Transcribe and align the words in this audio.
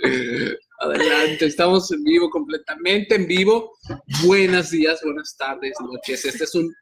Adelante, 0.80 1.46
estamos 1.46 1.90
en 1.92 2.02
vivo, 2.04 2.30
completamente 2.30 3.14
en 3.14 3.26
vivo. 3.26 3.72
Buenos 4.24 4.70
días, 4.70 5.00
buenas 5.04 5.36
tardes, 5.36 5.74
noches. 5.80 6.24
Este 6.24 6.44
es 6.44 6.54
un, 6.54 6.74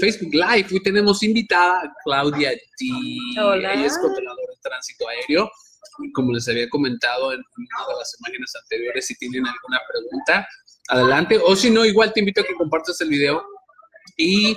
Facebook 0.00 0.34
Live. 0.34 0.66
Hoy 0.72 0.82
tenemos 0.82 1.22
invitada 1.22 1.82
a 1.82 1.92
Claudia 2.04 2.52
G. 2.52 3.40
Hola. 3.40 3.74
Ella 3.74 3.86
es 3.86 3.98
controladora 3.98 4.52
de 4.52 4.60
tránsito 4.62 5.08
aéreo. 5.08 5.50
Como 6.12 6.32
les 6.32 6.48
había 6.48 6.68
comentado 6.68 7.32
en 7.32 7.38
una 7.38 7.86
de 7.88 7.98
las 7.98 8.16
imágenes 8.18 8.52
anteriores, 8.60 9.06
si 9.06 9.16
tienen 9.16 9.46
alguna 9.46 9.80
pregunta, 9.88 10.48
adelante. 10.88 11.38
O 11.44 11.54
si 11.54 11.70
no, 11.70 11.84
igual 11.84 12.12
te 12.12 12.20
invito 12.20 12.40
a 12.40 12.44
que 12.44 12.54
compartas 12.54 13.00
el 13.00 13.10
video 13.10 13.44
y 14.16 14.56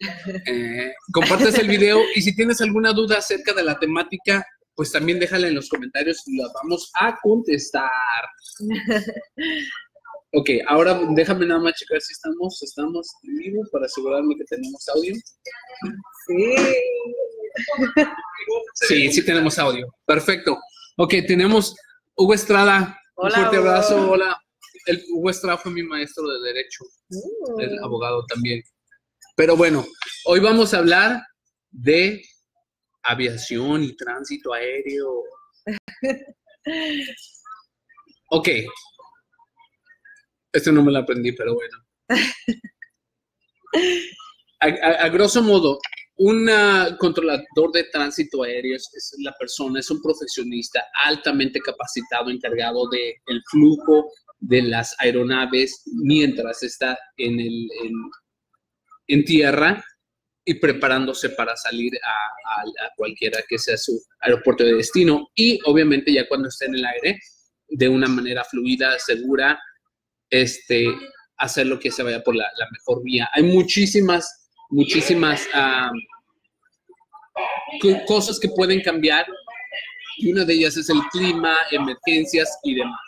eh, 0.46 0.92
compartes 1.12 1.58
el 1.58 1.68
video 1.68 2.00
y 2.14 2.22
si 2.22 2.34
tienes 2.34 2.62
alguna 2.62 2.92
duda 2.92 3.18
acerca 3.18 3.52
de 3.52 3.62
la 3.62 3.78
temática, 3.78 4.46
pues 4.74 4.92
también 4.92 5.18
déjala 5.20 5.48
en 5.48 5.54
los 5.54 5.68
comentarios 5.68 6.22
y 6.26 6.36
la 6.38 6.48
vamos 6.62 6.90
a 6.94 7.18
contestar. 7.22 7.90
Ok, 10.34 10.48
ahora 10.66 10.98
déjame 11.10 11.44
nada 11.44 11.60
más 11.60 11.74
checar 11.74 12.00
si 12.00 12.14
estamos, 12.14 12.62
estamos 12.62 13.06
en 13.22 13.36
vivo 13.36 13.62
para 13.70 13.84
asegurarme 13.84 14.34
que 14.36 14.44
tenemos 14.44 14.88
audio. 14.88 15.14
Sí. 16.26 16.54
Sí, 18.88 19.12
sí 19.12 19.22
tenemos 19.26 19.58
audio. 19.58 19.86
Perfecto. 20.06 20.58
Ok, 20.96 21.14
tenemos 21.28 21.76
Hugo 22.16 22.32
Estrada. 22.32 22.98
Un 23.14 23.30
fuerte 23.30 23.58
Hugo. 23.58 23.68
abrazo. 23.68 24.10
Hola. 24.10 24.36
El, 24.86 25.04
Hugo 25.12 25.28
Estrada 25.28 25.58
fue 25.58 25.70
mi 25.70 25.82
maestro 25.82 26.26
de 26.26 26.40
Derecho. 26.40 26.84
Mm. 27.10 27.60
el 27.60 27.78
abogado 27.80 28.24
también. 28.24 28.62
Pero 29.36 29.54
bueno, 29.54 29.86
hoy 30.24 30.40
vamos 30.40 30.72
a 30.72 30.78
hablar 30.78 31.22
de 31.70 32.22
aviación 33.02 33.84
y 33.84 33.96
tránsito 33.96 34.52
aéreo. 34.52 35.24
Ok. 38.30 38.48
Este 40.52 40.72
no 40.72 40.82
me 40.82 40.92
lo 40.92 40.98
aprendí, 40.98 41.32
pero 41.32 41.54
bueno. 41.54 41.78
A, 44.60 45.08
grosso 45.08 45.42
modo, 45.42 45.78
un 46.16 46.48
controlador 46.98 47.72
de 47.72 47.84
tránsito 47.92 48.42
aéreo 48.42 48.76
es, 48.76 49.16
la 49.18 49.32
persona, 49.32 49.80
es 49.80 49.90
un 49.90 50.00
profesionista 50.00 50.84
altamente 51.04 51.60
capacitado, 51.60 52.30
encargado 52.30 52.88
del 52.90 53.14
el 53.26 53.42
flujo 53.50 54.08
de 54.38 54.62
las 54.62 54.94
aeronaves 54.98 55.82
mientras 56.02 56.62
está 56.62 56.96
en, 57.16 57.40
el, 57.40 57.68
en, 57.82 57.92
en 59.08 59.24
tierra 59.24 59.84
y 60.44 60.54
preparándose 60.54 61.30
para 61.30 61.56
salir 61.56 61.92
a, 62.04 62.88
cualquiera 62.96 63.40
que 63.48 63.58
sea 63.58 63.76
su 63.76 64.00
aeropuerto 64.20 64.64
de 64.64 64.74
destino. 64.74 65.28
Y 65.34 65.58
obviamente 65.64 66.12
ya 66.12 66.26
cuando 66.28 66.48
esté 66.48 66.66
en 66.66 66.74
el 66.76 66.84
aire, 66.84 67.18
de 67.68 67.88
una 67.88 68.08
manera 68.08 68.44
fluida, 68.44 68.98
segura, 68.98 69.58
este, 70.30 70.86
hacer 71.38 71.66
lo 71.66 71.78
que 71.78 71.90
se 71.90 72.02
vaya 72.02 72.22
por 72.22 72.34
la, 72.34 72.46
mejor 72.70 73.02
vía. 73.02 73.28
Hay 73.32 73.42
muchísimas, 73.44 74.48
muchísimas 74.70 75.48
co- 77.80 78.04
cosas 78.06 78.38
que 78.38 78.48
pueden 78.48 78.80
cambiar 78.82 79.26
y 80.18 80.30
una 80.32 80.44
de 80.44 80.54
ellas 80.54 80.76
es 80.76 80.90
el 80.90 81.00
clima, 81.10 81.56
emergencias 81.70 82.58
y 82.62 82.74
demás. 82.74 83.00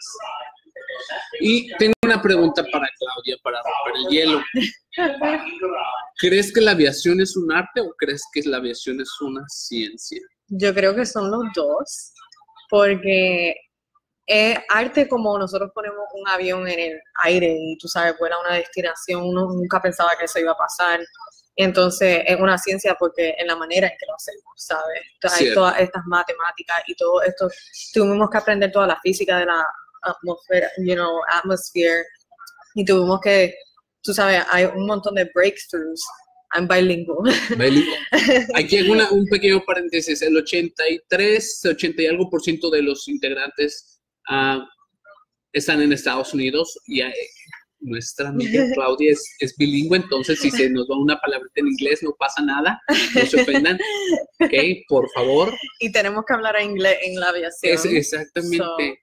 Y 1.40 1.70
tengo 1.76 1.92
una 2.04 2.20
pregunta 2.20 2.64
para 2.70 2.88
Claudia, 2.98 3.36
para 3.42 3.58
romper 3.62 4.00
el 4.00 4.08
hielo. 4.08 4.42
¿Crees 6.18 6.52
que 6.52 6.60
la 6.60 6.72
aviación 6.72 7.20
es 7.20 7.36
un 7.36 7.52
arte 7.52 7.80
o 7.80 7.94
crees 7.96 8.22
que 8.32 8.42
la 8.44 8.58
aviación 8.58 9.00
es 9.00 9.10
una 9.20 9.44
ciencia? 9.48 10.20
Yo 10.48 10.74
creo 10.74 10.94
que 10.94 11.06
son 11.06 11.30
los 11.30 11.44
dos, 11.54 12.12
porque 12.70 13.54
es 14.26 14.58
arte 14.68 15.08
como 15.08 15.38
nosotros 15.38 15.70
ponemos 15.74 16.04
un 16.14 16.28
avión 16.28 16.66
en 16.68 16.78
el 16.78 17.00
aire 17.24 17.56
y 17.58 17.76
tú 17.78 17.88
sabes, 17.88 18.16
vuela 18.18 18.36
a 18.36 18.40
una 18.40 18.54
destinación, 18.54 19.22
uno 19.22 19.46
nunca 19.52 19.80
pensaba 19.80 20.10
que 20.18 20.24
eso 20.24 20.38
iba 20.38 20.52
a 20.52 20.56
pasar. 20.56 21.00
Entonces 21.56 22.22
es 22.26 22.40
una 22.40 22.58
ciencia 22.58 22.96
porque 22.98 23.34
en 23.38 23.46
la 23.46 23.54
manera 23.54 23.86
en 23.86 23.92
que 23.98 24.06
lo 24.06 24.14
hacemos, 24.14 24.54
¿sabes? 24.56 25.00
Hay 25.22 25.30
Cierto. 25.30 25.60
todas 25.60 25.78
estas 25.78 26.02
matemáticas 26.06 26.82
y 26.86 26.94
todo 26.96 27.22
esto. 27.22 27.48
Tuvimos 27.92 28.28
que 28.28 28.38
aprender 28.38 28.72
toda 28.72 28.88
la 28.88 29.00
física 29.00 29.38
de 29.38 29.46
la 29.46 29.64
atmósfera, 30.04 30.68
you 30.78 30.94
know, 30.94 31.20
atmosphere, 31.32 32.04
y 32.74 32.84
tuvimos 32.84 33.20
que, 33.20 33.54
tú 34.02 34.12
sabes, 34.14 34.42
hay 34.50 34.64
un 34.64 34.86
montón 34.86 35.14
de 35.14 35.30
breakthroughs. 35.34 36.02
I'm 36.56 36.68
bilingual. 36.68 37.32
Beli. 37.56 37.84
Aquí 38.54 38.76
hay 38.76 38.88
una- 38.88 39.10
un 39.10 39.26
pequeño 39.26 39.62
paréntesis. 39.66 40.22
El 40.22 40.36
83, 40.36 41.62
80 41.66 42.02
y 42.02 42.06
algo 42.06 42.30
por 42.30 42.42
ciento 42.42 42.70
de 42.70 42.82
los 42.82 43.08
integrantes 43.08 44.00
ah, 44.28 44.64
están 45.52 45.82
en 45.82 45.92
Estados 45.92 46.32
Unidos 46.32 46.78
y 46.86 47.00
eh, 47.00 47.12
nuestra 47.80 48.28
amiga 48.28 48.64
Claudia 48.74 49.12
es, 49.12 49.34
es 49.40 49.56
bilingüe, 49.56 49.96
entonces 49.98 50.38
si 50.40 50.50
se 50.50 50.70
nos 50.70 50.86
va 50.88 50.96
una 50.96 51.18
palabrita 51.18 51.54
en 51.60 51.66
inglés 51.68 52.02
no 52.02 52.14
pasa 52.18 52.40
nada, 52.42 52.80
no 52.88 53.26
se 53.26 53.40
ofendan, 53.42 53.78
¿ok? 54.40 54.52
Por 54.88 55.10
favor. 55.10 55.52
y 55.80 55.90
tenemos 55.90 56.24
que 56.26 56.34
hablar 56.34 56.60
inglés 56.62 56.98
en 57.02 57.18
la 57.18 57.30
aviación. 57.30 57.74
Es 57.74 57.84
exactamente. 57.84 59.00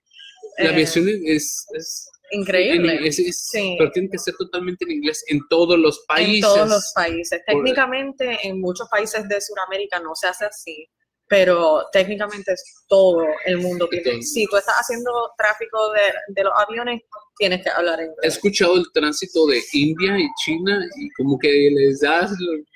La 0.58 0.66
eh, 0.66 0.72
aviación 0.72 1.08
es, 1.24 1.66
es- 1.74 2.08
Increíble. 2.34 2.96
en- 2.96 3.04
es- 3.04 3.18
es- 3.18 3.46
Sí. 3.50 3.76
pero 3.78 3.90
tiene 3.90 4.08
que 4.10 4.18
ser 4.18 4.34
totalmente 4.38 4.84
en 4.86 4.92
inglés 4.92 5.22
en 5.28 5.40
todos 5.50 5.78
los 5.78 6.04
países. 6.08 6.34
En 6.36 6.40
todos 6.40 6.68
los 6.68 6.92
países. 6.94 7.40
Por- 7.46 7.56
Técnicamente, 7.56 8.38
en 8.46 8.60
muchos 8.60 8.88
países 8.88 9.28
de 9.28 9.40
Sudamérica 9.40 10.00
no 10.00 10.14
se 10.14 10.28
hace 10.28 10.46
así, 10.46 10.88
pero 11.28 11.84
técnicamente 11.92 12.52
es 12.52 12.62
todo 12.88 13.22
el 13.44 13.58
mundo. 13.58 13.86
Tiene, 13.88 14.22
si 14.22 14.46
tú 14.46 14.56
estás 14.56 14.76
haciendo 14.76 15.10
tráfico 15.36 15.92
de, 15.92 16.00
de 16.28 16.44
los 16.44 16.52
aviones, 16.56 17.02
tienes 17.36 17.62
que 17.62 17.70
hablar 17.70 18.00
He 18.00 18.04
inglés. 18.04 18.34
escuchado 18.34 18.76
el 18.76 18.84
tránsito 18.94 19.46
de 19.46 19.60
India 19.72 20.18
y 20.18 20.26
China 20.42 20.78
y 20.96 21.10
como 21.10 21.38
que 21.38 21.50
les 21.74 22.00
da, 22.00 22.28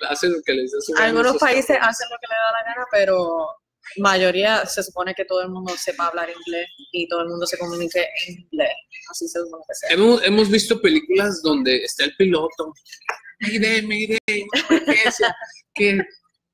hacen 0.09 0.33
lo 0.33 0.43
que 0.45 0.53
les 0.53 0.71
da 0.73 0.79
su 0.81 0.95
Algunos 0.97 1.37
países 1.39 1.77
hacen 1.81 2.09
lo 2.11 2.17
que 2.19 2.27
les 2.29 2.37
da 2.39 2.53
la 2.53 2.75
gana, 2.75 2.87
pero 2.93 3.47
mayoría 3.99 4.67
se 4.67 4.83
supone 4.83 5.15
que 5.15 5.25
todo 5.25 5.43
el 5.43 5.51
mundo 5.51 5.73
sepa 5.77 6.07
hablar 6.09 6.29
inglés 6.31 6.69
y 6.93 7.09
todo 7.09 7.23
el 7.23 7.29
mundo 7.29 7.47
se 7.47 7.59
comunique 7.59 8.01
en 8.27 8.41
inglés. 8.41 8.71
Así 9.11 9.27
se 9.29 9.39
supone 9.41 9.63
que 9.69 9.75
sea. 9.75 9.91
Hemos, 9.91 10.23
hemos 10.25 10.51
visto 10.51 10.81
películas 10.81 11.41
donde 11.43 11.85
está 11.85 12.05
el 12.05 12.15
piloto, 12.17 12.73
mire, 13.41 13.83
mire, 13.83 14.19
que, 15.75 15.99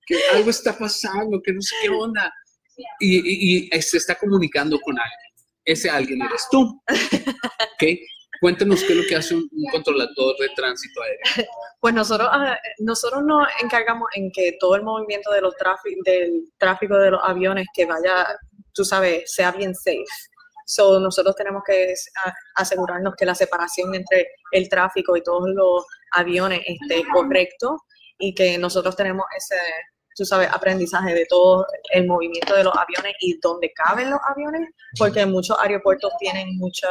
que 0.07 0.17
algo 0.33 0.51
está 0.51 0.77
pasando, 0.77 1.41
que 1.43 1.53
no 1.53 1.61
sé 1.63 1.75
qué 1.83 1.89
onda. 1.89 2.33
Y, 3.01 3.19
y- 3.67 3.69
y 3.77 3.83
se 3.83 3.99
está 3.99 4.15
comunicando 4.19 4.79
con 4.81 4.99
alguien. 4.99 5.19
Ese 5.65 5.89
alguien 5.91 6.23
eres 6.23 6.47
tú. 6.51 6.83
¿Ok? 6.89 7.83
Cuéntanos 8.43 8.83
qué 8.83 8.93
es 8.93 8.99
lo 8.99 9.05
que 9.09 9.15
hace 9.15 9.37
un, 9.37 9.49
un 9.53 9.71
controlador 9.71 10.37
de 10.37 10.49
tránsito 10.57 11.01
aéreo. 11.01 11.49
Pues 11.79 11.95
nosotros, 11.95 12.29
ah, 12.33 12.59
nosotros 12.81 13.23
nos 13.25 13.47
encargamos 13.63 14.09
en 14.17 14.33
que 14.33 14.57
todo 14.59 14.75
el 14.75 14.83
movimiento 14.83 15.31
de 15.31 15.41
los 15.41 15.55
del 16.05 16.45
tráfico 16.59 16.97
de 16.97 17.13
los 17.13 17.21
aviones 17.23 17.67
que 17.73 17.87
vaya, 17.87 18.27
tú 18.75 18.85
sabes, 18.85 19.33
sea 19.33 19.53
bien 19.53 19.73
safe. 19.77 20.05
So, 20.67 20.99
nosotros 20.99 21.37
tenemos 21.37 21.63
que 21.65 21.95
asegurarnos 22.57 23.15
que 23.17 23.27
la 23.27 23.35
separación 23.37 23.95
entre 23.95 24.27
el 24.51 24.69
tráfico 24.69 25.17
y 25.17 25.23
todos 25.23 25.49
los 25.51 25.85
aviones 26.13 26.63
esté 26.67 27.05
correcto 27.13 27.77
y 28.19 28.35
que 28.35 28.59
nosotros 28.59 28.97
tenemos 28.97 29.25
ese, 29.37 29.61
tú 30.17 30.25
sabes, 30.25 30.49
aprendizaje 30.53 31.15
de 31.15 31.27
todo 31.27 31.65
el 31.93 32.09
movimiento 32.09 32.55
de 32.57 32.65
los 32.65 32.75
aviones 32.75 33.15
y 33.21 33.39
dónde 33.41 33.73
caben 33.73 34.11
los 34.11 34.21
aviones, 34.25 34.69
porque 34.99 35.27
muchos 35.27 35.57
aeropuertos 35.61 36.13
tienen 36.19 36.57
mucha, 36.57 36.89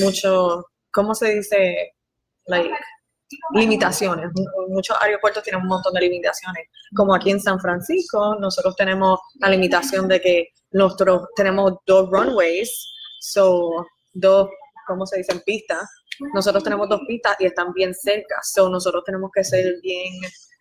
mucho, 0.00 0.64
¿cómo 0.92 1.14
se 1.14 1.34
dice? 1.36 1.92
Like, 2.46 2.70
limitaciones. 3.54 4.30
Mu- 4.34 4.68
Muchos 4.74 4.96
aeropuertos 5.00 5.42
tienen 5.42 5.62
un 5.62 5.68
montón 5.68 5.94
de 5.94 6.00
limitaciones. 6.02 6.68
Como 6.94 7.14
aquí 7.14 7.30
en 7.30 7.40
San 7.40 7.58
Francisco, 7.60 8.36
nosotros 8.40 8.76
tenemos 8.76 9.18
la 9.40 9.48
limitación 9.48 10.06
de 10.08 10.20
que 10.20 10.48
nosotros 10.72 11.28
tenemos 11.36 11.74
dos 11.86 12.08
runways, 12.10 12.70
so, 13.20 13.70
dos, 14.12 14.48
¿cómo 14.86 15.06
se 15.06 15.18
dicen? 15.18 15.40
Pistas. 15.44 15.88
Nosotros 16.34 16.62
tenemos 16.64 16.88
dos 16.88 17.00
pistas 17.06 17.36
y 17.40 17.46
están 17.46 17.72
bien 17.74 17.94
cerca, 17.94 18.36
so 18.42 18.68
nosotros 18.70 19.02
tenemos 19.04 19.30
que 19.34 19.44
ser 19.44 19.74
bien, 19.82 20.14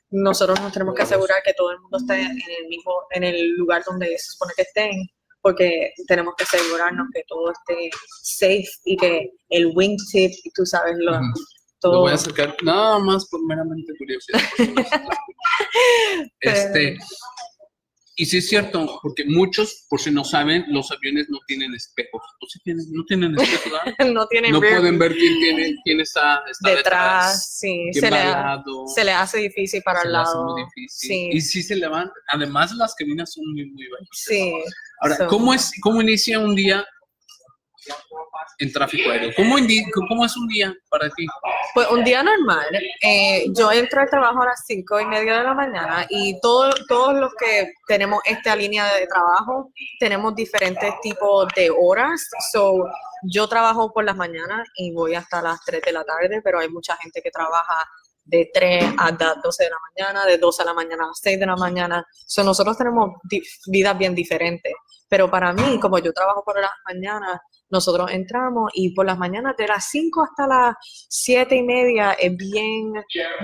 nosotros 0.09 0.59
nos 0.59 0.74
tenemos 0.74 0.94
que 0.95 1.03
asegurar 1.03 1.41
que 1.45 1.53
todo 1.53 1.71
el 1.71 1.80
mundo 1.80 1.97
esté 1.97 2.19
en 2.21 2.31
el 2.31 2.68
mismo, 2.68 2.91
en 3.12 3.24
el 3.24 3.51
lugar 3.56 3.81
donde 3.85 4.18
se 4.18 4.31
supone 4.31 4.51
que 4.56 4.63
estén, 4.63 4.91
porque 5.45 5.92
tenemos 6.07 6.33
que 6.36 6.44
asegurarnos 6.44 7.06
que 7.13 7.21
todo 7.27 7.51
esté 7.51 7.92
safe 8.24 8.65
y 8.86 8.97
que 8.97 9.30
el 9.50 9.68
wingtip, 9.75 10.31
tú 10.56 10.65
sabes, 10.65 10.95
lo. 10.97 11.12
Lo 11.12 11.21
todo. 11.80 12.00
voy 12.00 12.13
a 12.13 12.15
acercar 12.15 12.56
nada 12.63 12.97
más 12.97 13.27
por 13.30 13.45
meramente 13.45 13.94
curiosidad. 14.00 14.42
este, 16.39 16.97
Y 18.15 18.25
sí 18.25 18.38
es 18.38 18.50
cierto, 18.50 19.00
porque 19.03 19.24
muchos, 19.25 19.86
por 19.88 20.01
si 20.01 20.09
no 20.09 20.24
saben, 20.24 20.65
los 20.69 20.89
aviones 20.92 21.27
no 21.30 21.38
tienen 21.45 21.75
espejos. 21.75 22.24
¿O 22.42 22.47
sí 22.47 22.57
tienen? 22.63 22.83
No 22.92 23.06
tienen 23.06 23.39
espejos, 23.39 23.71
¿verdad? 23.71 23.94
no 24.15 24.27
tienen 24.27 24.51
No 24.51 24.59
pueden 24.59 24.97
ver 24.97 25.13
quién, 25.13 25.36
tiene, 25.42 25.75
quién 25.83 26.01
está, 26.01 26.42
está 26.50 26.69
detrás. 26.69 26.81
detrás, 26.81 27.57
sí, 27.59 27.89
quién 27.92 28.03
se 28.03 28.09
va 28.09 28.18
le, 28.18 28.24
al 28.24 28.31
lado. 28.31 28.88
se 28.88 29.03
le 29.03 29.12
hace 29.12 29.38
difícil 29.38 29.83
para 29.83 30.01
se 30.01 30.07
el 30.07 30.13
le 30.13 30.18
hace 30.18 30.33
lado. 30.33 30.44
muy 30.56 30.63
difícil. 30.63 31.07
Sí, 31.09 31.30
Y 31.33 31.42
sí 31.42 31.62
se 31.62 31.75
le 31.75 31.88
van. 31.88 32.09
Además, 32.30 32.71
las 32.71 32.95
cabinas 32.95 33.31
son 33.31 33.44
muy, 33.53 33.69
muy 33.69 33.88
bajas. 33.89 34.07
sí. 34.12 34.51
Ahora, 35.01 35.15
So- 35.18 35.27
¿cómo, 35.27 35.53
es, 35.53 35.71
¿cómo 35.81 36.01
inicia 36.01 36.39
un 36.39 36.56
día 36.56 36.86
en 38.57 38.71
tráfico 38.71 39.09
aéreo? 39.12 39.31
¿Cómo, 39.36 39.57
indi- 39.59 39.83
¿Cómo 40.07 40.25
es 40.25 40.36
un 40.38 40.47
día 40.47 40.74
para 40.89 41.09
ti? 41.09 41.25
Pues 41.74 41.89
un 41.92 42.03
día 42.03 42.24
normal, 42.24 42.65
eh, 43.01 43.45
yo 43.53 43.71
entro 43.71 44.01
al 44.01 44.09
trabajo 44.09 44.42
a 44.42 44.45
las 44.45 44.63
cinco 44.65 45.00
y 45.00 45.06
media 45.06 45.38
de 45.39 45.44
la 45.44 45.53
mañana 45.53 46.06
y 46.09 46.39
todo- 46.39 46.71
todos 46.88 47.13
los 47.15 47.33
que 47.38 47.74
tenemos 47.88 48.21
esta 48.25 48.56
línea 48.56 48.86
de 48.95 49.07
trabajo 49.07 49.71
tenemos 50.00 50.33
diferentes 50.36 50.94
tipos 51.01 51.47
de 51.56 51.69
horas. 51.69 52.27
So, 52.51 52.86
yo 53.24 53.47
trabajo 53.50 53.92
por 53.94 54.06
las 54.06 54.15
mañanas 54.15 54.68
y 54.77 54.92
voy 54.94 55.15
hasta 55.15 55.42
las 55.42 55.59
3 55.65 55.81
de 55.81 55.92
la 55.92 56.03
tarde, 56.06 56.42
pero 56.42 56.59
hay 56.59 56.69
mucha 56.69 56.95
gente 56.97 57.21
que 57.21 57.31
trabaja 57.31 57.83
de 58.24 58.50
3 58.53 58.86
a 58.97 59.12
las 59.12 59.42
12 59.44 59.65
de 59.65 59.69
la 59.69 59.77
mañana, 59.94 60.25
de 60.25 60.38
12 60.39 60.63
de 60.63 60.65
la 60.68 60.74
mañana 60.74 61.03
a 61.03 61.07
las 61.07 61.19
6 61.21 61.39
de 61.39 61.45
la 61.45 61.56
mañana. 61.56 62.06
So, 62.25 62.44
nosotros 62.44 62.75
tenemos 62.77 63.12
di- 63.24 63.44
vidas 63.68 63.95
bien 63.97 64.15
diferentes. 64.15 64.74
Pero 65.15 65.31
para 65.31 65.53
mí, 65.53 65.79
como 65.79 65.97
yo 66.00 66.12
trabajo 66.12 66.44
por 66.44 66.59
las 66.59 66.71
mañanas, 66.85 67.39
nosotros 67.69 68.12
entramos 68.12 68.69
y 68.73 68.94
por 68.94 69.06
las 69.06 69.17
mañanas 69.17 69.56
de 69.56 69.65
las 69.65 69.85
5 69.89 70.21
hasta 70.21 70.45
las 70.45 70.75
7 71.07 71.56
y 71.56 71.63
media 71.63 72.12
es 72.19 72.35
bien, 72.35 72.91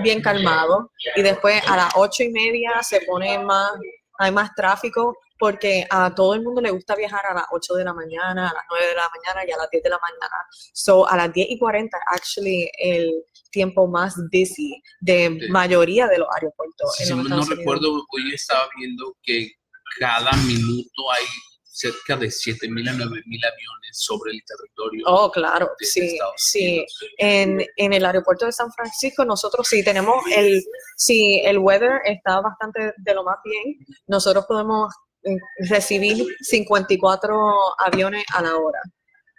bien 0.02 0.20
calmado. 0.20 0.90
Y 1.16 1.22
después 1.22 1.62
a 1.66 1.76
las 1.78 1.92
8 1.96 2.24
y 2.24 2.28
media 2.30 2.82
se 2.82 3.00
pone 3.06 3.38
más, 3.38 3.72
hay 4.18 4.30
más 4.32 4.50
tráfico 4.54 5.16
porque 5.38 5.86
a 5.88 6.14
todo 6.14 6.34
el 6.34 6.42
mundo 6.42 6.60
le 6.60 6.70
gusta 6.72 6.94
viajar 6.94 7.22
a 7.30 7.32
las 7.32 7.44
8 7.52 7.72
de 7.72 7.84
la 7.84 7.94
mañana, 7.94 8.50
a 8.50 8.52
las 8.52 8.64
9 8.68 8.86
de 8.88 8.94
la 8.94 9.08
mañana 9.08 9.48
y 9.48 9.52
a 9.52 9.56
las 9.56 9.70
10 9.70 9.82
de 9.82 9.88
la 9.88 9.98
mañana. 9.98 10.36
So 10.74 11.08
a 11.08 11.16
las 11.16 11.32
10 11.32 11.46
y 11.52 11.58
40, 11.58 11.96
actually, 12.08 12.70
el 12.80 13.10
tiempo 13.50 13.88
más 13.88 14.14
busy 14.30 14.82
de 15.00 15.38
Sí. 15.40 15.48
mayoría 15.50 16.06
de 16.06 16.18
los 16.18 16.28
aeropuertos. 16.34 17.00
en 17.00 17.06
Si 17.06 17.12
los 17.14 17.24
no 17.30 17.36
Unidos. 17.36 17.48
recuerdo, 17.56 18.04
hoy 18.12 18.34
estaba 18.34 18.68
viendo 18.76 19.16
que 19.22 19.52
cada 19.98 20.32
minuto 20.46 21.10
hay 21.10 21.24
cerca 21.72 22.16
de 22.16 22.26
7.000 22.26 22.88
a 22.88 22.92
9.000 22.92 23.00
aviones 23.00 23.90
sobre 23.92 24.32
el 24.32 24.42
territorio. 24.44 25.04
Oh, 25.06 25.30
claro, 25.30 25.70
de 25.80 25.86
sí, 25.86 26.00
Estados 26.00 26.34
sí. 26.36 26.86
En, 27.16 27.64
en 27.76 27.92
el 27.94 28.04
aeropuerto 28.04 28.44
de 28.44 28.52
San 28.52 28.70
Francisco 28.72 29.24
nosotros 29.24 29.66
sí 29.66 29.82
tenemos 29.82 30.22
el, 30.36 30.62
si 30.96 31.40
el 31.40 31.58
weather 31.58 32.00
está 32.04 32.40
bastante 32.40 32.92
de 32.96 33.14
lo 33.14 33.24
más 33.24 33.38
bien, 33.42 33.78
nosotros 34.06 34.44
podemos 34.46 34.92
eh, 35.24 35.36
recibir 35.70 36.26
54 36.40 37.34
aviones 37.78 38.24
a 38.34 38.42
la 38.42 38.56
hora. 38.56 38.80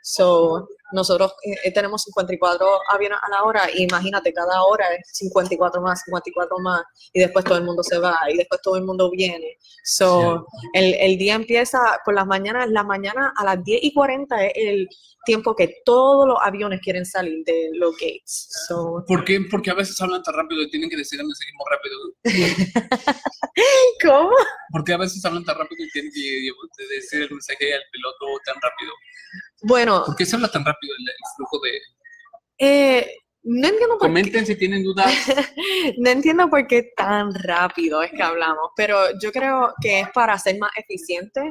So, 0.02 0.68
nosotros 0.94 1.34
eh, 1.44 1.72
tenemos 1.72 2.04
54 2.04 2.68
aviones 2.90 3.18
a 3.22 3.30
la 3.30 3.44
hora, 3.44 3.70
y 3.74 3.84
imagínate, 3.84 4.34
cada 4.34 4.64
hora 4.64 4.86
es 4.94 5.10
54 5.14 5.82
más, 5.82 6.04
54 6.06 6.58
más, 6.60 6.84
y 7.12 7.20
después 7.20 7.44
todo 7.46 7.58
el 7.58 7.64
mundo 7.64 7.84
se 7.84 7.98
va, 7.98 8.18
y 8.32 8.38
después 8.38 8.62
todo 8.62 8.78
el 8.78 8.84
mundo 8.84 9.10
viene. 9.12 9.58
So, 9.84 10.48
el, 10.74 10.94
el 10.96 11.18
día 11.18 11.36
empieza 11.36 11.80
por 12.06 12.14
las 12.14 12.26
mañanas, 12.26 12.70
la 12.70 12.84
mañana 12.84 13.34
a 13.36 13.44
las 13.44 13.64
10 13.64 13.84
y 13.84 13.94
40 13.94 14.46
es 14.46 14.54
el 14.56 14.88
tiempo 15.26 15.56
que 15.56 15.82
todos 15.86 16.28
los 16.28 16.38
aviones 16.42 16.82
quieren 16.82 17.06
salir 17.06 17.44
de 17.46 17.70
los 17.74 17.94
gates. 17.94 18.50
So, 18.68 19.04
¿Por 19.08 19.24
qué? 19.24 19.40
Porque 19.50 19.72
a 19.72 19.74
veces 19.74 20.00
hablan 20.02 20.22
tan 20.22 20.36
rápido 20.36 20.62
y 20.62 20.70
tienen 20.70 20.90
que 20.90 20.98
decir 20.98 21.20
el 21.20 21.26
muy 21.26 21.36
rápido. 21.70 21.98
¿Cómo? 24.04 24.32
¿Por 24.72 24.84
qué 24.84 24.94
a 24.94 24.98
veces 24.98 25.24
hablan 25.26 25.44
tan 25.46 25.58
rápido 25.58 25.84
y 25.86 25.90
tienen 25.92 26.12
que 26.12 26.26
decir 26.96 27.22
el 27.22 27.32
mensaje 27.32 27.74
al 27.74 27.82
piloto 27.92 28.26
tan 28.46 28.56
rápido? 28.56 28.92
Bueno, 29.64 30.04
¿Por 30.06 30.16
qué 30.16 30.26
se 30.26 30.36
habla 30.36 30.52
tan 30.52 30.66
rápido 30.66 30.83
el, 30.84 31.10
el 31.10 31.16
flujo 31.36 31.60
de...? 31.60 31.80
eh, 32.60 33.18
no 33.46 33.68
entiendo 33.68 33.98
por 33.98 34.08
qué. 34.08 34.08
Comenten 34.08 34.46
si 34.46 34.56
tienen 34.56 34.84
dudas. 34.84 35.06
No 35.98 36.10
entiendo 36.10 36.50
por 36.50 36.66
qué 36.66 36.94
tan 36.96 37.34
rápido 37.36 38.02
es 38.02 38.12
que 38.12 38.24
hablamos, 38.24 38.70
pero 38.76 38.98
yo 39.22 39.32
creo 39.34 39.74
que 39.82 40.00
es 40.00 40.10
para 40.14 40.38
ser 40.40 40.58
más 40.58 40.72
eficiente 40.78 41.42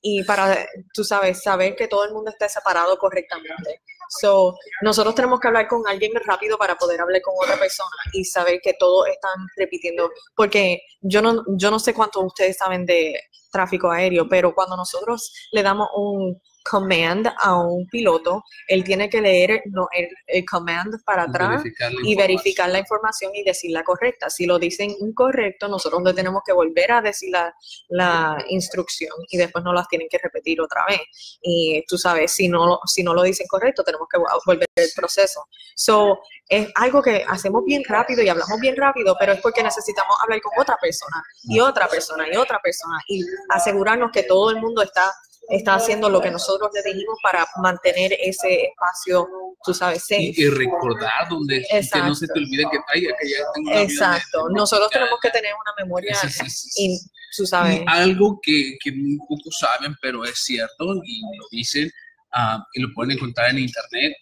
y 0.00 0.22
para, 0.24 0.66
tú 0.94 1.04
sabes, 1.04 1.42
saber 1.42 1.76
que 1.76 1.86
todo 1.86 2.04
el 2.06 2.12
mundo 2.14 2.30
esté 2.30 2.48
separado 2.48 2.96
correctamente. 2.96 3.82
So, 4.20 4.54
nosotros 4.80 5.14
tenemos 5.14 5.38
que 5.38 5.48
hablar 5.48 5.68
con 5.68 5.86
alguien 5.86 6.12
rápido 6.24 6.56
para 6.56 6.76
poder 6.76 7.00
hablar 7.00 7.20
con 7.20 7.34
otra 7.38 7.58
persona 7.58 7.90
y 8.14 8.24
saber 8.24 8.60
que 8.62 8.74
todos 8.78 9.06
están 9.08 9.46
repitiendo, 9.56 10.10
porque 10.34 10.80
yo 11.00 11.20
no, 11.20 11.44
yo 11.58 11.70
no 11.70 11.78
sé 11.78 11.92
cuánto 11.92 12.20
ustedes 12.20 12.56
saben 12.56 12.86
de 12.86 13.18
tráfico 13.52 13.90
aéreo, 13.90 14.28
pero 14.28 14.54
cuando 14.54 14.76
nosotros 14.76 15.32
le 15.52 15.62
damos 15.62 15.88
un 15.94 16.40
command 16.68 17.28
a 17.40 17.56
un 17.60 17.86
piloto, 17.88 18.42
él 18.68 18.82
tiene 18.84 19.08
que 19.10 19.20
leer 19.20 19.62
no, 19.66 19.86
el, 19.92 20.08
el 20.26 20.44
command 20.44 20.94
para 21.04 21.24
atrás 21.24 21.62
Verificar 21.62 21.92
y 22.04 22.16
verificar 22.16 22.70
la 22.70 22.78
información 22.78 23.32
y 23.34 23.44
decir 23.44 23.70
la 23.70 23.84
correcta. 23.84 24.30
Si 24.30 24.46
lo 24.46 24.58
dicen 24.58 24.90
incorrecto, 25.00 25.68
nosotros 25.68 26.02
le 26.02 26.14
tenemos 26.14 26.42
que 26.44 26.52
volver 26.52 26.90
a 26.92 27.00
decir 27.02 27.30
la, 27.30 27.54
la 27.88 28.42
instrucción 28.48 29.12
y 29.28 29.36
después 29.36 29.62
no 29.64 29.72
las 29.72 29.86
tienen 29.88 30.08
que 30.10 30.18
repetir 30.18 30.60
otra 30.60 30.84
vez. 30.88 31.00
Y 31.42 31.84
tú 31.86 31.98
sabes, 31.98 32.32
si 32.32 32.48
no, 32.48 32.66
lo- 32.66 32.80
si 32.86 33.02
no 33.02 33.12
lo 33.14 33.22
dicen 33.22 33.46
correcto, 33.46 33.84
tenemos 33.84 34.08
que 34.10 34.18
vo- 34.18 34.40
volver 34.46 34.66
el 34.76 34.88
proceso. 34.96 35.44
So, 35.76 36.18
es 36.48 36.68
algo 36.76 37.02
que 37.02 37.24
hacemos 37.28 37.62
bien 37.64 37.82
rápido 37.86 38.22
y 38.22 38.28
hablamos 38.28 38.58
bien 38.60 38.76
rápido, 38.76 39.16
pero 39.18 39.32
es 39.32 39.40
porque 39.40 39.62
necesitamos 39.62 40.16
hablar 40.22 40.40
con 40.40 40.52
otra 40.60 40.76
persona 40.80 41.22
y 41.42 41.60
otra 41.60 41.88
persona 41.88 42.26
y 42.32 42.36
otra 42.36 42.58
persona 42.62 42.98
y 43.08 43.22
asegurarnos 43.50 44.10
que 44.12 44.22
todo 44.24 44.50
el 44.50 44.56
mundo 44.60 44.82
está 44.82 45.12
está 45.48 45.74
haciendo 45.74 46.08
lo 46.08 46.20
que 46.20 46.30
nosotros 46.30 46.70
le 46.72 46.82
dijimos 46.92 47.18
para 47.22 47.46
mantener 47.62 48.12
ese 48.20 48.64
espacio, 48.66 49.28
tú 49.62 49.74
sabes, 49.74 50.00
safe. 50.02 50.22
Y, 50.36 50.42
y 50.42 50.48
recordar 50.48 51.28
donde 51.28 51.62
que 51.70 51.98
no 52.00 52.14
se 52.14 52.26
te 52.26 52.32
olvide 52.38 52.64
que 52.70 52.78
ay, 52.94 53.02
que 53.02 53.28
ya 53.30 53.38
tengo 53.54 53.70
una 53.70 53.80
Exacto. 53.82 54.48
Nosotros 54.50 54.90
tenemos 54.90 55.18
que 55.20 55.30
tener 55.30 55.52
una 55.52 55.84
memoria 55.84 56.12
es- 56.12 56.40
es- 56.40 56.74
y 56.78 56.98
tú 57.36 57.46
sabes. 57.46 57.82
Algo 57.86 58.38
que, 58.42 58.76
que 58.82 58.92
muy 58.92 59.16
pocos 59.28 59.56
saben, 59.58 59.94
pero 60.00 60.24
es 60.24 60.38
cierto, 60.38 60.94
y 61.04 61.20
lo 61.20 61.44
dicen, 61.50 61.90
ah, 62.32 62.64
y 62.74 62.80
lo 62.82 62.88
pueden 62.94 63.16
encontrar 63.16 63.50
en 63.50 63.58
internet. 63.58 64.14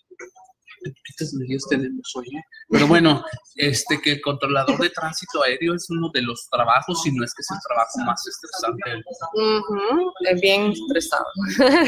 ¿Qué 0.84 0.90
poquitas 0.90 1.32
medidas 1.34 1.64
tenemos 1.68 2.12
hoy? 2.16 2.26
eh? 2.36 2.42
Pero 2.70 2.86
bueno, 2.86 3.24
este 3.56 4.00
que 4.00 4.12
el 4.12 4.20
controlador 4.22 4.78
de 4.80 4.90
tránsito 4.90 5.42
aéreo 5.42 5.74
es 5.74 5.86
uno 5.90 6.10
de 6.12 6.22
los 6.22 6.48
trabajos, 6.50 7.02
si 7.02 7.12
no 7.12 7.24
es 7.24 7.32
que 7.34 7.42
es 7.42 7.48
el 7.50 7.58
trabajo 7.66 7.98
más 8.06 8.26
estresante. 8.26 9.02
mundo. 9.34 9.60
Ujú, 9.68 10.12
Es 10.28 10.40
bien 10.40 10.72
estresado. 10.72 11.24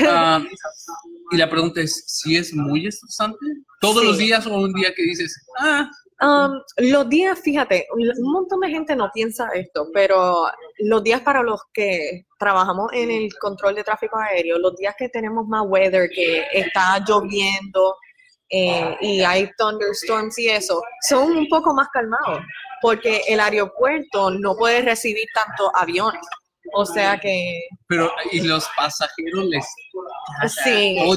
Ah, 0.09 0.43
y 1.31 1.37
la 1.37 1.49
pregunta 1.51 1.81
es, 1.81 2.05
¿si 2.07 2.37
es 2.37 2.53
muy 2.55 2.87
estresante? 2.87 3.39
¿Todos 3.81 4.01
Sí. 4.03 4.07
los 4.07 4.19
días 4.19 4.47
o 4.47 4.55
un 4.57 4.73
día 4.73 4.93
que 4.95 5.03
dices, 5.03 5.35
ah, 5.59 5.91
Um, 6.23 6.53
los 6.79 7.09
días, 7.09 7.41
fíjate, 7.41 7.89
un 7.93 8.33
montón 8.33 8.61
de 8.61 8.69
gente 8.71 8.95
no 8.95 9.11
piensa 9.13 9.49
esto, 9.53 9.89
pero 9.93 10.47
los 10.79 11.03
días 11.03 11.21
para 11.23 11.43
los 11.43 11.61
que 11.73 12.27
trabajamos 12.39 12.87
en 12.93 13.11
el 13.11 13.29
control 13.41 13.75
de 13.75 13.83
tráfico 13.83 14.17
aéreo, 14.17 14.59
los 14.61 14.77
días 14.77 14.95
que 14.97 15.09
tenemos 15.09 15.45
más 15.49 15.65
weather, 15.67 16.09
que 16.09 16.45
está 16.53 17.01
lloviendo 17.05 17.97
eh, 18.51 18.97
y 19.01 19.21
hay 19.23 19.51
thunderstorms 19.59 20.39
y 20.39 20.49
eso, 20.49 20.83
son 21.09 21.37
un 21.37 21.49
poco 21.49 21.75
más 21.75 21.89
calmados, 21.93 22.41
porque 22.81 23.23
el 23.29 23.41
aeropuerto 23.41 24.31
no 24.31 24.57
puede 24.57 24.83
recibir 24.83 25.27
tantos 25.35 25.71
aviones. 25.75 26.21
O 26.73 26.87
sea 26.87 27.19
que 27.21 27.61
pero 27.87 28.11
y 28.33 28.41
los 28.41 28.67
pasajeros 28.77 29.45
les... 29.47 29.65
sí, 30.65 30.99
ay, 30.99 31.17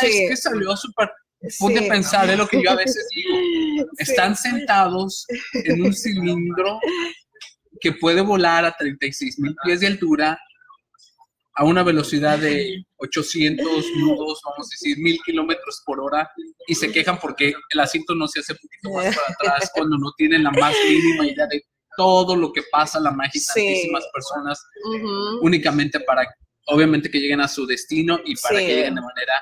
sí. 0.00 0.06
es 0.06 0.30
que 0.30 0.36
salió 0.36 0.76
súper... 0.76 1.10
Ponte 1.58 1.80
sí, 1.80 1.86
a 1.86 1.88
pensar, 1.90 2.30
es 2.30 2.38
lo 2.38 2.48
que 2.48 2.62
yo 2.62 2.70
a 2.70 2.76
veces 2.76 3.06
digo. 3.14 3.36
sí. 3.36 3.86
Están 3.98 4.34
sentados 4.34 5.26
en 5.52 5.82
un 5.82 5.92
cilindro 5.92 6.78
que 7.80 7.92
puede 7.92 8.22
volar 8.22 8.64
a 8.64 8.74
36 8.74 9.38
mil 9.40 9.54
pies 9.62 9.80
de 9.80 9.88
altura 9.88 10.38
a 11.56 11.64
una 11.64 11.82
velocidad 11.82 12.38
de 12.38 12.84
800 12.96 13.66
nudos, 13.96 14.40
vamos 14.44 14.66
a 14.66 14.70
decir, 14.72 14.98
mil 14.98 15.18
kilómetros 15.24 15.82
por 15.86 16.00
hora, 16.00 16.28
y 16.66 16.74
se 16.74 16.90
quejan 16.90 17.18
porque 17.20 17.54
el 17.70 17.80
asiento 17.80 18.14
no 18.14 18.26
se 18.26 18.40
hace 18.40 18.54
un 18.54 18.58
poquito 18.58 18.90
más 18.90 19.16
para 19.16 19.28
atrás 19.54 19.70
cuando 19.74 19.96
no 19.98 20.12
tienen 20.16 20.42
la 20.42 20.50
más 20.50 20.74
mínima 20.88 21.26
idea 21.26 21.46
de 21.46 21.62
todo 21.96 22.34
lo 22.34 22.52
que 22.52 22.62
pasa 22.72 22.98
la 22.98 23.12
magia 23.12 23.40
Sí. 23.40 23.46
tantísimas 23.54 24.04
personas 24.12 24.60
únicamente 25.42 26.00
para, 26.00 26.26
obviamente, 26.66 27.10
que 27.10 27.20
lleguen 27.20 27.40
a 27.40 27.48
su 27.48 27.66
destino 27.66 28.18
y 28.24 28.34
para 28.36 28.58
Sí. 28.58 28.66
que 28.66 28.74
lleguen 28.74 28.94
de 28.96 29.00
manera 29.00 29.32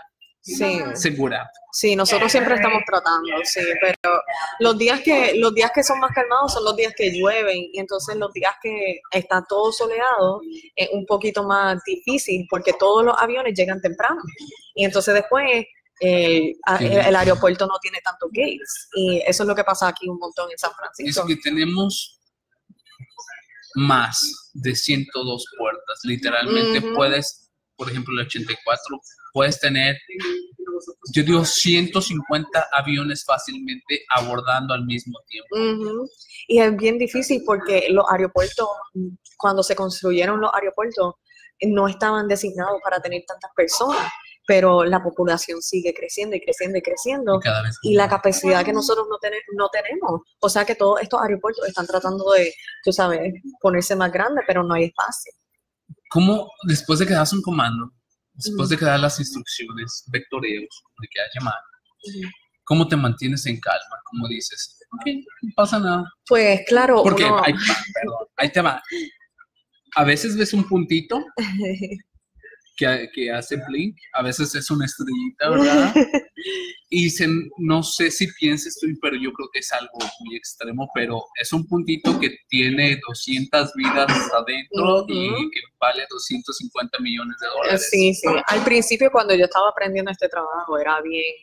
Sí. 0.44 0.80
segura. 0.94 1.48
Sí, 1.72 1.94
nosotros 1.96 2.30
siempre 2.32 2.56
estamos 2.56 2.82
tratando, 2.84 3.28
sí, 3.44 3.60
pero 3.80 4.20
los 4.58 4.76
días 4.76 5.00
que 5.00 5.34
los 5.36 5.54
días 5.54 5.70
que 5.74 5.82
son 5.84 6.00
más 6.00 6.10
calmados 6.12 6.52
son 6.52 6.64
los 6.64 6.74
días 6.76 6.92
que 6.96 7.10
llueven 7.12 7.68
y 7.72 7.78
entonces 7.78 8.16
los 8.16 8.32
días 8.32 8.52
que 8.60 9.00
está 9.12 9.44
todo 9.48 9.70
soleado 9.72 10.40
es 10.74 10.88
un 10.92 11.06
poquito 11.06 11.44
más 11.44 11.80
difícil 11.86 12.44
porque 12.50 12.72
todos 12.78 13.04
los 13.04 13.14
aviones 13.18 13.54
llegan 13.56 13.80
temprano 13.80 14.20
y 14.74 14.84
entonces 14.84 15.14
después 15.14 15.44
el, 16.00 16.56
el- 16.80 16.92
el 16.92 17.16
aeropuerto 17.16 17.66
no 17.66 17.78
tiene 17.80 18.00
tantos 18.04 18.28
gates 18.32 18.88
y 18.94 19.22
eso 19.24 19.44
es 19.44 19.46
lo 19.48 19.54
que 19.54 19.62
pasa 19.64 19.86
aquí 19.88 20.08
un 20.08 20.18
montón 20.18 20.50
en 20.50 20.58
San 20.58 20.72
Es 20.72 20.76
Francisco. 20.76 21.26
que 21.26 21.36
tenemos 21.36 22.18
más 23.74 24.50
de 24.52 24.74
102 24.74 25.44
puertas. 25.56 26.00
Literalmente 26.04 26.82
puedes, 26.94 27.50
por 27.76 27.88
ejemplo, 27.90 28.12
el 28.20 28.26
84, 28.26 29.00
puedes 29.32 29.58
tener, 29.60 29.96
yo 31.14 31.22
digo, 31.22 31.44
150 31.44 32.68
aviones 32.72 33.24
fácilmente 33.24 34.02
abordando 34.10 34.74
al 34.74 34.84
mismo 34.84 35.18
tiempo. 35.28 35.48
Y 36.48 36.58
es 36.60 36.76
bien 36.76 36.98
difícil 36.98 37.42
porque 37.46 37.86
los 37.90 38.04
aeropuertos, 38.10 38.66
cuando 39.36 39.62
se 39.62 39.74
construyeron 39.76 40.40
los 40.40 40.50
aeropuertos, 40.54 41.14
no 41.64 41.88
estaban 41.88 42.26
designados 42.28 42.80
para 42.82 43.00
tener 43.00 43.22
tantas 43.26 43.50
personas, 43.54 44.10
pero 44.46 44.82
la 44.84 45.00
población 45.02 45.62
sigue 45.62 45.94
creciendo 45.94 46.34
y 46.34 46.40
creciendo 46.40 46.78
y 46.78 46.82
creciendo. 46.82 47.38
Y 47.82 47.94
la 47.94 48.08
capacidad 48.08 48.64
que 48.64 48.72
nosotros 48.72 49.06
no, 49.08 49.16
tene- 49.18 49.36
no 49.56 49.68
tenemos. 49.68 50.20
O 50.40 50.48
sea 50.48 50.64
que 50.64 50.74
todos 50.74 51.00
estos 51.00 51.20
aeropuertos 51.22 51.66
están 51.68 51.86
tratando 51.86 52.32
de, 52.32 52.52
tú 52.84 52.92
sabes, 52.92 53.32
ponerse 53.60 53.94
más 53.94 54.10
grandes, 54.12 54.42
pero 54.46 54.64
no 54.64 54.74
hay 54.74 54.84
espacio. 54.86 55.32
¿Cómo 56.10 56.50
después 56.66 56.98
de 56.98 57.06
que 57.06 57.14
das 57.14 57.32
un 57.32 57.40
comando, 57.42 57.92
después 58.34 58.68
de 58.68 58.76
que 58.76 58.84
das 58.84 59.00
las 59.00 59.18
instrucciones, 59.18 60.04
vectoreos, 60.08 60.82
como 60.84 60.96
le 61.02 61.08
quieras 61.08 61.30
llamar, 61.34 61.60
cómo 62.64 62.88
te 62.88 62.96
mantienes 62.96 63.46
en 63.46 63.60
calma? 63.60 63.96
¿Cómo 64.04 64.28
dices? 64.28 64.78
Ok, 64.92 65.06
no 65.42 65.50
pasa 65.56 65.78
nada. 65.78 66.04
Pues 66.26 66.60
claro, 66.66 67.02
Porque, 67.02 67.24
perdón, 67.24 68.26
ahí 68.36 68.52
te 68.52 68.60
va. 68.60 68.82
A 69.94 70.04
veces 70.04 70.36
ves 70.36 70.52
un 70.52 70.66
puntito 70.66 71.22
que, 72.76 73.08
que 73.14 73.30
hace 73.30 73.56
blink, 73.68 73.96
a 74.14 74.22
veces 74.22 74.54
es 74.54 74.70
una 74.70 74.86
estrellita, 74.86 75.50
¿verdad? 75.50 75.94
Y 76.94 77.08
se- 77.08 77.28
no 77.58 77.82
sé 77.82 78.10
si 78.10 78.26
pienses 78.38 78.78
tú, 78.78 78.86
pero 79.00 79.16
yo 79.16 79.32
creo 79.32 79.48
que 79.52 79.60
es 79.60 79.72
algo 79.72 79.96
muy 80.20 80.36
extremo, 80.36 80.90
pero 80.94 81.24
es 81.40 81.50
un 81.52 81.66
puntito 81.66 82.18
que 82.20 82.36
tiene 82.48 82.98
200 83.06 83.72
vidas 83.74 84.10
adentro 84.36 85.06
y 85.08 85.30
Ujú. 85.30 85.50
que 85.50 85.60
vale 85.80 86.04
250 86.10 86.98
millones 86.98 87.36
de 87.40 87.46
dólares. 87.46 87.88
Sí, 87.90 88.12
sí. 88.12 88.26
Al 88.46 88.62
principio, 88.64 89.10
cuando 89.10 89.34
yo 89.34 89.44
estaba 89.44 89.70
aprendiendo 89.70 90.10
este 90.10 90.28
trabajo, 90.28 90.78
era 90.78 91.00
bien, 91.00 91.34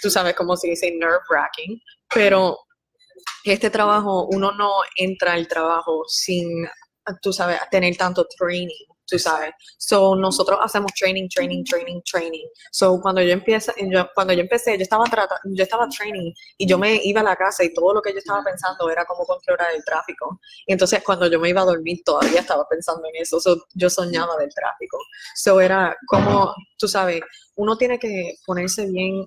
tú 0.00 0.08
sabes 0.08 0.34
cómo 0.34 0.56
se 0.56 0.68
dice, 0.68 0.90
nerve 0.92 1.18
wracking, 1.28 1.78
pero 2.14 2.56
este 3.44 3.68
trabajo, 3.68 4.26
uno 4.30 4.52
no 4.52 4.70
entra 4.96 5.32
al 5.34 5.48
trabajo 5.48 6.04
sin, 6.08 6.66
tú 7.20 7.30
sabes, 7.32 7.58
tener 7.70 7.94
tanto 7.96 8.26
training, 8.38 8.86
tú 9.08 9.18
sabes. 9.18 9.50
So, 9.78 10.14
nosotros 10.14 10.58
hacemos 10.62 10.92
training, 10.92 11.28
training, 11.28 11.64
training, 11.64 12.00
training. 12.02 12.46
So, 12.70 13.00
cuando 13.00 13.22
yo 13.22 13.32
empiezo, 13.32 13.72
yo, 13.76 14.08
cuando 14.14 14.32
yo 14.34 14.40
empecé, 14.42 14.76
yo 14.76 14.82
estaba 14.82 15.04
trata, 15.04 15.40
yo 15.44 15.62
estaba 15.62 15.88
training 15.88 16.32
y 16.58 16.66
yo 16.66 16.78
me 16.78 17.00
iba 17.02 17.20
a 17.20 17.24
la 17.24 17.36
casa 17.36 17.64
y 17.64 17.72
todo 17.72 17.94
lo 17.94 18.02
que 18.02 18.12
yo 18.12 18.18
estaba 18.18 18.42
pensando 18.44 18.90
era 18.90 19.04
cómo 19.06 19.24
controlar 19.24 19.74
el 19.74 19.84
tráfico. 19.84 20.40
Y 20.66 20.72
entonces 20.72 21.02
cuando 21.02 21.26
yo 21.26 21.40
me 21.40 21.48
iba 21.48 21.62
a 21.62 21.64
dormir 21.64 22.02
todavía 22.04 22.40
estaba 22.40 22.66
pensando 22.68 23.02
en 23.08 23.22
eso. 23.22 23.40
So, 23.40 23.56
yo 23.74 23.88
soñaba 23.88 24.36
del 24.36 24.52
tráfico. 24.54 24.98
So, 25.34 25.60
era 25.60 25.96
como, 26.06 26.54
tú 26.78 26.86
sabes, 26.86 27.22
uno 27.56 27.76
tiene 27.76 27.98
que 27.98 28.34
ponerse 28.46 28.86
bien, 28.86 29.26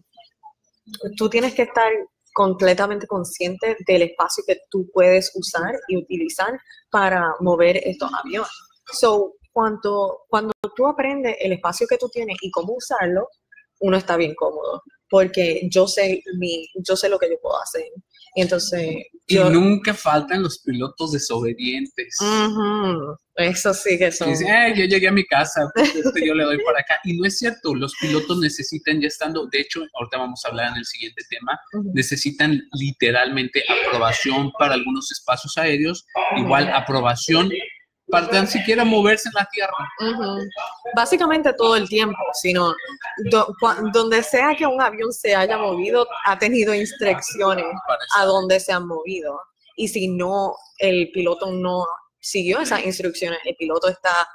tú 1.18 1.30
tienes 1.30 1.54
que 1.56 1.64
estar 1.64 1.92
completamente 2.34 3.08
consciente 3.08 3.76
del 3.86 4.04
espacio 4.04 4.44
que 4.48 4.60
tú 4.70 4.90
puedes 4.94 5.32
usar 5.36 5.74
y 5.88 5.98
utilizar 5.98 6.58
para 6.90 7.36
mover 7.40 7.78
estos 7.84 8.10
aviones. 8.24 8.50
So, 8.94 9.34
cuando, 9.52 10.22
cuando 10.30 10.54
tú 10.76 10.88
aprendes 10.88 11.36
el 11.40 11.54
espacio 11.54 11.88
que 11.88 11.98
tú 11.98 12.10
tienes 12.10 12.38
y 12.42 12.52
cómo 12.52 12.74
usarlo, 12.74 13.28
uno 13.80 13.98
está 13.98 14.16
bien 14.18 14.36
cómodo, 14.36 14.84
porque 15.10 15.68
yo 15.70 15.88
sé, 15.88 16.24
mi, 16.38 16.68
yo 16.76 16.96
sé 16.96 17.10
lo 17.10 17.18
que 17.20 17.30
yo 17.30 17.36
puedo 17.42 17.62
hacer. 17.62 17.84
Y 18.34 18.42
entonces, 18.44 18.96
Y 19.28 19.36
yo, 19.36 19.50
nunca 19.50 19.94
faltan 19.94 20.42
los 20.42 20.60
pilotos 20.60 21.12
desobedientes. 21.12 22.16
Ujú, 22.22 23.18
eso 23.36 23.74
sí 23.74 23.98
que 23.98 24.10
son. 24.12 24.30
dicen, 24.30 24.48
"Eh, 24.48 24.74
yo 24.78 24.86
llegué 24.86 25.10
a 25.10 25.12
mi 25.12 25.26
casa, 25.26 25.70
pues, 25.76 25.94
este, 25.96 26.26
yo 26.26 26.34
le 26.34 26.46
doy 26.46 26.64
para 26.64 26.80
acá. 26.80 27.00
Y 27.04 27.18
no 27.18 27.26
es 27.26 27.40
cierto, 27.40 27.76
los 27.76 27.94
pilotos 28.00 28.40
necesitan, 28.40 29.02
ya 29.02 29.08
estando, 29.08 29.48
de 29.48 29.60
hecho, 29.60 29.82
ahorita 30.00 30.18
vamos 30.18 30.42
a 30.46 30.50
hablar 30.50 30.72
en 30.72 30.78
el 30.78 30.86
siguiente 30.86 31.24
tema, 31.30 31.60
Ujú. 31.74 31.92
necesitan 31.94 32.62
literalmente 32.74 33.64
aprobación 33.88 34.52
para 34.58 34.76
algunos 34.76 35.12
espacios 35.12 35.58
aéreos, 35.58 36.06
igual 36.38 36.70
aprobación 36.74 37.50
para 38.12 38.28
tan 38.30 38.48
siquiera 38.48 38.84
moverse 38.86 39.30
en 39.30 39.34
la 39.36 39.46
tierra. 39.52 39.74
Ujú. 40.00 40.40
Básicamente 40.96 41.54
todo 41.54 41.76
el 41.76 41.88
tiempo, 41.88 42.18
sino 42.42 42.74
do- 43.32 43.56
donde 43.94 44.22
sea 44.24 44.56
que 44.56 44.66
un 44.66 44.82
avión 44.82 45.12
se 45.14 45.34
haya 45.36 45.58
movido, 45.58 46.08
ha 46.26 46.38
tenido 46.38 46.74
instrucciones 46.74 47.66
a 48.18 48.26
dónde 48.26 48.60
se 48.60 48.72
han 48.74 48.86
movido. 48.86 49.40
Y 49.76 49.88
si 49.88 50.08
no, 50.10 50.54
el 50.80 51.10
piloto 51.12 51.52
no 51.52 51.86
siguió 52.20 52.60
esas 52.60 52.86
instrucciones, 52.86 53.40
el 53.46 53.56
piloto 53.56 53.88
está 53.88 54.28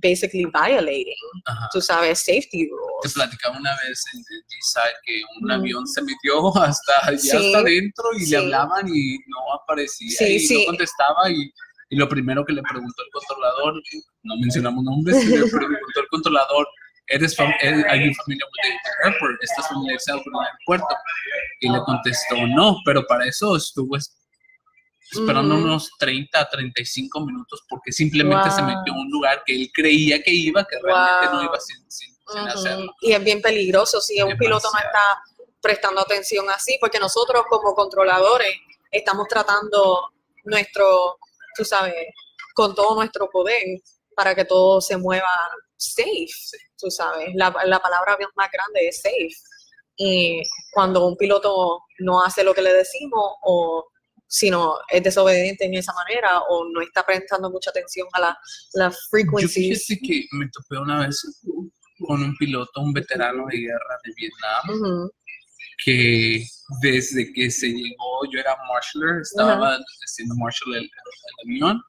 basically 0.00 0.44
violating, 0.44 1.12
Ajá. 1.44 1.68
tú 1.72 1.80
sabes, 1.80 2.20
safety 2.20 2.68
Te 2.68 2.70
rules. 2.70 3.14
platicaba 3.14 3.56
una 3.58 3.72
vez 3.84 4.00
en 4.14 4.20
G-Side 4.20 4.94
que 5.04 5.22
un 5.40 5.50
Ujú. 5.50 5.60
avión 5.60 5.86
se 5.88 6.02
metió 6.02 6.56
hasta, 6.56 7.18
Sí, 7.18 7.30
hasta 7.36 7.58
adentro 7.58 8.04
y 8.16 8.20
sí. 8.20 8.30
le 8.30 8.36
hablaban 8.36 8.86
y 8.88 9.16
no 9.26 9.54
aparecía 9.60 10.10
Sí, 10.18 10.46
y 10.48 10.58
no 10.60 10.66
contestaba 10.66 11.28
y, 11.30 11.50
y 11.92 11.96
lo 11.96 12.08
primero 12.08 12.42
que 12.46 12.54
le 12.54 12.62
preguntó 12.62 13.02
el 13.04 13.10
controlador, 13.12 13.74
no 14.22 14.36
mencionamos 14.38 14.82
nombres, 14.82 15.22
le 15.26 15.36
preguntó 15.50 16.00
el 16.00 16.08
controlador, 16.08 16.66
¿eres 17.06 17.36
fam 17.36 17.52
are 17.62 17.98
you 18.06 18.14
familiar 18.14 18.48
with 18.48 18.62
the 18.62 19.08
airport? 19.10 19.42
¿Estás 19.42 19.68
familiarizado 19.68 20.22
con 20.24 20.32
el 20.34 20.40
aeropuerto? 20.48 20.96
Y 21.60 21.68
le 21.68 21.78
contestó 21.84 22.34
no, 22.56 22.78
pero 22.86 23.06
para 23.06 23.26
eso 23.26 23.56
estuvo 23.56 23.94
es- 23.98 24.16
esperando 25.10 25.54
Ujú. 25.56 25.64
unos 25.64 25.90
30 25.98 26.40
a 26.40 26.48
35 26.48 27.20
minutos 27.26 27.62
porque 27.68 27.92
simplemente 27.92 28.50
se 28.50 28.62
metió 28.62 28.94
a 28.94 28.96
un 28.98 29.10
lugar 29.10 29.42
que 29.44 29.54
él 29.54 29.70
creía 29.74 30.22
que 30.22 30.30
iba, 30.32 30.64
que 30.64 30.78
realmente 30.82 31.26
no 31.30 31.42
iba 31.44 31.60
sin, 31.60 31.76
sin- 31.90 32.14
sin 32.14 32.38
Ujú. 32.40 32.48
hacerlo. 32.48 32.94
Y 33.02 33.12
es 33.12 33.22
bien 33.22 33.42
peligroso 33.42 34.00
si 34.00 34.22
un 34.22 34.34
piloto 34.38 34.68
no 34.72 34.78
está 34.78 35.22
prestando 35.60 36.00
atención 36.00 36.48
así, 36.48 36.78
porque 36.80 36.98
nosotros 36.98 37.42
como 37.50 37.74
controladores 37.74 38.54
estamos 38.90 39.28
tratando 39.28 40.10
nuestro, 40.44 41.18
tú 41.56 41.64
sabes, 41.64 41.94
con 42.54 42.74
todo 42.74 42.94
nuestro 42.96 43.28
poder 43.30 43.62
para 44.14 44.34
que 44.34 44.44
todo 44.44 44.80
se 44.80 44.96
mueva 44.96 45.28
safe, 45.76 46.26
tú 46.78 46.90
sabes. 46.90 47.30
La, 47.34 47.54
la 47.64 47.78
palabra 47.80 48.16
más 48.36 48.50
grande 48.52 48.88
es 48.88 49.00
safe. 49.00 49.34
Y 49.96 50.42
cuando 50.72 51.06
un 51.06 51.16
piloto 51.16 51.80
no 52.00 52.22
hace 52.24 52.42
lo 52.44 52.54
que 52.54 52.62
le 52.62 52.72
decimos 52.72 53.22
o 53.42 53.86
si 54.26 54.50
no 54.50 54.76
es 54.88 55.02
desobediente 55.02 55.66
en 55.66 55.74
esa 55.74 55.92
manera 55.92 56.40
o 56.48 56.64
no 56.64 56.80
está 56.80 57.04
prestando 57.04 57.50
mucha 57.50 57.70
atención 57.70 58.08
a 58.14 58.20
la- 58.20 58.38
las 58.74 58.94
Yo 58.94 59.00
frequencies. 59.10 59.84
fíjate 59.86 60.00
que 60.06 60.24
me 60.32 60.48
topé 60.50 60.78
una 60.78 61.00
vez 61.06 61.20
con 62.06 62.22
un 62.22 62.34
piloto, 62.36 62.80
un 62.80 62.92
veterano 62.94 63.44
de 63.50 63.58
guerra 63.58 63.98
de 64.04 64.12
Vietnam, 64.16 65.10
que 65.84 66.44
desde 66.80 67.32
que 67.32 67.50
se 67.50 67.68
llegó, 67.68 68.24
yo 68.32 68.38
era 68.40 68.56
marshaller, 68.68 69.22
estaba 69.22 69.78
haciendo 70.04 70.34
marshal 70.36 70.74
el, 70.74 70.84
el 70.84 70.90
avión, 71.46 71.82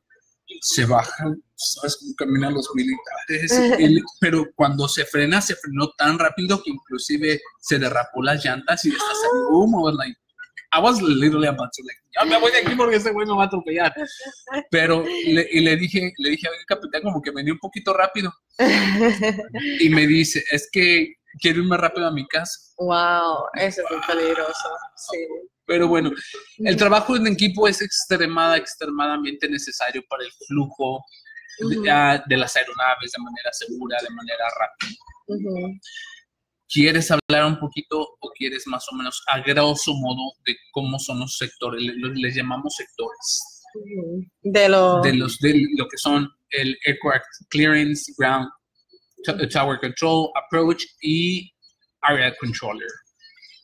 se 0.62 0.86
bajan, 0.86 1.42
sabes 1.56 1.98
cómo 2.00 2.14
caminan 2.18 2.54
los 2.54 2.70
militares, 2.76 3.52
Él- 3.80 4.04
pero 4.20 4.46
cuando 4.56 4.88
se 4.88 5.06
frena, 5.06 5.42
se 5.42 5.56
frenó 5.56 5.90
tan 5.98 6.20
rápido 6.20 6.62
que 6.62 6.70
inclusive 6.72 7.42
se 7.60 7.80
derrapó 7.80 8.22
las 8.22 8.44
llantas 8.44 8.84
y 8.86 8.90
hasta 8.92 9.04
salió 9.06 9.50
humo, 9.50 9.90
like, 9.92 10.16
I 10.76 10.80
was 10.80 11.00
literally 11.02 11.48
about 11.48 11.70
to 11.72 11.84
like, 11.84 12.00
ya 12.16 12.26
me 12.26 12.40
voy 12.40 12.52
de 12.52 12.58
aquí 12.60 12.76
porque 12.76 12.96
ese 12.98 13.12
güey 13.12 13.28
me 13.28 13.36
va 13.36 13.44
a 13.44 13.46
atropellar. 13.46 13.94
Pero 14.72 15.04
le, 15.06 15.48
y 15.52 15.60
le 15.62 15.76
dije, 15.78 16.12
le 16.18 16.30
dije, 16.32 16.48
oye, 16.50 16.66
capitán, 16.68 17.04
como 17.04 17.22
que 17.22 17.30
venía 17.32 17.54
un 17.54 17.60
poquito 17.60 17.94
rápido. 17.94 18.34
Y 19.80 19.90
me 19.90 20.08
dice, 20.08 20.44
es 20.52 20.68
que 20.72 21.14
quiero 21.40 21.62
ir 21.62 21.68
más 21.68 21.80
rápido 21.80 22.08
a 22.08 22.12
mi 22.12 22.28
casa. 22.28 22.60
Wow, 22.78 23.46
eso 23.56 23.82
es 23.82 23.92
muy 23.92 24.02
peligroso. 24.06 24.70
Sí. 24.96 25.18
Pero 25.66 25.88
bueno, 25.88 26.12
el 26.58 26.76
trabajo 26.76 27.16
en 27.16 27.28
equipo 27.28 27.68
es 27.68 27.82
extremada, 27.82 28.58
extremadamente 28.58 29.48
necesario 29.48 30.04
para 30.10 30.24
el 30.24 30.32
flujo 30.48 31.04
de, 31.60 32.38
las 32.38 32.56
aeronaves 32.56 33.12
de 33.12 33.24
manera 33.24 33.52
segura, 33.54 33.98
de 34.02 34.10
manera 34.10 34.46
rápida. 34.60 35.80
¿Quieres 36.68 37.12
hablar 37.12 37.46
un 37.46 37.60
poquito 37.60 38.00
o 38.20 38.32
quieres 38.36 38.66
más 38.68 38.86
o 38.92 38.96
menos 38.96 39.24
a 39.28 39.40
grosso 39.40 39.94
modo 39.94 40.34
de 40.46 40.56
cómo 40.72 40.98
son 41.00 41.20
los 41.20 41.38
sectores? 41.38 41.82
Les 41.82 42.36
llamamos 42.36 42.76
sectores. 42.76 43.62
De 44.42 44.70
lo, 44.70 45.02
De 45.02 45.14
los 45.14 45.40
de 45.40 45.66
lo 45.78 45.88
que 45.88 45.98
son 45.98 46.30
el 46.50 46.78
aircraft 46.86 47.26
clearance, 47.50 48.12
ground, 48.18 48.50
tower 49.24 49.80
control, 49.80 50.32
approach 50.36 50.86
y 51.02 51.52
area 52.02 52.34
controller. 52.40 52.90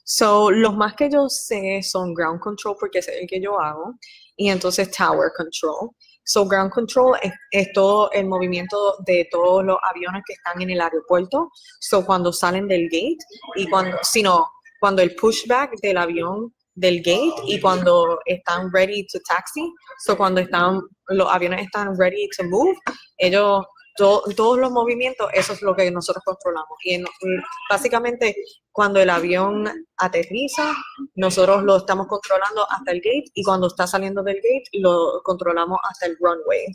so, 0.03 0.49
los 0.49 0.75
más 0.75 0.95
que 0.95 1.09
yo 1.09 1.29
sé 1.29 1.81
son 1.83 2.13
ground 2.13 2.39
control 2.39 2.75
porque 2.79 2.99
es 2.99 3.07
el 3.07 3.27
que 3.27 3.41
yo 3.41 3.59
hago 3.59 3.95
y 4.35 4.49
entonces 4.49 4.89
tower 4.91 5.31
control. 5.35 5.91
So, 6.23 6.45
ground 6.45 6.71
control 6.71 7.17
es, 7.23 7.33
es 7.51 7.73
todo 7.73 8.11
el 8.11 8.27
movimiento 8.27 8.97
de 9.05 9.27
todos 9.31 9.65
los 9.65 9.77
aviones 9.81 10.21
que 10.27 10.33
están 10.33 10.61
en 10.61 10.69
el 10.69 10.79
aeropuerto. 10.79 11.49
So, 11.79 12.05
cuando 12.05 12.31
salen 12.31 12.67
del 12.67 12.83
gate 12.83 13.17
y 13.55 13.67
cuando, 13.67 13.97
sino 14.03 14.45
cuando 14.79 15.01
el 15.01 15.15
pushback 15.15 15.71
del 15.81 15.97
avión 15.97 16.53
del 16.75 16.97
gate 16.97 17.33
y 17.47 17.59
cuando 17.59 18.19
están 18.25 18.71
ready 18.71 19.05
to 19.07 19.19
taxi, 19.27 19.73
so 20.05 20.15
cuando 20.15 20.39
están 20.39 20.81
los 21.07 21.27
aviones 21.31 21.65
están 21.65 21.97
ready 21.97 22.27
to 22.37 22.43
move, 22.45 22.77
ellos 23.17 23.65
todos 23.99 24.57
los 24.57 24.71
movimientos, 24.71 25.29
eso 25.33 25.53
es 25.53 25.61
lo 25.61 25.75
que 25.75 25.91
nosotros 25.91 26.23
controlamos. 26.25 26.77
Y 26.83 27.03
básicamente, 27.69 28.35
cuando 28.71 28.99
el 28.99 29.09
avión 29.09 29.69
aterriza, 29.97 30.73
nosotros 31.15 31.63
lo 31.63 31.77
estamos 31.77 32.07
controlando 32.07 32.65
hasta 32.71 32.91
el 32.91 32.97
gate 32.97 33.29
y 33.33 33.43
cuando 33.43 33.67
está 33.67 33.85
saliendo 33.85 34.23
del 34.23 34.37
gate, 34.37 34.69
lo 34.73 35.21
controlamos 35.23 35.79
hasta 35.89 36.07
el 36.07 36.17
runway. 36.19 36.65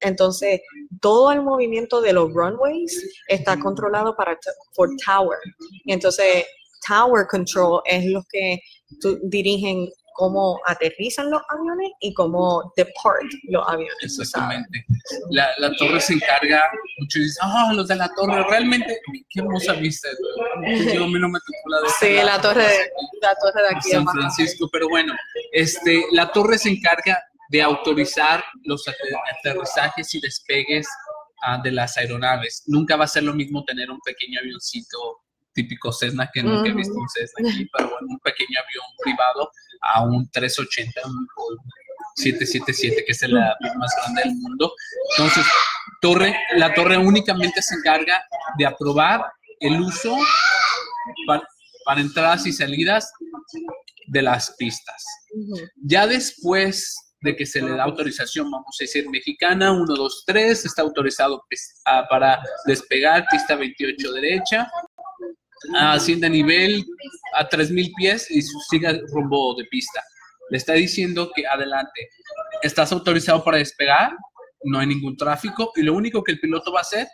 Entonces, 0.00 0.60
todo 1.00 1.32
el 1.32 1.42
movimiento 1.42 2.00
de 2.00 2.12
los 2.12 2.32
runways 2.32 3.24
está 3.28 3.58
controlado 3.58 4.14
para 4.16 4.38
por 4.74 4.90
tower. 5.04 5.38
Y 5.84 5.92
entonces, 5.92 6.44
tower 6.86 7.26
control 7.28 7.80
es 7.86 8.06
lo 8.06 8.22
que 8.30 8.60
dirigen 9.22 9.88
cómo 10.14 10.60
aterrizan 10.64 11.30
los 11.30 11.42
aviones 11.48 11.90
y 12.00 12.14
cómo 12.14 12.72
depart 12.76 13.26
los 13.48 13.68
aviones. 13.68 13.96
Exactamente. 14.00 14.86
La, 15.30 15.48
la, 15.58 15.74
torre 15.76 16.00
se 16.00 16.14
encarga, 16.14 16.62
muchos 16.98 17.22
dicen, 17.22 17.42
ah, 17.42 17.72
los 17.74 17.88
de 17.88 17.96
la 17.96 18.08
torre, 18.14 18.42
realmente, 18.48 18.98
qué 19.28 19.40
hermosa 19.40 19.74
vista. 19.74 20.08
Yo 20.94 21.04
a 21.04 21.08
mí 21.08 21.18
no 21.18 21.28
me 21.28 21.38
tocó 21.40 21.68
la 21.68 21.80
de 21.80 21.88
Sí, 21.98 22.24
la 22.24 22.40
torre, 22.40 22.90
la 23.20 23.34
torre 23.34 23.62
de 23.62 23.76
aquí. 23.76 23.90
San 23.90 24.06
Francisco, 24.06 24.68
pero 24.72 24.88
bueno, 24.88 25.12
este, 25.52 26.04
la 26.12 26.30
torre 26.30 26.58
se 26.58 26.70
encarga 26.70 27.22
de 27.50 27.60
autorizar 27.60 28.42
los 28.62 28.84
aterrizajes 28.88 30.14
y 30.14 30.20
despegues 30.20 30.86
ah, 31.42 31.60
de 31.62 31.72
las 31.72 31.96
aeronaves. 31.98 32.62
Nunca 32.66 32.96
va 32.96 33.04
a 33.04 33.08
ser 33.08 33.24
lo 33.24 33.34
mismo 33.34 33.64
tener 33.64 33.90
un 33.90 34.00
pequeño 34.00 34.40
avioncito 34.40 35.24
típico 35.52 35.92
Cessna 35.92 36.28
que 36.32 36.42
nunca 36.42 36.68
he 36.68 36.72
visto 36.72 36.94
un 36.94 37.08
Cessna 37.08 37.48
aquí, 37.48 37.66
pero 37.72 37.88
bueno, 37.90 38.06
un 38.10 38.18
pequeño 38.18 38.58
avión 38.58 38.84
privado 39.02 39.50
a 39.92 40.02
un 40.02 40.28
380, 40.30 41.00
un 41.04 41.26
777, 42.16 43.04
que 43.04 43.12
es 43.12 43.22
avión 43.22 43.78
más 43.78 43.92
grande 43.96 44.22
del 44.24 44.34
mundo. 44.36 44.72
Entonces, 45.16 45.44
torre, 46.00 46.36
la 46.56 46.72
torre 46.74 46.96
únicamente 46.96 47.60
se 47.62 47.74
encarga 47.74 48.24
de 48.56 48.66
aprobar 48.66 49.24
el 49.60 49.80
uso 49.80 50.16
para, 51.26 51.42
para 51.84 52.00
entradas 52.00 52.46
y 52.46 52.52
salidas 52.52 53.12
de 54.06 54.22
las 54.22 54.54
pistas. 54.56 55.04
Ya 55.82 56.06
después 56.06 57.04
de 57.20 57.34
que 57.34 57.46
se 57.46 57.62
le 57.62 57.70
da 57.70 57.84
autorización, 57.84 58.50
vamos 58.50 58.76
a 58.78 58.84
decir, 58.84 59.08
mexicana, 59.08 59.72
1, 59.72 59.94
2, 59.94 60.24
3, 60.26 60.64
está 60.66 60.82
autorizado 60.82 61.42
pues, 61.48 61.80
para 62.10 62.38
despegar, 62.66 63.26
pista 63.30 63.56
28 63.56 64.12
derecha, 64.12 64.70
asciende 65.76 66.26
a 66.26 66.30
nivel 66.30 66.84
a 67.34 67.48
3.000 67.48 67.92
pies 67.96 68.30
y 68.30 68.42
sigue 68.42 69.00
rumbo 69.12 69.54
de 69.56 69.64
pista. 69.66 70.02
Le 70.50 70.58
está 70.58 70.74
diciendo 70.74 71.30
que 71.34 71.46
adelante, 71.46 72.08
estás 72.62 72.92
autorizado 72.92 73.42
para 73.42 73.58
despegar, 73.58 74.12
no 74.64 74.78
hay 74.78 74.86
ningún 74.86 75.16
tráfico 75.16 75.72
y 75.76 75.82
lo 75.82 75.94
único 75.94 76.22
que 76.22 76.32
el 76.32 76.40
piloto 76.40 76.72
va 76.72 76.80
a 76.80 76.82
hacer 76.82 77.06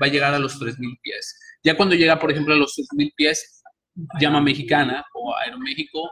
va 0.00 0.06
a 0.06 0.10
llegar 0.10 0.34
a 0.34 0.38
los 0.38 0.60
3.000 0.60 0.98
pies. 1.00 1.38
Ya 1.62 1.76
cuando 1.76 1.94
llega, 1.94 2.18
por 2.18 2.30
ejemplo, 2.30 2.54
a 2.54 2.58
los 2.58 2.76
3.000 2.76 3.12
pies, 3.16 3.62
llama 4.20 4.40
Mexicana 4.40 5.04
o 5.14 5.34
Aeroméxico, 5.36 6.10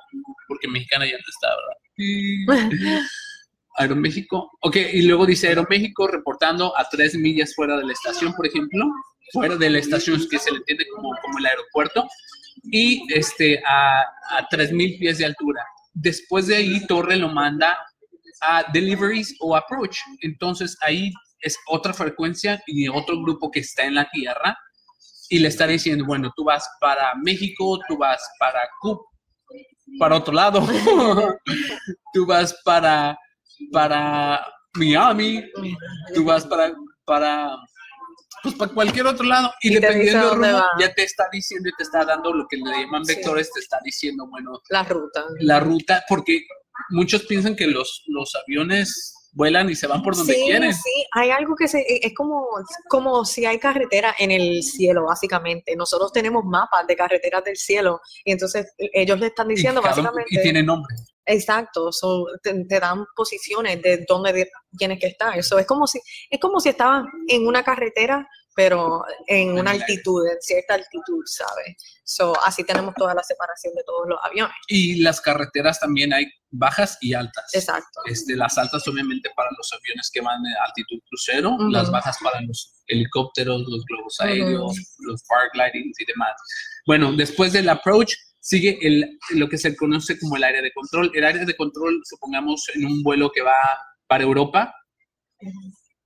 porque 0.49 0.69
Mexicana 0.69 1.07
ya 1.07 1.13
no 1.13 1.25
está, 1.29 1.49
¿verdad? 1.57 3.03
Aeroméxico, 3.77 4.53
ok, 4.61 4.77
y 4.93 5.03
luego 5.03 5.27
dice 5.27 5.49
Aeroméxico 5.49 6.07
reportando 6.07 6.77
a 6.79 6.89
3 6.89 7.17
millas 7.17 7.55
fuera 7.55 7.77
de 7.77 7.85
la 7.85 7.93
estación, 7.93 8.33
por 8.35 8.47
ejemplo, 8.47 8.87
fuera 9.33 9.57
de 9.57 9.71
la 9.71 9.79
estación 9.79 10.21
que 10.29 10.39
se 10.39 10.51
le 10.51 10.59
entiende 10.59 10.87
como, 10.95 11.11
como 11.23 11.39
el 11.39 11.47
aeropuerto, 11.47 12.09
y 12.65 13.03
este, 13.13 13.61
a, 13.67 14.01
a 14.01 14.49
3.000 14.51 14.99
pies 14.99 15.19
de 15.19 15.27
altura. 15.27 15.65
Después 15.93 16.47
de 16.47 16.57
ahí, 16.57 16.87
Torre 16.87 17.17
lo 17.17 17.29
manda 17.29 17.77
a 18.41 18.65
deliveries 18.73 19.35
o 19.41 19.57
approach. 19.57 19.99
Entonces 20.21 20.77
ahí 20.81 21.13
es 21.41 21.57
otra 21.69 21.93
frecuencia 21.93 22.63
y 22.67 22.89
otro 22.89 23.21
grupo 23.21 23.51
que 23.51 23.61
está 23.61 23.85
en 23.85 23.95
la 23.95 24.09
tierra 24.11 24.57
y 25.29 25.39
le 25.39 25.49
está 25.49 25.67
diciendo, 25.67 26.05
bueno, 26.05 26.33
tú 26.37 26.45
vas 26.45 26.69
para 26.81 27.15
México, 27.17 27.79
tú 27.89 27.97
vas 27.97 28.23
para 28.39 28.61
Cuba, 28.81 29.01
para 29.99 30.17
otro 30.17 30.35
lado, 30.35 30.61
tú 32.13 32.27
vas 32.27 32.55
para, 32.65 33.19
para 33.73 34.47
Miami, 34.75 35.43
tú 36.15 36.25
vas 36.25 36.47
para, 36.47 36.73
para 37.05 37.57
pues 38.43 38.55
para 38.55 38.73
cualquier 38.73 39.07
otro 39.07 39.25
lado. 39.25 39.53
Y, 39.61 39.75
dependiendo 39.75 40.31
del 40.31 40.39
rumbo, 40.39 40.65
ya 40.79 40.93
te 40.95 41.05
está 41.05 41.29
diciendo 41.33 41.69
y 41.69 41.73
te 41.77 41.83
está 41.83 42.05
dando 42.05 42.33
lo 42.33 42.47
que 42.49 42.57
le 42.57 42.83
llaman 42.83 43.03
vectores, 43.05 43.51
te 43.53 43.61
está 43.61 43.79
diciendo, 43.85 44.27
bueno, 44.29 44.61
la 44.71 44.83
ruta. 44.83 45.25
La 45.41 45.61
ruta, 45.61 46.05
porque 46.09 46.43
muchos 46.91 47.25
piensan 47.25 47.57
que 47.57 47.67
los, 47.67 48.05
los 48.07 48.35
aviones 48.35 49.15
vuelan 49.35 49.69
y 49.69 49.75
se 49.75 49.87
van 49.87 50.03
por 50.03 50.17
donde 50.17 50.35
quieren. 50.35 50.73
Sí, 50.73 51.07
hay 51.13 51.31
algo 51.31 51.55
que 51.57 51.69
se, 51.69 51.81
e, 51.81 52.01
es 52.03 52.15
como, 52.15 52.47
como 52.89 53.25
si 53.25 53.45
hay 53.45 53.59
carretera 53.59 54.15
en 54.19 54.31
el 54.31 54.63
cielo, 54.63 55.05
básicamente. 55.07 55.77
Nosotros 55.77 56.13
tenemos 56.13 56.45
mapas 56.45 56.87
de 56.87 56.97
carreteras 56.97 57.45
del 57.45 57.57
cielo 57.57 58.01
y 58.25 58.33
entonces 58.33 58.73
e, 58.79 58.91
ellos 58.95 59.19
le 59.19 59.27
están 59.27 59.49
diciendo 59.49 59.83
básicamente... 59.83 60.29
Y 60.31 60.41
tiene 60.41 60.63
nombre. 60.63 60.95
Exacto, 61.27 61.91
te, 62.43 62.81
dan 62.81 63.05
posiciones 63.17 63.81
de 63.83 64.05
dónde 64.07 64.51
tienes 64.77 64.99
que 65.01 65.07
estar. 65.09 65.37
Eso 65.39 65.59
es 65.59 65.67
como 65.67 65.87
si 65.87 66.01
es 66.31 66.39
como 66.39 66.61
si 66.61 66.71
estabas 66.71 67.05
en 67.29 67.47
una 67.47 67.63
carretera 67.63 68.29
pero 68.55 69.03
en 69.27 69.59
una 69.59 69.73
altitud, 69.73 70.27
en 70.27 70.41
cierta 70.41 70.75
altitud, 70.75 71.23
¿sabes? 71.27 71.77
So, 72.05 72.33
así 72.45 72.65
tenemos 72.65 72.95
toda 72.95 73.15
la 73.15 73.23
separación 73.23 73.75
de 73.75 73.83
todos 73.85 74.09
los 74.09 74.19
aviones. 74.23 74.55
Y 74.69 75.03
las 75.03 75.21
carreteras 75.21 75.81
también 75.81 76.13
hay 76.13 76.27
bajas 76.51 76.97
y 77.01 77.15
altas. 77.15 77.45
Exacto. 77.53 78.01
Este, 78.07 78.37
las 78.37 78.57
altas 78.57 78.87
obviamente 78.87 79.31
para 79.35 79.51
los 79.57 79.73
aviones 79.73 80.11
que 80.13 80.21
van 80.21 80.41
a 80.47 80.65
altitud 80.67 81.01
crucero, 81.09 81.57
las 81.71 81.91
bajas 81.91 82.17
para 82.23 82.41
los 82.43 82.83
helicópteros, 82.87 83.63
los 83.67 83.85
globos 83.87 84.21
aéreos, 84.21 84.77
los 84.99 85.23
paraglidings 85.25 86.01
y 86.01 86.05
demás. 86.05 86.33
Bueno, 86.87 87.13
después 87.13 87.53
del 87.53 87.69
approach 87.69 88.15
sigue 88.45 88.79
el, 88.83 89.19
lo 89.31 89.49
que 89.49 89.57
se 89.57 89.75
conoce 89.75 90.19
como 90.19 90.37
el 90.37 90.45
área 90.45 90.61
de 90.61 90.71
control. 90.73 91.11
El 91.15 91.25
área 91.25 91.45
de 91.47 91.57
control, 91.57 92.03
supongamos, 92.05 92.69
en 92.75 92.85
un 92.85 93.03
vuelo 93.03 93.33
que 93.33 93.41
va 93.41 93.55
para 94.07 94.25
Europa, 94.25 94.75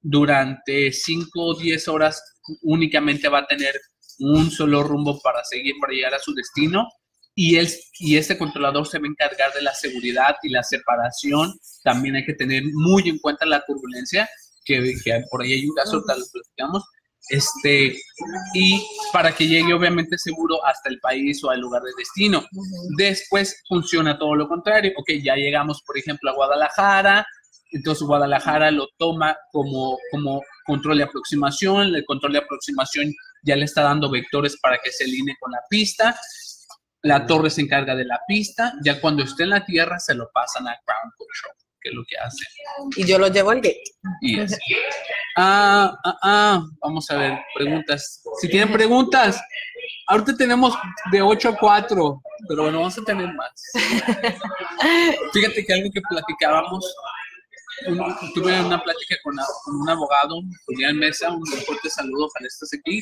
durante 0.00 0.92
5 0.92 1.30
o 1.34 1.58
10 1.58 1.88
horas 1.88 2.22
únicamente 2.62 3.28
va 3.28 3.40
a 3.40 3.46
tener 3.46 3.74
un 4.20 4.52
solo 4.52 4.84
rumbo 4.84 5.20
para 5.20 5.42
seguir, 5.44 5.74
para 5.80 5.92
llegar 5.92 6.14
a 6.14 6.20
su 6.20 6.32
destino. 6.32 6.86
Y, 7.34 7.56
él, 7.56 7.68
y 7.98 8.16
este 8.16 8.38
controlador 8.38 8.86
se 8.86 9.00
va 9.00 9.06
a 9.06 9.10
encargar 9.10 9.52
de 9.52 9.62
la 9.62 9.74
seguridad 9.74 10.36
y 10.44 10.50
la 10.50 10.62
separación. 10.62 11.58
También 11.82 12.14
hay 12.14 12.24
que 12.24 12.34
tener 12.34 12.62
muy 12.72 13.08
en 13.08 13.18
cuenta 13.18 13.46
la 13.46 13.64
turbulencia, 13.66 14.28
que, 14.64 14.94
que 15.04 15.24
por 15.28 15.42
ahí 15.42 15.54
hay 15.54 15.66
un 15.66 15.74
caso, 15.74 16.04
tal 16.06 16.20
lo 16.20 16.26
platicamos. 16.32 16.84
Este, 17.28 17.96
y 18.54 18.86
para 19.12 19.32
que 19.32 19.46
llegue 19.46 19.74
obviamente 19.74 20.16
seguro 20.18 20.64
hasta 20.64 20.88
el 20.88 20.98
país 21.00 21.42
o 21.44 21.50
al 21.50 21.60
lugar 21.60 21.82
de 21.82 21.92
destino. 21.98 22.44
Después 22.96 23.62
funciona 23.68 24.18
todo 24.18 24.34
lo 24.34 24.48
contrario. 24.48 24.92
Ok, 24.96 25.10
ya 25.22 25.34
llegamos, 25.36 25.82
por 25.86 25.98
ejemplo, 25.98 26.30
a 26.30 26.34
Guadalajara, 26.34 27.26
entonces 27.70 28.06
Guadalajara 28.06 28.70
lo 28.70 28.88
toma 28.96 29.36
como, 29.52 29.98
como 30.10 30.42
control 30.64 30.98
de 30.98 31.04
aproximación, 31.04 31.94
el 31.94 32.04
control 32.04 32.32
de 32.32 32.38
aproximación 32.38 33.12
ya 33.42 33.56
le 33.56 33.64
está 33.64 33.82
dando 33.82 34.10
vectores 34.10 34.58
para 34.60 34.78
que 34.78 34.90
se 34.90 35.04
alinee 35.04 35.36
con 35.38 35.52
la 35.52 35.60
pista, 35.68 36.18
la 37.02 37.26
torre 37.26 37.50
se 37.50 37.60
encarga 37.60 37.94
de 37.94 38.04
la 38.04 38.20
pista, 38.26 38.72
ya 38.82 39.00
cuando 39.00 39.22
esté 39.22 39.44
en 39.44 39.50
la 39.50 39.64
tierra 39.64 39.98
se 39.98 40.14
lo 40.14 40.30
pasan 40.32 40.66
a 40.66 40.78
ground 40.86 41.12
control, 41.16 41.67
es 41.88 41.94
lo 41.94 42.04
que 42.04 42.16
hace. 42.16 42.44
Y 42.96 43.06
yo 43.06 43.18
lo 43.18 43.28
llevo 43.28 43.50
al 43.50 43.60
gate. 43.60 43.82
Ah, 45.36 45.96
ah, 46.04 46.18
ah, 46.22 46.62
vamos 46.80 47.10
a 47.10 47.16
ver, 47.16 47.38
preguntas. 47.54 48.22
Si 48.40 48.48
tienen 48.48 48.72
preguntas, 48.72 49.40
ahorita 50.08 50.36
tenemos 50.36 50.76
de 51.12 51.22
8 51.22 51.50
a 51.50 51.56
4, 51.56 52.22
pero 52.48 52.62
bueno, 52.62 52.78
vamos 52.78 52.98
a 52.98 53.02
tener 53.02 53.32
más. 53.34 53.50
Fíjate 55.32 55.64
que 55.64 55.72
algo 55.74 55.90
que 55.92 56.00
platicábamos 56.08 56.94
tuve 58.34 58.60
una 58.60 58.82
plática 58.82 59.16
con, 59.22 59.36
un 59.80 59.88
abogado, 59.88 60.40
Julián 60.66 60.96
Mesa, 60.96 61.30
un 61.30 61.46
fuerte 61.46 61.90
saludo, 61.90 62.26
ojalá 62.26 62.46
estés 62.46 62.70
aquí, 62.78 63.00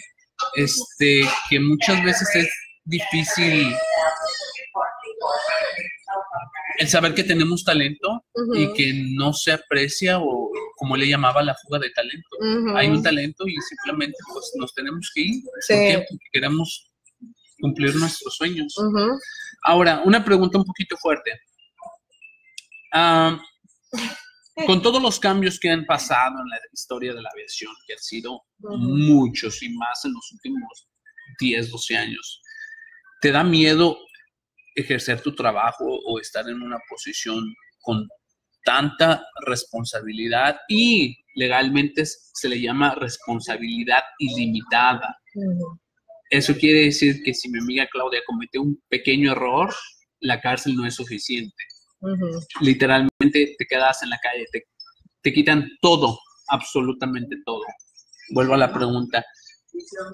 este, 0.55 1.23
que 1.49 1.61
muchas 1.61 2.05
veces 2.05 2.29
es 2.35 2.49
difícil 2.85 3.75
el 6.79 6.89
saber 6.89 7.15
que 7.15 7.25
tenemos 7.25 7.65
talento 7.65 8.25
y 8.55 8.73
que 8.75 8.93
no 9.15 9.33
se 9.33 9.53
aprecia 9.53 10.19
o 10.19 10.51
como 10.77 10.97
le 10.97 11.09
llamaba 11.09 11.43
la 11.43 11.55
fuga 11.55 11.79
de 11.79 11.91
talento. 11.91 12.29
Hay 12.77 12.89
un 12.89 13.03
talento 13.03 13.47
y 13.47 13.57
simplemente 13.61 14.17
pues 14.33 14.53
nos 14.57 14.75
tenemos 14.75 15.11
que 15.15 15.23
ir 15.23 15.43
porque 16.09 16.25
queremos 16.33 16.91
cumplir 17.61 17.95
nuestros 17.97 18.37
sueños. 18.37 18.75
Ahora, 19.63 20.03
una 20.05 20.25
pregunta 20.25 20.59
un 20.59 20.65
poquito 20.65 20.97
fuerte. 20.97 21.33
Ah, 22.93 23.41
con 24.65 24.81
todos 24.81 25.03
los 25.03 25.21
cambios 25.21 25.59
que 25.59 25.71
han 25.71 25.85
pasado 25.85 26.41
en 26.41 26.49
la 26.49 26.59
historia 26.73 27.13
de 27.13 27.21
la 27.21 27.29
aviación, 27.31 27.73
que 27.87 27.93
han 27.93 27.99
sido 27.99 28.43
muchos 28.59 29.63
y 29.63 29.69
más 29.71 30.05
en 30.05 30.15
los 30.15 30.33
últimos 30.33 30.89
10, 31.41 31.71
12 31.71 31.97
años, 31.97 32.43
¿te 33.21 33.33
da 33.33 33.45
miedo 33.45 33.99
ejercer 34.77 35.21
tu 35.23 35.35
trabajo 35.35 35.85
o 35.85 36.21
estar 36.21 36.49
en 36.49 36.63
una 36.63 36.79
posición 36.89 37.43
con 37.81 38.07
tanta 38.65 39.25
responsabilidad 39.47 40.57
y 40.69 41.17
legalmente 41.35 42.05
se 42.05 42.49
le 42.49 42.61
llama 42.61 42.95
responsabilidad 42.95 44.03
ilimitada. 44.19 45.17
Eso 46.29 46.55
quiere 46.57 46.87
decir 46.87 47.23
que 47.23 47.33
si 47.33 47.49
mi 47.49 47.61
amiga 47.61 47.87
Claudia 47.91 48.21
cometió 48.27 48.63
un 48.63 48.83
pequeño 48.89 49.33
error, 49.33 49.73
la 50.21 50.41
cárcel 50.41 50.75
no 50.75 50.87
es 50.87 50.95
suficiente. 50.95 51.63
Literalmente 52.61 53.55
te 53.57 53.67
quedas 53.67 54.03
en 54.03 54.11
la 54.11 54.19
calle, 54.19 54.45
te, 54.53 54.65
te 55.23 55.33
quitan 55.33 55.69
todo, 55.81 56.19
absolutamente 56.49 57.37
todo. 57.45 57.63
Vuelvo 58.31 58.55
a 58.55 58.59
la 58.59 58.73
pregunta, 58.73 59.25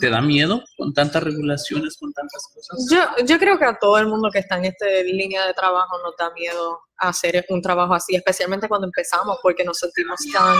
¿Te 0.00 0.10
da 0.10 0.20
miedo 0.20 0.62
con 0.76 0.92
tantas 0.92 1.22
regulaciones, 1.22 1.96
con 1.98 2.12
tantas 2.12 2.46
cosas? 2.52 2.86
Yo, 2.90 3.24
yo 3.24 3.38
creo 3.38 3.58
que 3.58 3.64
a 3.64 3.78
todo 3.78 3.98
el 3.98 4.06
mundo 4.06 4.30
que 4.30 4.40
está 4.40 4.56
en 4.58 4.66
esta 4.66 4.86
línea 5.04 5.46
de 5.46 5.54
trabajo 5.54 5.98
nos 6.02 6.16
da 6.16 6.32
miedo 6.32 6.80
hacer 6.96 7.44
un 7.48 7.62
trabajo 7.62 7.94
así, 7.94 8.14
especialmente 8.14 8.68
cuando 8.68 8.86
empezamos, 8.86 9.38
porque 9.42 9.64
nos 9.64 9.78
sentimos 9.78 10.20
tan 10.32 10.56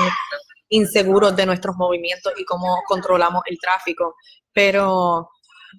inseguros 0.69 1.37
de 1.37 1.47
nuestros 1.47 1.77
movimientos 1.77 2.33
y 2.37 2.45
cómo 2.45 2.83
controlamos 2.87 3.43
el 3.47 3.59
tráfico. 3.59 4.17
Pero 4.53 5.29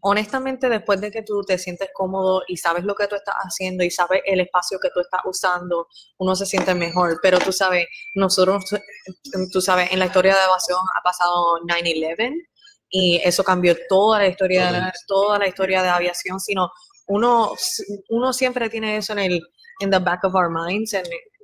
honestamente, 0.02 0.70
después 0.70 1.00
de 1.02 1.12
que 1.12 1.24
tú 1.24 1.44
te 1.44 1.58
sientes 1.58 1.90
cómodo 1.94 2.44
y 2.48 2.58
sabes 2.58 2.84
lo 2.84 2.96
que 2.96 3.08
tú 3.08 3.16
estás 3.16 3.36
haciendo 3.36 3.84
y 3.84 3.92
sabes 3.92 4.22
el 4.26 4.40
espacio 4.40 4.80
que 4.80 4.90
tú 4.94 5.00
estás 5.00 5.22
usando, 5.26 5.88
uno 6.18 6.36
se 6.36 6.46
siente 6.46 6.74
mejor. 6.76 7.20
Pero 7.22 7.40
tú 7.40 7.52
sabes, 7.52 7.88
nosotros, 8.16 8.64
tú 9.52 9.62
sabes, 9.62 9.92
en 9.92 10.00
la 10.00 10.06
historia 10.06 10.36
de 10.36 10.44
evasión 10.44 10.80
ha 10.98 11.02
pasado 11.02 11.60
9-11 11.68 12.48
y 12.96 13.20
eso 13.24 13.44
cambió 13.44 13.76
toda 13.90 14.20
la 14.20 14.28
historia, 14.28 14.68
de 14.68 14.72
la, 14.74 14.94
toda 15.08 15.40
la 15.40 15.48
historia 15.48 15.82
de 15.82 15.90
aviación, 15.90 16.40
sino 16.40 16.70
uno, 17.08 17.54
uno 18.10 18.32
siempre 18.32 18.70
tiene 18.70 18.98
eso 18.98 19.14
en 19.14 19.20
el 19.20 19.42
in 19.80 19.90
the 19.90 19.98
back 19.98 20.24
of 20.24 20.36
our 20.36 20.48
minds, 20.48 20.96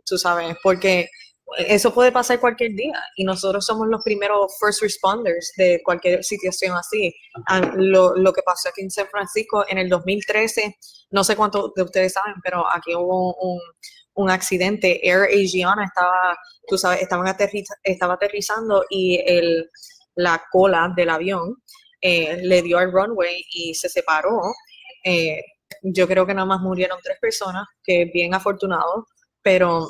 tú 0.05 0.15
sabes, 0.19 0.55
porque 0.61 1.09
eso 1.57 1.91
puede 1.91 2.11
pasar 2.11 2.39
cualquier 2.39 2.73
día 2.75 3.03
y 3.15 3.23
nosotros 3.23 3.65
somos 3.65 3.87
los 3.87 4.03
primeros 4.03 4.55
first 4.59 4.83
responders 4.83 5.51
de 5.57 5.81
cualquier 5.83 6.23
situación 6.23 6.77
así. 6.77 7.11
Lo, 7.77 8.15
lo, 8.15 8.31
que 8.31 8.43
pasó 8.43 8.69
aquí 8.69 8.83
en 8.83 8.91
San 8.91 9.07
Francisco 9.07 9.65
en 9.67 9.79
el 9.79 9.89
2013, 9.89 10.77
no 11.09 11.23
sé 11.23 11.35
cuántos 11.35 11.73
de 11.75 11.81
ustedes 11.81 12.13
saben, 12.13 12.35
pero 12.43 12.63
aquí 12.71 12.93
hubo 12.93 13.33
un, 13.33 13.59
un 14.13 14.29
accidente. 14.29 14.99
Air 15.01 15.23
Asiana 15.23 15.85
estaba, 15.85 16.37
tú 16.67 16.77
sabes, 16.77 17.01
estaban 17.01 17.25
estaba 17.83 18.13
aterrizando 18.13 18.85
y 18.87 19.19
el, 19.25 19.67
la 20.15 20.41
cola 20.51 20.91
del 20.95 21.09
avión, 21.09 21.55
eh, 22.01 22.39
le 22.43 22.61
dio 22.61 22.77
al 22.77 22.91
runway 22.91 23.43
y 23.51 23.73
se 23.73 23.89
separó. 23.89 24.39
Eh, 25.03 25.41
yo 25.83 26.07
creo 26.07 26.25
que 26.25 26.33
nada 26.33 26.45
más 26.45 26.61
murieron 26.61 26.99
tres 27.03 27.17
personas, 27.19 27.65
que 27.83 28.03
es 28.03 28.11
bien 28.11 28.33
afortunado, 28.33 29.07
pero 29.41 29.89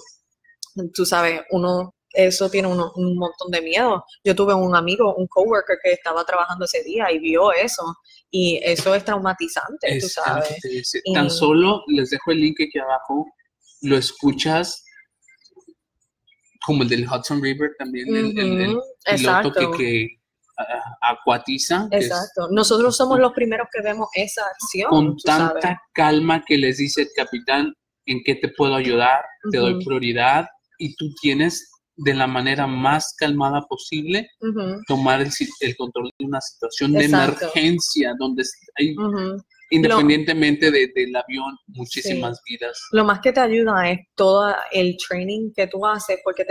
tú 0.93 1.05
sabes, 1.05 1.41
uno, 1.51 1.95
eso 2.11 2.49
tiene 2.49 2.67
un 2.67 3.17
montón 3.17 3.51
de 3.51 3.61
miedo. 3.61 4.03
Yo 4.23 4.35
tuve 4.35 4.53
un 4.53 4.75
amigo, 4.75 5.15
un 5.15 5.27
coworker 5.27 5.77
que 5.83 5.93
estaba 5.93 6.23
trabajando 6.25 6.65
ese 6.65 6.83
día 6.83 7.11
y 7.11 7.19
vio 7.19 7.51
eso, 7.51 7.83
y 8.29 8.59
eso 8.63 8.93
es 8.93 9.03
traumatizante, 9.05 9.99
tú 9.99 10.09
sabes. 10.09 10.59
Tan 11.13 11.29
solo 11.29 11.83
les 11.87 12.09
dejo 12.09 12.31
el 12.31 12.41
link 12.41 12.57
aquí 12.61 12.79
abajo, 12.79 13.25
lo 13.81 13.97
escuchas 13.97 14.83
como 16.65 16.83
el 16.83 16.89
del 16.89 17.07
Hudson 17.07 17.41
River 17.41 17.71
también, 17.77 18.15
el, 18.15 18.77
piloto 19.05 19.71
que, 19.71 20.07
acuatiza. 21.01 21.87
Exacto. 21.91 22.49
Nosotros 22.51 22.95
somos 22.95 23.19
los 23.19 23.31
primeros 23.33 23.67
que 23.71 23.81
vemos 23.81 24.09
esa 24.13 24.43
acción. 24.45 24.89
Con 24.89 25.17
tanta 25.17 25.81
calma 25.93 26.43
que 26.45 26.57
les 26.57 26.77
dice 26.77 27.03
el 27.03 27.09
capitán, 27.15 27.73
¿en 28.05 28.21
qué 28.23 28.35
te 28.35 28.49
puedo 28.49 28.75
ayudar? 28.75 29.23
Te 29.51 29.57
doy 29.57 29.83
prioridad 29.83 30.45
y 30.77 30.95
tú 30.95 31.13
tienes 31.21 31.71
de 31.95 32.13
la 32.13 32.27
manera 32.27 32.65
más 32.65 33.13
calmada 33.17 33.61
posible 33.67 34.29
tomar 34.87 35.21
el, 35.21 35.29
el, 35.59 35.75
control 35.75 36.09
de 36.17 36.25
una 36.25 36.39
situación 36.39 36.93
de 36.93 37.05
emergencia 37.05 38.13
donde 38.17 38.43
hay 38.77 38.95
independientemente 39.69 40.71
de, 40.71 40.91
del 40.95 41.15
avión, 41.15 41.57
muchísimas 41.67 42.41
vidas. 42.45 42.81
Lo 42.91 43.05
más 43.05 43.19
que 43.21 43.31
te 43.31 43.39
ayuda 43.39 43.89
es 43.89 43.99
todo 44.15 44.53
el 44.71 44.97
training 44.97 45.51
que 45.55 45.67
tú 45.67 45.85
haces, 45.85 46.19
porque 46.23 46.45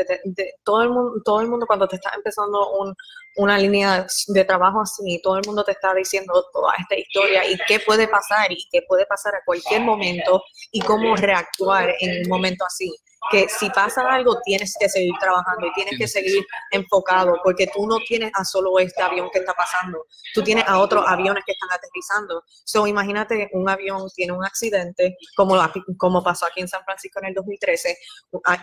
todo, 0.64 0.82
el 0.82 0.90
mundo, 0.90 1.12
todo 1.24 1.40
el 1.40 1.48
mundo 1.48 1.66
cuando 1.66 1.88
te 1.88 1.96
está 1.96 2.12
empezando 2.14 2.72
un, 2.78 2.94
una 3.36 3.58
línea 3.58 4.06
de 4.28 4.44
trabajo 4.44 4.80
así, 4.82 5.20
todo 5.22 5.38
el 5.38 5.46
mundo 5.46 5.64
te 5.64 5.72
está 5.72 5.94
diciendo 5.94 6.32
toda 6.52 6.74
esta 6.78 6.96
historia 6.96 7.50
y 7.50 7.56
qué 7.66 7.80
puede 7.80 8.08
pasar 8.08 8.52
y 8.52 8.66
qué 8.70 8.82
puede 8.86 9.06
pasar 9.06 9.34
a 9.34 9.42
cualquier 9.44 9.82
momento 9.82 10.42
y 10.72 10.80
cómo 10.80 11.16
reactuar 11.16 11.94
en 12.00 12.22
un 12.22 12.28
momento 12.28 12.64
así 12.64 12.94
que 13.30 13.48
si 13.48 13.68
pasa 13.70 14.02
algo 14.10 14.40
tienes 14.44 14.74
que 14.78 14.88
seguir 14.88 15.12
trabajando 15.20 15.66
y 15.66 15.72
tienes 15.72 15.98
que 15.98 16.08
seguir 16.08 16.44
enfocado 16.70 17.34
porque 17.42 17.66
tú 17.66 17.86
no 17.86 17.98
tienes 18.06 18.30
a 18.34 18.44
solo 18.44 18.78
este 18.78 19.02
avión 19.02 19.28
que 19.32 19.40
está 19.40 19.54
pasando, 19.54 20.06
tú 20.34 20.42
tienes 20.42 20.64
a 20.66 20.78
otros 20.78 21.04
aviones 21.06 21.44
que 21.44 21.52
están 21.52 21.70
aterrizando. 21.72 22.42
So, 22.64 22.86
imagínate 22.86 23.50
un 23.52 23.68
avión 23.68 24.08
tiene 24.14 24.32
un 24.32 24.44
accidente 24.44 25.16
como, 25.36 25.56
como 25.96 26.22
pasó 26.22 26.46
aquí 26.46 26.60
en 26.60 26.68
San 26.68 26.84
Francisco 26.84 27.20
en 27.20 27.26
el 27.26 27.34
2013, 27.34 27.98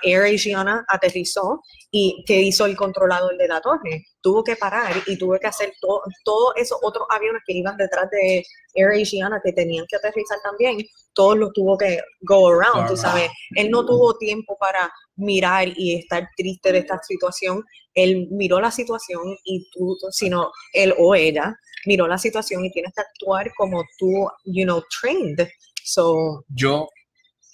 Air 0.03 0.33
Asiana 0.33 0.85
aterrizó 0.87 1.61
y 1.91 2.23
que 2.25 2.39
hizo 2.39 2.65
el 2.65 2.75
controlador 2.75 3.37
de 3.37 3.47
la 3.47 3.61
torre 3.61 4.05
tuvo 4.21 4.43
que 4.43 4.55
parar 4.55 4.91
y 5.05 5.17
tuvo 5.17 5.37
que 5.39 5.47
hacer 5.47 5.73
todos 5.79 6.53
esos 6.55 6.79
otros 6.81 7.05
aviones 7.09 7.43
que 7.45 7.53
iban 7.53 7.77
detrás 7.77 8.09
de 8.09 8.43
Air 8.73 9.01
Asiana 9.01 9.39
que 9.43 9.53
tenían 9.53 9.85
que 9.87 9.95
aterrizar 9.97 10.39
también, 10.41 10.77
todos 11.15 11.37
los 11.37 11.53
tuvo 11.53 11.77
que 11.77 11.99
go 12.21 12.49
around, 12.49 12.87
tú 12.87 12.97
sabes. 12.97 13.29
Él 13.55 13.71
no 13.71 13.85
tuvo 13.85 14.15
tiempo 14.17 14.57
para 14.59 14.91
mirar 15.15 15.67
y 15.75 15.95
estar 15.95 16.29
triste 16.35 16.71
de 16.71 16.79
esta 16.79 16.99
situación. 17.01 17.63
Él 17.93 18.27
miró 18.29 18.59
la 18.59 18.69
situación 18.69 19.23
y 19.45 19.67
tú, 19.71 19.97
sino 20.11 20.51
él 20.73 20.93
o 20.99 21.15
ella, 21.15 21.55
miró 21.85 22.07
la 22.07 22.17
situación 22.17 22.65
y 22.65 22.71
tienes 22.71 22.93
que 22.93 23.01
actuar 23.01 23.51
como 23.57 23.83
tú, 23.97 24.27
you 24.43 24.65
know, 24.65 24.83
trained. 25.01 25.47
So, 25.83 26.43
yo, 26.49 26.87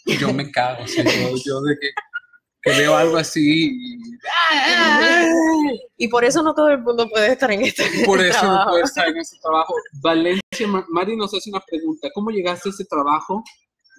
yo 0.05 0.33
me 0.33 0.49
cago, 0.51 0.83
yo 0.85 1.61
de 1.61 1.77
que 1.79 1.89
que 2.61 2.71
veo 2.71 2.95
algo 2.95 3.17
así. 3.17 3.71
Y, 5.97 6.07
por 6.07 6.23
eso 6.23 6.43
no 6.43 6.53
todo 6.53 6.69
el 6.69 6.81
mundo 6.81 7.07
puede 7.09 7.33
estar 7.33 7.51
en 7.51 7.61
este 7.61 7.83
Por 8.05 8.19
eso 8.23 8.45
no 8.45 8.65
puede 8.69 8.83
estar 8.83 9.07
en 9.07 9.17
este 9.17 9.37
trabajo. 9.41 9.73
Valencia, 10.01 10.67
Mari 10.89 11.15
nos 11.15 11.33
hace 11.33 11.49
una 11.49 11.61
pregunta. 11.61 12.09
¿Cómo 12.13 12.29
llegaste 12.29 12.69
a 12.69 12.71
ese 12.71 12.85
trabajo? 12.85 13.43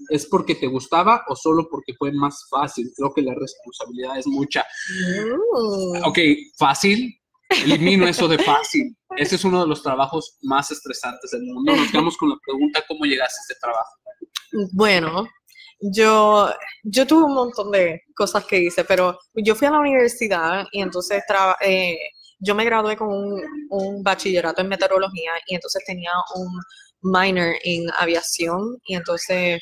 ¿Es 0.08 0.26
porque 0.26 0.54
te 0.54 0.66
gustaba 0.66 1.22
o 1.28 1.36
solo 1.36 1.68
porque 1.70 1.94
fue 1.94 2.12
más 2.12 2.46
fácil? 2.48 2.90
Creo 2.96 3.12
que 3.12 3.22
la 3.22 3.34
responsabilidad 3.34 4.18
es 4.18 4.26
mucha. 4.26 4.64
Mm. 5.10 6.04
Ok, 6.04 6.18
fácil. 6.58 7.18
Elimino 7.64 8.08
eso 8.08 8.28
de 8.28 8.38
fácil. 8.38 8.96
Ese 9.16 9.36
es 9.36 9.44
uno 9.44 9.60
de 9.60 9.68
los 9.68 9.82
trabajos 9.82 10.38
más 10.42 10.70
estresantes 10.70 11.30
del 11.32 11.42
mundo. 11.42 11.76
Nos 11.76 11.90
quedamos 11.90 12.16
con 12.16 12.30
la 12.30 12.36
pregunta, 12.44 12.82
¿cómo 12.88 13.04
llegaste 13.04 13.36
a 13.38 13.42
este 13.42 13.54
trabajo? 13.60 13.90
Bueno, 14.72 15.28
yo, 15.82 16.48
yo 16.84 17.06
tuve 17.06 17.24
un 17.24 17.34
montón 17.34 17.70
de 17.70 18.02
cosas 18.14 18.44
que 18.44 18.58
hice, 18.58 18.84
pero 18.84 19.18
yo 19.34 19.54
fui 19.54 19.66
a 19.66 19.72
la 19.72 19.80
universidad 19.80 20.64
y 20.70 20.80
entonces 20.80 21.22
eh, 21.60 21.98
yo 22.38 22.54
me 22.54 22.64
gradué 22.64 22.96
con 22.96 23.08
un, 23.10 24.02
bachillerato 24.02 24.62
en 24.62 24.68
meteorología 24.68 25.32
y 25.46 25.54
entonces 25.54 25.82
tenía 25.86 26.10
un 26.36 26.60
minor 27.02 27.54
en 27.64 27.90
aviación 27.98 28.78
y 28.84 28.94
entonces 28.94 29.60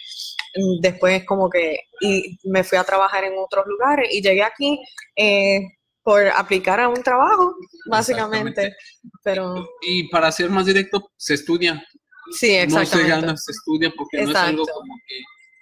mm, 0.54 0.80
después 0.82 1.24
como 1.24 1.48
que 1.48 1.78
y 2.00 2.38
me 2.44 2.64
fui 2.64 2.76
a 2.76 2.84
trabajar 2.84 3.24
en 3.24 3.34
otros 3.38 3.64
lugares 3.66 4.12
y 4.12 4.20
llegué 4.20 4.42
aquí 4.42 4.78
eh, 5.16 5.60
por 6.02 6.26
aplicar 6.28 6.80
a 6.80 6.88
un 6.88 7.02
trabajo, 7.02 7.54
básicamente. 7.86 8.74
Pero... 9.22 9.54
Y 9.82 10.08
para 10.08 10.32
ser 10.32 10.48
más 10.48 10.66
directo, 10.66 11.10
se 11.16 11.34
estudia. 11.34 11.82
Sí, 12.32 12.54
exactamente. 12.54 12.96
No 12.96 13.02
se 13.02 13.08
gana, 13.08 13.36
se 13.36 13.52
estudia 13.52 13.92
porque 13.96 14.22
no 14.22 14.30
es 14.30 14.36
algo 14.36 14.64
como 14.66 14.94
que 15.06 15.16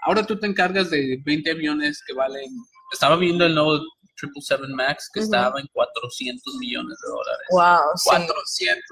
Ahora 0.08 0.24
tú 0.24 0.38
te 0.38 0.46
encargas 0.46 0.88
de 0.88 1.20
20 1.22 1.50
aviones 1.50 2.02
que 2.06 2.14
valen. 2.14 2.50
Estaba 2.90 3.16
viendo 3.16 3.44
el 3.44 3.54
nuevo 3.54 3.76
777 4.16 4.74
Max 4.74 5.10
que 5.12 5.20
estaba 5.20 5.60
en 5.60 5.66
400 5.70 6.54
millones 6.54 6.96
de 7.02 7.08
dólares. 7.10 7.46
Wow, 7.50 7.92
400. 8.04 8.82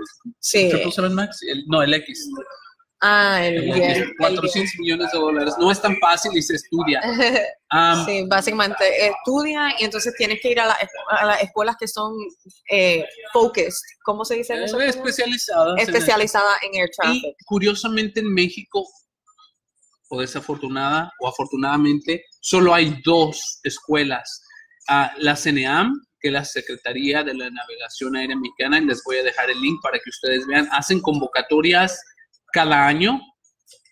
Sí. 0.40 0.70
777 0.70 1.14
Max, 1.14 1.40
no, 1.68 1.82
el 1.82 1.94
X. 1.94 2.28
Ah, 3.00 3.46
el, 3.46 3.70
el 3.70 4.14
400 4.18 4.74
millones 4.78 5.10
de 5.10 5.18
dólares. 5.18 5.54
No 5.58 5.70
es 5.70 5.80
tan 5.80 5.96
fácil 6.00 6.36
y 6.36 6.42
se 6.42 6.56
estudia. 6.56 7.00
sí, 8.04 8.26
básicamente 8.28 8.84
estudia 9.06 9.70
y 9.78 9.84
entonces 9.84 10.14
tienes 10.18 10.38
que 10.42 10.50
ir 10.50 10.60
a, 10.60 10.66
las 10.66 11.42
escuelas 11.42 11.76
que 11.80 11.88
son 11.88 12.12
eh, 12.70 13.06
focused. 13.32 13.72
¿Cómo 14.04 14.22
se 14.26 14.34
dice 14.34 14.62
eso? 14.62 14.78
Eh, 14.78 14.88
especializadas. 14.88 15.80
Especializada 15.80 16.56
en, 16.60 16.78
air 16.78 16.90
traffic. 16.94 17.24
Y 17.24 17.44
curiosamente 17.46 18.20
en 18.20 18.34
México 18.34 18.86
o 20.08 20.20
desafortunada 20.20 21.12
o 21.20 21.28
afortunadamente, 21.28 22.24
solo 22.40 22.74
hay 22.74 23.00
dos 23.04 23.60
escuelas. 23.62 24.42
Ah, 24.88 25.12
la 25.18 25.36
CNEAM, 25.36 25.92
que 26.20 26.28
es 26.28 26.32
la 26.32 26.44
Secretaría 26.44 27.24
de 27.24 27.34
la 27.34 27.50
Navegación 27.50 28.16
Aérea 28.16 28.36
Mexicana, 28.36 28.78
y 28.78 28.84
les 28.84 29.02
voy 29.04 29.16
a 29.18 29.24
dejar 29.24 29.50
el 29.50 29.60
link 29.60 29.80
para 29.82 29.98
que 29.98 30.10
ustedes 30.10 30.46
vean, 30.46 30.68
hacen 30.70 31.00
convocatorias 31.00 32.00
cada 32.52 32.86
año 32.86 33.20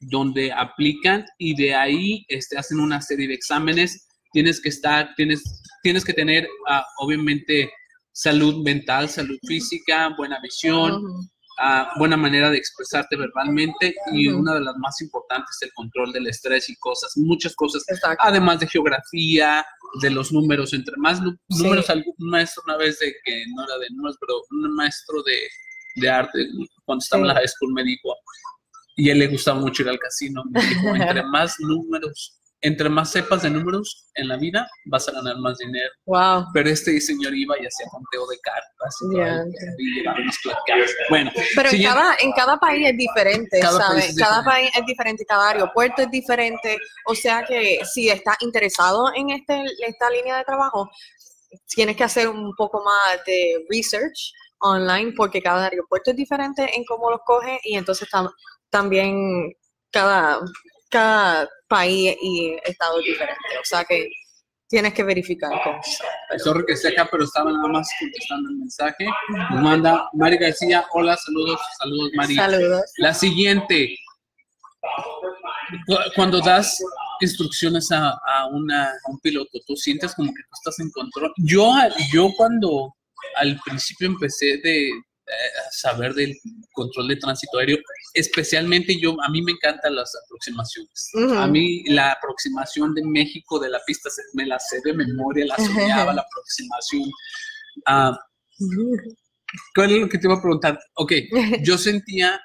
donde 0.00 0.53
aplican 0.53 1.24
y 1.38 1.55
de 1.55 1.74
ahí 1.74 2.24
este, 2.29 2.59
hacen 2.59 2.81
una 2.81 3.00
serie 3.00 3.29
de 3.29 3.35
exámenes. 3.35 4.07
Tienes 4.33 4.61
que 4.61 4.68
estar, 4.68 5.14
tienes, 5.16 5.62
tienes 5.83 6.05
que 6.05 6.12
tener, 6.12 6.48
ah, 6.68 6.85
obviamente, 6.98 7.72
salud 8.12 8.62
mental, 8.62 9.09
salud 9.09 9.38
física, 9.46 10.14
buena 10.16 10.40
visión, 10.40 11.03
ah, 11.58 11.92
buena 11.96 12.16
manera 12.16 12.50
de 12.50 12.58
expresarte 12.58 13.16
verbalmente 13.16 13.94
y 14.12 14.28
una 14.28 14.54
de 14.54 14.60
las 14.60 14.76
más 14.78 15.00
importantes, 15.00 15.56
el 15.62 15.72
control 15.74 16.12
del 16.12 16.26
estrés 16.26 16.68
y 16.68 16.76
cosas, 16.76 17.12
muchas 17.16 17.54
cosas, 17.54 17.84
además 18.18 18.60
de 18.60 18.68
geografía, 18.68 19.64
de 20.00 20.10
los 20.10 20.32
números, 20.32 20.72
entre 20.72 20.96
más 20.96 21.20
números, 21.48 21.88
algún 21.90 22.14
maestro 22.18 22.62
una 22.66 22.76
vez 22.76 22.98
de 22.98 23.14
que 23.24 23.44
no 23.54 23.64
era 23.64 23.78
de 23.78 23.90
números, 23.90 24.16
pero 24.20 24.34
un 24.50 24.74
maestro 24.74 25.22
de, 25.22 25.38
de 25.96 26.10
arte, 26.10 26.48
cuando 26.84 27.02
estaba 27.02 27.22
en 27.22 27.28
la 27.28 27.34
high 27.34 27.48
school 27.48 27.72
me 27.72 27.84
dijo, 27.84 28.14
y 28.96 29.10
él 29.10 29.18
le 29.18 29.28
gustaba 29.28 29.60
mucho 29.60 29.82
ir 29.82 29.88
al 29.88 29.98
casino, 29.98 30.42
me 30.50 30.60
dijo, 30.60 30.88
entre 30.94 31.22
más 31.24 31.56
números 31.60 32.38
entre 32.64 32.88
más 32.88 33.11
sepas 33.11 33.42
de 33.42 33.50
números 33.50 34.09
en 34.14 34.27
la 34.27 34.38
vida, 34.38 34.66
vas 34.87 35.07
a 35.07 35.12
ganar 35.12 35.37
más 35.37 35.59
dinero. 35.59 35.90
Wow. 36.07 36.46
Pero 36.55 36.70
este 36.70 36.98
señor 36.98 37.35
iba 37.35 37.57
y 37.59 37.66
hacía 37.66 37.87
conteo 37.90 38.27
de 38.27 38.38
cartas 38.40 38.96
y, 39.03 39.94
llevaba 39.94 40.18
unas 40.18 40.38
Bueno, 41.11 41.31
pero 41.55 41.68
en 41.70 41.83
cada, 41.83 42.16
en 42.20 42.33
cada 42.33 42.57
país 42.57 42.88
es 42.88 42.96
diferente, 42.96 43.61
¿sabes? 43.61 44.16
cada 44.16 44.42
país 44.42 44.70
es 44.74 44.87
diferente, 44.87 45.27
cada 45.27 45.50
aeropuerto 45.50 46.03
es 46.03 46.11
diferente. 46.11 46.79
O 47.07 47.14
sea 47.14 47.44
que 47.44 47.81
si 47.85 48.09
estás 48.09 48.37
interesado 48.40 49.12
en 49.14 49.31
este, 49.31 49.62
esta 49.87 50.09
línea 50.09 50.38
de 50.38 50.44
trabajo, 50.44 50.88
tienes 51.66 51.96
que 51.96 52.05
hacer 52.05 52.29
un 52.29 52.55
poco 52.57 52.83
más 52.83 53.22
de 53.27 53.62
research 53.68 54.33
online 54.61 55.12
porque 55.14 55.42
cada 55.42 55.66
aeropuerto 55.66 56.12
es 56.12 56.16
diferente 56.16 56.74
en 56.74 56.83
cómo 56.87 57.11
los 57.11 57.20
coge 57.27 57.61
y 57.62 57.77
entonces 57.77 58.09
también 58.70 59.53
cada 59.90 60.40
cada 60.94 61.48
país 61.66 62.16
y 62.22 62.57
estado 62.64 63.00
es 63.00 63.07
diferente. 63.07 63.59
O 63.61 63.64
sea 63.64 63.85
que 63.85 64.09
tienes 64.68 64.94
que 64.94 65.02
verificar 65.02 65.50
con 65.64 65.74
eso. 65.80 66.04
Sorry 66.44 66.64
que 66.66 66.74
esté 66.74 66.88
acá, 66.88 67.09
pero 67.11 67.24
estaba 67.24 67.50
nada 67.50 67.66
más 67.66 67.88
contestando 67.98 68.48
el 68.50 68.57
mensaje. 68.59 69.07
Nos 69.50 69.61
manda 69.61 70.09
Mari 70.12 70.37
García. 70.37 70.85
Hola, 70.92 71.16
saludos, 71.16 71.61
saludos, 71.78 72.11
Mari. 72.14 72.37
Saludos. 72.37 72.83
La 72.98 73.12
siguiente. 73.12 73.96
Cuando 76.14 76.40
das 76.40 76.78
instrucciones 77.20 77.90
a, 77.90 78.11
a, 78.11 78.46
una, 78.46 78.90
a 78.90 79.11
un 79.11 79.18
piloto, 79.18 79.59
tú 79.66 79.74
sientes 79.74 80.14
como 80.14 80.28
que 80.33 80.42
tú 80.42 80.50
estás 80.52 80.78
en 80.78 80.90
control. 80.92 81.33
Yo, 81.38 81.72
yo 82.12 82.28
cuando 82.37 82.94
al 83.37 83.59
principio 83.64 84.07
empecé 84.07 84.59
de, 84.59 84.90
saber 85.70 86.14
del 86.14 86.34
control 86.72 87.08
de 87.08 87.16
tránsito 87.16 87.58
aéreo, 87.58 87.78
especialmente 88.12 88.98
yo, 89.00 89.16
a 89.22 89.28
mí 89.28 89.42
me 89.42 89.52
encantan 89.52 89.94
las 89.94 90.12
aproximaciones. 90.24 91.10
A 91.37 91.46
mí 91.46 91.84
la 91.88 92.12
aproximación 92.12 92.94
de 92.94 93.02
México 93.04 93.58
de 93.58 93.70
la 93.70 93.80
pista 93.87 94.10
me 94.34 94.46
la 94.46 94.58
sé 94.58 94.80
de 94.84 94.92
memoria, 94.92 95.46
la 95.46 95.56
soñaba 95.56 96.12
la 96.12 96.22
aproximación. 96.22 97.10
Ah, 97.87 98.18
¿Cuál 99.74 99.92
es 99.92 100.00
lo 100.00 100.08
que 100.08 100.18
te 100.18 100.26
iba 100.26 100.34
a 100.34 100.40
preguntar? 100.42 100.78
Ok, 100.94 101.12
yo 101.62 101.78
sentía 101.78 102.40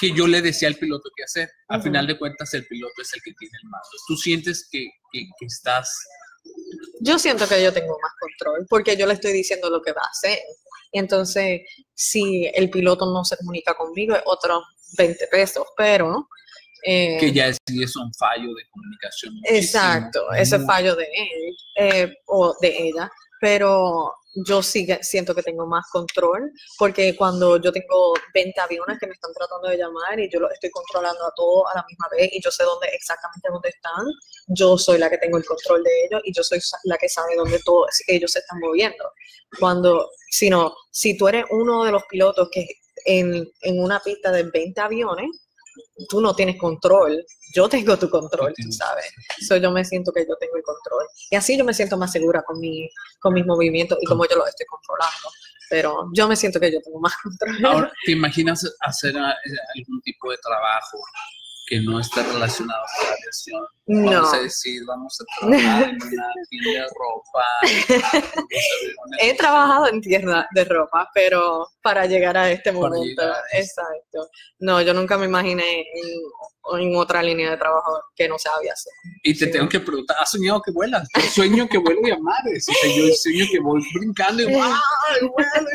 que 0.00 0.12
yo 0.12 0.28
le 0.28 0.40
decía 0.40 0.68
al 0.68 0.76
piloto 0.76 1.10
qué 1.16 1.24
hacer. 1.24 1.50
Al 1.68 1.82
final 1.82 2.06
de 2.06 2.16
cuentas, 2.16 2.54
el 2.54 2.64
piloto 2.66 3.02
es 3.02 3.12
el 3.14 3.22
que 3.22 3.32
tiene 3.32 3.58
el 3.60 3.68
mando. 3.68 3.88
¿Tú 4.06 4.16
sientes 4.16 4.68
que, 4.70 4.86
que, 5.10 5.26
que 5.38 5.46
estás 5.46 5.92
yo 7.00 7.18
siento 7.18 7.48
que 7.48 7.62
yo 7.62 7.72
tengo 7.72 7.96
más 8.00 8.12
control 8.18 8.66
porque 8.68 8.96
yo 8.96 9.06
le 9.06 9.14
estoy 9.14 9.32
diciendo 9.32 9.70
lo 9.70 9.80
que 9.82 9.92
va 9.92 10.02
a 10.02 10.10
hacer. 10.10 10.38
Y 10.92 10.98
entonces, 10.98 11.62
si 11.94 12.46
el 12.54 12.70
piloto 12.70 13.06
no 13.06 13.24
se 13.24 13.36
comunica 13.36 13.74
conmigo, 13.74 14.14
es 14.16 14.22
otros 14.24 14.62
20 14.96 15.26
pesos, 15.28 15.66
pero... 15.76 16.28
Eh, 16.84 17.18
que 17.18 17.32
ya 17.32 17.48
es, 17.48 17.58
es 17.66 17.96
un 17.96 18.12
fallo 18.14 18.54
de 18.54 18.62
comunicación. 18.70 19.34
Exacto, 19.44 20.32
ese 20.32 20.60
fallo 20.60 20.94
de 20.94 21.04
él 21.04 21.56
eh, 21.76 22.14
o 22.26 22.54
de 22.60 22.88
ella, 22.88 23.10
pero 23.40 24.12
yo 24.34 24.62
sí 24.62 24.86
siento 25.02 25.34
que 25.34 25.42
tengo 25.42 25.66
más 25.66 25.86
control, 25.90 26.52
porque 26.78 27.16
cuando 27.16 27.60
yo 27.60 27.72
tengo 27.72 28.14
20 28.34 28.60
aviones 28.60 28.98
que 28.98 29.06
me 29.06 29.14
están 29.14 29.32
tratando 29.32 29.68
de 29.68 29.76
llamar 29.76 30.18
y 30.20 30.30
yo 30.30 30.40
los 30.40 30.52
estoy 30.52 30.70
controlando 30.70 31.24
a 31.24 31.32
todos 31.34 31.64
a 31.72 31.78
la 31.78 31.84
misma 31.88 32.06
vez 32.10 32.30
y 32.32 32.40
yo 32.42 32.50
sé 32.50 32.64
dónde 32.64 32.88
exactamente 32.88 33.48
dónde 33.50 33.68
están, 33.70 34.04
yo 34.48 34.76
soy 34.78 34.98
la 34.98 35.10
que 35.10 35.18
tengo 35.18 35.38
el 35.38 35.44
control 35.44 35.82
de 35.82 36.04
ellos 36.04 36.20
y 36.24 36.32
yo 36.32 36.42
soy 36.42 36.60
la 36.84 36.96
que 36.98 37.08
sabe 37.08 37.36
dónde 37.36 37.58
todos 37.64 37.88
ellos 38.06 38.32
se 38.32 38.40
están 38.40 38.60
moviendo. 38.60 39.12
Cuando, 39.58 40.10
si 40.30 40.50
no, 40.50 40.74
si 40.90 41.16
tú 41.16 41.28
eres 41.28 41.44
uno 41.50 41.84
de 41.84 41.92
los 41.92 42.04
pilotos 42.04 42.48
que 42.52 42.66
en, 43.04 43.50
en 43.62 43.80
una 43.80 44.00
pista 44.00 44.30
de 44.30 44.42
20 44.44 44.80
aviones, 44.80 45.28
tú 46.08 46.20
no 46.20 46.34
tienes 46.34 46.56
control, 46.58 47.24
yo 47.54 47.68
tengo 47.68 47.96
tu 47.96 48.08
control, 48.08 48.54
¿sabes? 48.70 49.06
So, 49.46 49.56
yo 49.56 49.70
me 49.70 49.84
siento 49.84 50.12
que 50.12 50.26
yo 50.28 50.36
tengo 50.36 50.56
el 50.56 50.62
control. 50.62 51.06
Y 51.30 51.36
así 51.36 51.56
yo 51.56 51.64
me 51.64 51.74
siento 51.74 51.96
más 51.96 52.12
segura 52.12 52.42
con, 52.42 52.58
mi, 52.60 52.88
con 53.20 53.34
mis 53.34 53.46
movimientos 53.46 53.98
y 54.00 54.06
como 54.06 54.26
yo 54.26 54.36
los 54.36 54.48
estoy 54.48 54.66
controlando. 54.66 55.28
Pero 55.70 56.08
yo 56.14 56.26
me 56.28 56.36
siento 56.36 56.58
que 56.60 56.72
yo 56.72 56.80
tengo 56.80 57.00
más 57.00 57.14
control. 57.22 57.64
Ahora, 57.64 57.92
¿te 58.04 58.12
imaginas 58.12 58.64
hacer 58.80 59.14
eh, 59.16 59.56
algún 59.76 60.00
tipo 60.02 60.30
de 60.30 60.38
trabajo 60.38 60.98
que 61.68 61.80
no 61.80 62.00
esté 62.00 62.22
relacionado 62.22 62.82
con 62.96 63.06
la 63.06 63.14
aviación. 63.14 63.66
Vamos 63.86 64.34
a 64.34 64.40
decir, 64.40 64.82
vamos 64.86 65.18
a 65.20 65.24
trabajar 65.40 65.88
en 65.90 65.96
una 66.02 66.28
tienda 66.50 66.80
de 66.80 66.86
ropa. 66.98 67.44
He 69.20 69.36
trabajado 69.36 69.88
en 69.88 70.00
tienda 70.00 70.48
de 70.54 70.64
ropa, 70.64 71.08
pero 71.12 71.68
para 71.82 72.06
llegar 72.06 72.36
a 72.36 72.50
este 72.50 72.72
momento, 72.72 73.22
exacto. 73.52 74.28
No, 74.60 74.80
yo 74.80 74.94
nunca 74.94 75.18
me 75.18 75.26
imaginé 75.26 75.80
en, 75.80 76.20
otra 76.96 77.22
línea 77.22 77.50
de 77.50 77.56
trabajo 77.56 78.00
que 78.14 78.28
no 78.28 78.38
sea 78.38 78.52
aviación. 78.56 78.94
Y 79.22 79.36
te 79.36 79.46
tengo 79.46 79.68
que 79.68 79.80
preguntar, 79.80 80.16
¿has 80.20 80.30
soñado 80.30 80.60
que 80.62 80.70
vuelas? 80.70 81.08
Yo 81.14 81.22
sueño 81.22 81.68
que 81.68 81.78
vuelo 81.78 82.00
y 82.06 82.10
a 82.10 82.18
mares. 82.18 82.66
O 82.68 82.72
sea, 82.72 82.96
yo 82.96 83.14
sueño 83.14 83.46
que 83.50 83.60
voy 83.60 83.82
brincando 83.94 84.42
y 84.42 84.46
¡ay, 84.46 84.52
vuelo! 84.52 85.68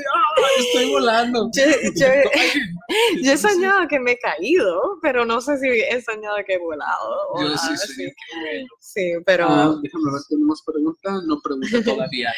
estoy 0.60 0.92
volando! 0.92 1.50
Yo, 1.54 1.64
he 3.32 3.38
soñado 3.38 3.88
que 3.88 4.00
me 4.00 4.12
he 4.12 4.20
caído, 4.20 5.00
pero 5.02 5.26
no 5.26 5.42
sé 5.42 5.58
si 5.58 5.68
he 5.68 6.02
soñado 6.02 6.38
que 6.46 6.54
he 6.54 6.60
volado. 6.60 7.16
Yo 7.40 7.58
sí 7.58 7.78
soñé 7.78 8.08
que 8.08 8.40
vuelo. 8.40 8.68
Sí, 8.80 9.14
pero... 9.26 9.48
Ah, 9.50 9.76
déjame 9.82 10.12
ver, 10.12 10.22
¿tenemos 10.30 10.62
pregunta? 10.66 11.22
No 11.26 11.40
pregunta 11.42 11.84
todavía. 11.84 12.34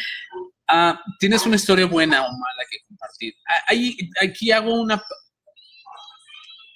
Ah, 0.68 1.00
¿Tienes 1.20 1.46
una 1.46 1.58
historia 1.58 1.86
buena 1.86 2.22
o 2.22 2.32
mala 2.32 2.64
que 2.70 2.78
compartir? 2.88 3.34
Ah, 3.48 3.64
ahí, 3.68 3.98
aquí 4.22 4.52
hago 4.52 4.74
una... 4.82 5.02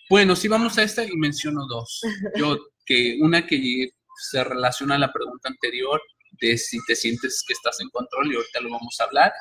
Bueno, 0.10 0.36
sí 0.36 0.48
vamos 0.48 0.76
a 0.78 0.84
esta 0.84 1.04
y 1.04 1.16
menciono 1.16 1.68
dos. 1.68 2.02
Yo, 2.36 2.58
que 2.84 3.20
una 3.22 3.46
que 3.46 3.92
se 4.30 4.44
relaciona 4.44 4.96
a 4.96 5.00
la 5.00 5.14
pregunta 5.14 5.50
anterior 5.50 6.02
de 6.42 6.58
si 6.58 6.80
te 6.88 6.96
sientes 6.96 7.44
que 7.48 7.54
estás 7.54 7.80
en 7.80 7.90
control 7.90 8.32
y 8.32 8.36
ahorita 8.36 8.60
lo 8.62 8.72
vamos 8.72 9.00
a 9.00 9.04
hablar. 9.04 9.32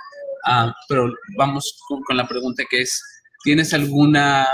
Ah, 0.44 0.74
pero 0.86 1.10
vamos 1.38 1.80
con, 1.88 2.16
la 2.16 2.28
pregunta 2.28 2.64
que 2.68 2.82
es, 2.82 3.02
¿tienes 3.42 3.72
alguna 3.72 4.46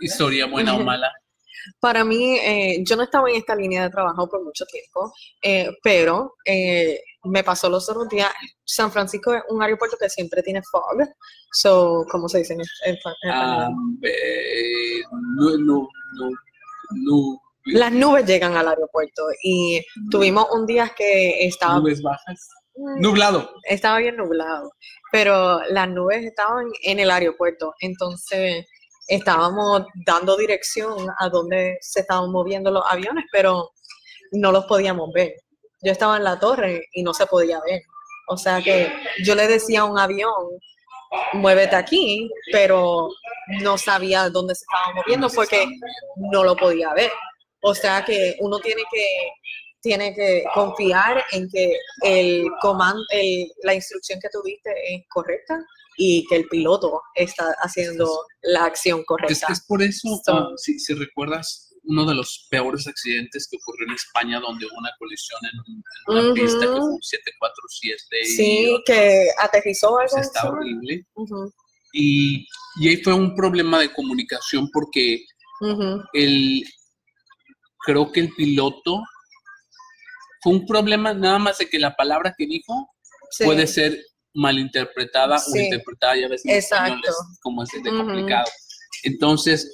historia 0.00 0.44
buena 0.44 0.74
o 0.74 0.84
mala? 0.84 1.10
Para 1.80 2.04
mí, 2.04 2.38
eh, 2.38 2.82
yo 2.84 2.96
no 2.96 3.04
estaba 3.04 3.30
en 3.30 3.36
esta 3.36 3.56
línea 3.56 3.82
de 3.82 3.90
trabajo 3.90 4.28
por 4.28 4.44
mucho 4.44 4.64
tiempo, 4.66 5.12
eh, 5.42 5.70
pero 5.82 6.34
eh, 6.44 7.00
me 7.28 7.44
pasó 7.44 7.68
los 7.68 7.88
otros 7.88 8.08
días. 8.08 8.30
San 8.64 8.90
Francisco 8.90 9.34
es 9.34 9.42
un 9.48 9.62
aeropuerto 9.62 9.96
que 10.00 10.08
siempre 10.08 10.42
tiene 10.42 10.62
fog. 10.70 10.98
So, 11.52 12.04
¿cómo 12.10 12.28
se 12.28 12.38
dice 12.38 12.54
en, 12.84 12.98
ah, 13.30 13.68
no, 13.70 15.58
no, 15.58 15.88
no, 16.90 17.40
Las 17.66 17.92
nubes 17.92 18.26
llegan 18.26 18.56
al 18.56 18.68
aeropuerto 18.68 19.24
y 19.42 19.80
tuvimos 20.10 20.46
un 20.52 20.66
día 20.66 20.92
que 20.96 21.46
estaba... 21.46 21.78
Nubes 21.78 22.02
bajas. 22.02 22.48
Mm. 22.76 23.00
Nublado. 23.00 23.50
Estaba 23.64 23.98
bien 23.98 24.16
nublado, 24.16 24.70
pero 25.10 25.60
las 25.70 25.88
nubes 25.88 26.24
estaban 26.24 26.66
en 26.82 27.00
el 27.00 27.10
aeropuerto, 27.10 27.74
entonces 27.80 28.66
estábamos 29.08 29.84
dando 30.06 30.36
dirección 30.36 31.08
a 31.18 31.28
dónde 31.28 31.78
se 31.80 32.00
estaban 32.00 32.30
moviendo 32.30 32.70
los 32.70 32.84
aviones, 32.88 33.24
pero 33.32 33.70
no 34.32 34.52
los 34.52 34.66
podíamos 34.66 35.10
ver. 35.12 35.32
Yo 35.82 35.92
estaba 35.92 36.16
en 36.16 36.24
la 36.24 36.38
torre 36.38 36.88
y 36.92 37.02
no 37.02 37.14
se 37.14 37.26
podía 37.26 37.60
ver. 37.60 37.82
O 38.28 38.36
sea 38.36 38.60
que 38.62 38.92
yo 39.24 39.34
le 39.34 39.46
decía 39.46 39.80
a 39.80 39.84
un 39.84 39.98
avión, 39.98 40.32
muévete 41.32 41.76
aquí, 41.76 42.30
pero 42.52 43.08
no 43.62 43.78
sabía 43.78 44.28
dónde 44.28 44.54
se 44.54 44.64
estaba 44.64 44.94
moviendo 44.94 45.28
porque 45.30 45.66
no 46.16 46.44
lo 46.44 46.56
podía 46.56 46.92
ver. 46.94 47.10
O 47.62 47.74
sea 47.74 48.04
que 48.04 48.36
uno 48.40 48.58
tiene 48.58 48.82
que 48.90 49.04
tiene 49.80 50.12
que 50.14 50.44
confiar 50.54 51.24
en 51.32 51.48
que 51.48 51.72
el 52.02 52.46
comando, 52.60 53.02
la 53.62 53.74
instrucción 53.74 54.18
que 54.20 54.28
tuviste 54.28 54.70
es 54.92 55.02
correcta 55.08 55.58
y 55.96 56.26
que 56.26 56.36
el 56.36 56.48
piloto 56.48 57.02
está 57.14 57.54
haciendo 57.60 58.08
la 58.42 58.64
acción 58.64 59.04
correcta. 59.04 59.46
Es, 59.52 59.64
por 59.66 59.82
eso, 59.82 60.20
si, 60.56 60.78
si, 60.78 60.94
recuerdas, 60.94 61.67
uno 61.88 62.04
de 62.04 62.14
los 62.14 62.46
peores 62.50 62.86
accidentes 62.86 63.48
que 63.50 63.56
ocurrió 63.56 63.86
en 63.88 63.94
España, 63.94 64.40
donde 64.40 64.66
hubo 64.66 64.78
una 64.78 64.90
colisión 64.98 65.40
en, 65.44 65.82
una 66.06 66.34
pista 66.34 66.60
que 66.60 66.66
fue 66.66 66.84
un 66.84 67.02
747. 67.02 68.24
Sí, 68.24 68.78
que 68.84 69.28
aterrizó 69.38 69.98
algo. 69.98 70.16
Está 70.18 70.50
horrible. 70.50 71.06
y, 71.92 72.46
y 72.80 72.88
ahí 72.88 73.02
fue 73.02 73.14
un 73.14 73.34
problema 73.34 73.80
de 73.80 73.92
comunicación 73.92 74.70
porque 74.72 75.24
el, 76.12 76.62
creo 77.84 78.12
que 78.12 78.20
el 78.20 78.34
piloto 78.34 79.02
fue 80.42 80.52
un 80.52 80.66
problema 80.66 81.12
nada 81.14 81.38
más 81.38 81.58
de 81.58 81.68
que 81.68 81.78
la 81.78 81.96
palabra 81.96 82.34
que 82.36 82.46
dijo 82.46 82.88
Sí. 83.30 83.44
puede 83.44 83.66
ser 83.66 83.98
malinterpretada 84.34 85.36
o 85.36 85.56
interpretada, 85.56 86.16
ya 86.16 86.28
ves, 86.28 86.44
en 86.44 86.56
español 86.56 86.98
Exacto. 86.98 87.22
es 87.32 87.38
como 87.40 87.62
es 87.62 87.70
de 87.70 87.90
complicado. 87.90 88.46
Entonces, 89.02 89.70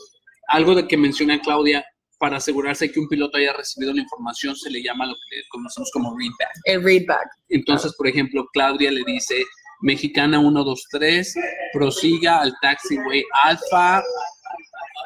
algo 0.49 0.75
de 0.75 0.87
que 0.87 0.97
menciona 0.97 1.41
Claudia, 1.41 1.85
para 2.25 2.39
asegurarse 2.39 2.91
que 2.91 2.99
un 2.99 3.07
piloto 3.07 3.37
haya 3.37 3.53
recibido 3.53 3.93
la 3.93 4.01
información, 4.01 4.57
se 4.57 4.71
le 4.71 4.83
llama 4.83 5.05
lo 5.05 5.13
que 5.29 5.43
conocemos 5.51 5.91
como 5.93 6.17
readback. 6.17 6.53
El 6.65 6.83
readback. 6.83 7.29
Entonces, 7.51 7.95
por 7.99 8.07
ejemplo, 8.09 8.47
Claudia 8.55 8.91
le 8.91 9.03
dice, 9.05 9.45
Mexicana 9.83 10.41
123, 10.41 11.35
prosiga 11.75 12.41
al 12.41 12.55
taxiway 12.63 13.23
Alfa, 13.43 14.03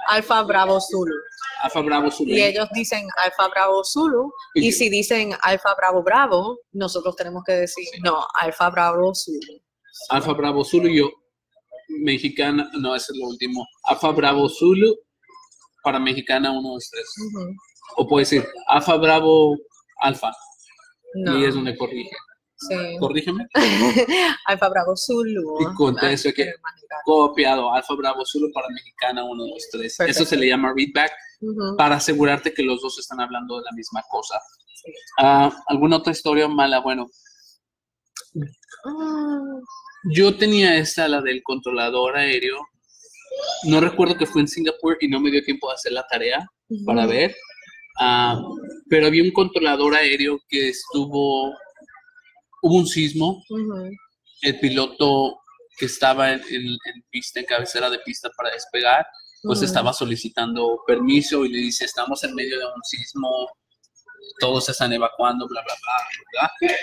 Alfa 0.07 0.43
Bravo 0.45 0.81
Zulu. 0.81 1.13
Alfa 1.65 1.81
Bravo 1.81 2.09
Zulu. 2.13 2.31
Y 2.31 2.41
ellos 2.41 2.69
dicen 2.73 3.05
Alfa 3.17 3.49
Bravo 3.49 3.83
Zulu. 3.83 4.31
Y 4.55 4.69
Y- 4.69 4.73
si 4.73 4.89
dicen 4.89 5.33
Alfa 5.43 5.75
Bravo 5.75 6.05
Bravo, 6.05 6.61
nosotros 6.71 7.17
tenemos 7.17 7.43
que 7.45 7.53
decir, 7.55 7.85
no, 8.05 8.25
Alfa 8.35 8.71
Bravo 8.71 9.13
Zulu. 9.13 9.61
Alfa 10.11 10.33
Bravo 10.35 10.65
Zulu, 10.65 10.89
yo, 10.89 11.11
mexicana, 11.89 12.71
no, 12.79 12.95
ese 12.95 13.13
es 13.13 13.19
lo 13.19 13.27
último. 13.27 13.67
Alfa 13.83 14.13
Bravo 14.13 14.49
Zulu 14.49 14.95
para 15.83 15.99
mexicana 15.99 16.51
123. 16.51 17.05
Ujú. 17.35 17.55
O 17.97 18.07
puede 18.09 18.23
decir 18.23 18.47
Alfa 18.69 18.97
Bravo 18.97 19.57
Alfa. 20.01 20.31
No. 21.15 21.39
Y 21.39 21.45
es 21.47 21.55
donde 21.55 21.77
corrige. 21.77 22.11
Sí. 22.57 22.75
Corrígeme. 22.99 23.47
Alfa 24.47 24.69
Bravo 24.69 24.95
Zulu. 24.97 25.43
Y 25.61 25.75
contesta 25.75 26.29
Ah, 26.29 26.33
que-. 26.35 26.53
Copiado. 27.05 27.73
Alfa 27.73 27.95
Bravo 27.95 28.25
Zulu 28.27 28.53
para 28.53 28.69
mexicana 28.71 29.23
123. 29.23 29.87
Eso 29.93 29.97
Perfecto. 30.05 30.25
se 30.29 30.37
le 30.37 30.49
llama 30.49 30.73
readback 30.77 31.13
Ujú. 31.41 31.77
para 31.77 31.97
asegurarte 31.97 32.53
que 32.53 32.63
los 32.63 32.81
dos 32.83 32.99
están 32.99 33.21
hablando 33.21 33.59
de 33.59 33.65
la 33.65 33.73
misma 33.77 34.03
cosa. 34.11 34.39
Sí. 34.75 34.93
Ah, 35.19 35.51
¿Alguna 35.69 35.97
otra 35.99 36.13
historia 36.13 36.49
mala? 36.49 36.81
Bueno, 36.81 37.07
Ah, 38.87 39.41
yo 40.13 40.37
tenía 40.37 40.77
esta, 40.77 41.09
la 41.09 41.21
del 41.21 41.43
controlador 41.43 42.17
aéreo. 42.17 42.57
No 43.65 43.81
recuerdo 43.81 44.17
que 44.17 44.27
fue 44.27 44.41
en 44.43 44.49
Singapur 44.49 44.97
y 45.01 45.09
no 45.09 45.21
me 45.21 45.31
dio 45.31 45.43
tiempo 45.43 45.69
de 45.69 45.75
hacer 45.75 45.93
la 45.93 46.07
tarea 46.07 46.47
para 46.87 47.03
ujú. 47.03 47.11
ver. 47.11 47.37
Ah, 48.01 48.41
pero 48.89 49.07
había 49.07 49.23
un 49.25 49.33
controlador 49.33 49.95
aéreo 49.95 50.39
que 50.49 50.69
estuvo, 50.69 51.49
hubo 52.63 52.77
un 52.77 52.87
sismo, 52.87 53.43
Ujú. 53.51 53.91
el 54.43 54.61
piloto 54.61 55.39
que 55.79 55.87
estaba 55.87 56.33
en, 56.33 56.41
en- 56.51 56.67
en 56.85 57.03
pista, 57.11 57.41
en 57.41 57.47
cabecera 57.47 57.89
de 57.91 57.99
pista 58.01 58.31
para 58.37 58.51
despegar, 58.51 59.07
pues 59.43 59.59
Ujú. 59.59 59.67
estaba 59.67 59.93
solicitando 59.93 60.81
permiso 60.87 61.45
y 61.45 61.49
le 61.51 61.59
dice, 61.59 61.85
estamos 61.85 62.23
en 62.25 62.35
medio 62.35 62.59
de 62.59 62.67
un 62.67 62.83
sismo, 62.85 63.49
todos 64.41 64.67
se 64.67 64.73
están 64.73 64.93
evacuando, 64.93 65.47
bla, 65.49 65.63
bla, 65.63 65.75
bla. 65.83 66.53
bla". 66.61 66.77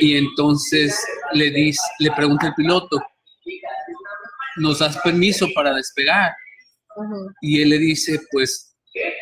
Y 0.00 0.16
entonces 0.16 0.98
le, 1.32 1.50
dice, 1.50 1.82
le 1.98 2.10
pregunta 2.12 2.46
el 2.48 2.54
piloto, 2.54 2.98
¿nos 4.56 4.78
das 4.78 4.98
permiso 4.98 5.48
para 5.54 5.74
despegar? 5.74 6.32
Y 7.40 7.60
él 7.60 7.70
le 7.70 7.78
dice, 7.78 8.20
pues 8.30 8.76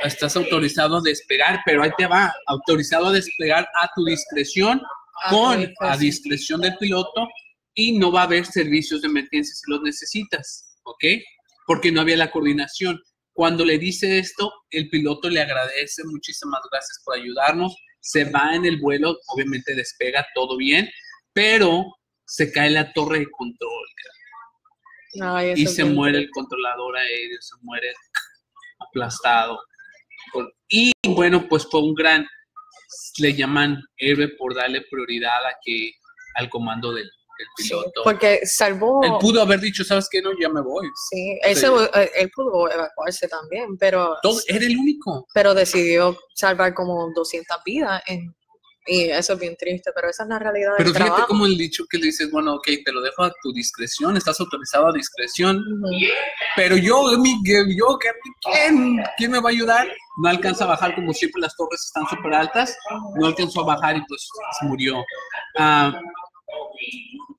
estás 0.05 0.37
autorizado 0.37 0.99
a 0.99 1.03
despegar, 1.03 1.61
pero 1.65 1.83
ahí 1.83 1.91
te 1.97 2.07
va, 2.07 2.33
autorizado 2.47 3.07
a 3.07 3.13
despegar 3.13 3.67
a 3.81 3.89
tu 3.95 4.05
discreción, 4.05 4.83
Ah, 5.25 5.31
con 5.31 5.61
sí, 5.61 5.75
pues, 5.79 5.91
a 5.91 5.97
discreción 5.97 6.61
del 6.61 6.77
piloto 6.79 7.29
y 7.75 7.99
no 7.99 8.11
va 8.11 8.23
a 8.23 8.25
haber 8.25 8.45
servicios 8.45 9.03
de 9.03 9.09
emergencia 9.09 9.55
si 9.55 9.71
los 9.71 9.83
necesitas, 9.83 10.77
¿ok? 10.85 11.05
Porque 11.67 11.93
no 11.93 12.01
había 12.01 12.17
la 12.17 12.31
coordinación. 12.31 13.01
Cuando 13.33 13.65
le 13.65 13.79
dice 13.79 14.19
esto, 14.19 14.53
el 14.71 14.91
piloto 14.91 15.31
le 15.31 15.41
agradece, 15.41 16.03
muchísimas 16.05 16.61
gracias 16.71 17.01
por 17.05 17.17
ayudarnos, 17.17 17.75
se 18.01 18.25
va 18.25 18.55
en 18.55 18.67
el 18.67 18.79
vuelo, 18.79 19.17
obviamente 19.29 19.75
despega 19.75 20.27
todo 20.35 20.57
bien, 20.57 20.91
pero 21.33 21.85
se 22.27 22.51
cae 22.51 22.71
la 22.71 22.93
torre 22.93 23.21
de 23.21 23.31
control 23.31 23.87
Ay, 25.21 25.53
y 25.57 25.67
se 25.67 25.83
bien 25.83 25.95
muere 25.95 26.19
el 26.19 26.31
controlador 26.31 26.97
aéreo, 26.97 27.39
se 27.41 27.55
muere 27.63 27.93
aplastado. 28.79 29.61
Y 30.69 30.93
bueno, 31.07 31.47
pues 31.49 31.67
fue 31.71 31.81
un 31.81 31.95
gran, 31.95 32.27
le 33.19 33.35
llaman 33.35 33.83
héroe 33.97 34.29
por 34.39 34.55
darle 34.55 34.83
prioridad 34.91 35.45
a 35.47 35.57
que, 35.65 35.93
al 36.37 36.49
comando 36.49 36.93
del, 36.93 37.05
del 37.05 37.47
Sí, 37.59 37.65
piloto. 37.69 38.03
porque 38.05 38.41
salvó. 38.45 39.03
Él 39.05 39.13
pudo 39.21 39.43
haber 39.43 39.61
dicho, 39.61 39.85
¿sabes 39.85 40.09
qué? 40.11 40.23
No, 40.23 40.31
ya 40.41 40.49
me 40.49 40.63
voy. 40.63 40.87
Sí, 41.11 41.39
él, 41.43 41.55
Sí. 41.57 41.63
se- 41.67 42.01
eh, 42.03 42.11
él 42.17 42.31
pudo 42.35 42.71
evacuarse 42.71 43.29
también, 43.29 43.77
pero, 43.79 44.17
Todo, 44.23 44.41
era 44.47 44.65
el 44.65 44.79
único. 44.79 45.27
pero 45.35 45.53
decidió 45.55 46.17
salvar 46.35 46.73
como 46.73 47.11
200 47.15 47.59
vidas. 47.65 48.03
En, 48.07 48.35
y 48.87 49.03
eso 49.11 49.35
es 49.35 49.39
bien 49.39 49.57
triste, 49.57 49.91
pero 49.95 50.11
esa 50.11 50.25
es 50.25 50.29
la 50.29 50.39
realidad 50.39 50.73
Pero 50.77 50.89
del 50.89 50.97
fíjate 50.97 51.11
trabajo. 51.11 51.29
como 51.29 51.47
el 51.47 51.57
dicho 51.57 51.85
que 51.89 51.99
le 51.99 52.07
dices, 52.07 52.31
bueno, 52.31 52.55
ok, 52.55 52.69
te 52.85 52.93
lo 52.93 53.01
dejo 53.01 53.23
a 53.23 53.33
tu 53.43 53.53
discreción, 53.53 54.17
estás 54.17 54.41
autorizado 54.41 54.89
a 54.89 54.93
discreción, 54.93 55.63
pero 56.57 56.77
yo, 56.77 57.17
mi, 57.19 57.41
yo, 57.45 57.99
¿quién, 58.43 59.03
¿quién 59.17 59.31
me 59.31 59.41
va 59.41 59.51
a 59.51 59.53
ayudar? 59.53 59.89
No 60.21 60.29
alcanza 60.29 60.65
a 60.65 60.69
bajar, 60.69 60.95
como 60.95 61.13
siempre 61.13 61.41
las 61.41 61.55
torres 61.57 61.81
están 61.85 62.07
súper 62.09 62.35
altas, 62.35 62.77
no 63.17 63.27
alcanzó 63.27 63.63
a 63.63 63.67
bajar 63.67 63.97
y 63.97 64.05
pues 64.07 64.29
se 64.59 64.67
murió. 64.67 65.03
Ah, 65.59 65.95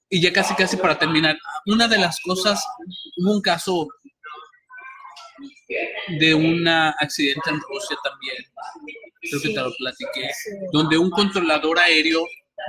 y 0.09 0.21
ya 0.21 0.31
casi, 0.31 0.53
casi 0.55 0.77
para 0.77 0.97
terminar, 0.97 1.35
una 1.65 1.87
de 1.87 1.97
las 1.97 2.19
cosas, 2.21 2.63
hubo 3.17 3.33
un 3.33 3.41
caso 3.41 3.87
de 6.19 6.33
un 6.33 6.67
accidente 6.67 7.49
en 7.49 7.59
Rusia 7.61 7.97
también, 8.03 8.35
creo 9.21 9.41
que 9.41 9.49
te 9.49 9.55
lo 9.61 9.73
platiqué, 9.77 10.29
donde 10.71 10.97
un 10.97 11.09
controlador 11.09 11.79
aéreo 11.79 12.25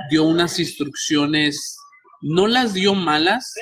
dio 0.09 0.23
unas 0.23 0.57
instrucciones, 0.59 1.77
no 2.21 2.47
las 2.47 2.73
dio 2.73 2.93
malas, 2.95 3.53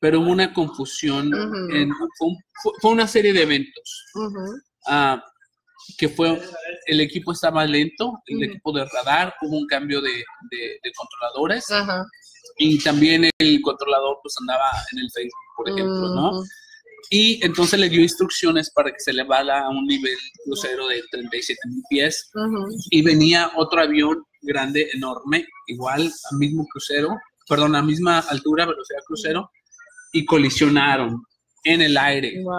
pero 0.00 0.20
hubo 0.20 0.30
una 0.30 0.52
confusión, 0.52 1.32
en- 1.76 1.92
fue, 2.18 2.28
un- 2.28 2.38
fue- 2.62 2.72
fue 2.80 2.90
una 2.92 3.06
serie 3.06 3.32
de 3.32 3.42
eventos, 3.42 4.04
ah, 4.86 5.22
que 5.98 6.08
fue, 6.08 6.40
el 6.86 7.00
equipo 7.00 7.32
estaba 7.32 7.64
lento, 7.66 8.22
el 8.26 8.38
equipo 8.44 8.72
de 8.72 8.84
radar, 8.84 9.34
hubo 9.42 9.58
un 9.58 9.66
cambio 9.66 10.00
de, 10.00 10.12
de- 10.50 10.78
de 10.82 10.92
controladores, 10.96 11.66
y 12.58 12.78
también 12.82 13.28
el 13.38 13.60
controlador 13.62 14.18
pues 14.22 14.34
andaba 14.40 14.66
en 14.92 14.98
el 15.00 15.10
Facebook, 15.10 15.40
por 15.56 15.68
ejemplo, 15.68 16.08
¿no? 16.14 16.30
Y 17.10 17.44
entonces 17.44 17.78
le 17.80 17.88
dio 17.88 18.00
instrucciones 18.00 18.70
para 18.70 18.90
que 18.90 18.98
se 19.00 19.10
elevara 19.12 19.64
a 19.64 19.68
un 19.70 19.86
nivel 19.86 20.16
crucero 20.44 20.86
de 20.88 21.02
37 21.10 21.58
mil 21.68 21.82
pies 21.88 22.30
Ujú. 22.34 22.68
y 22.90 23.02
venía 23.02 23.50
otro 23.56 23.80
avión 23.80 24.22
grande, 24.42 24.88
enorme, 24.92 25.46
igual 25.66 26.02
al 26.30 26.38
mismo 26.38 26.66
crucero, 26.70 27.16
perdón, 27.48 27.74
a 27.76 27.82
misma 27.82 28.20
altura, 28.20 28.66
velocidad 28.66 29.00
crucero, 29.06 29.50
y 30.12 30.24
colisionaron 30.24 31.22
en 31.64 31.82
el 31.82 31.96
aire. 31.96 32.42
Wow. 32.42 32.54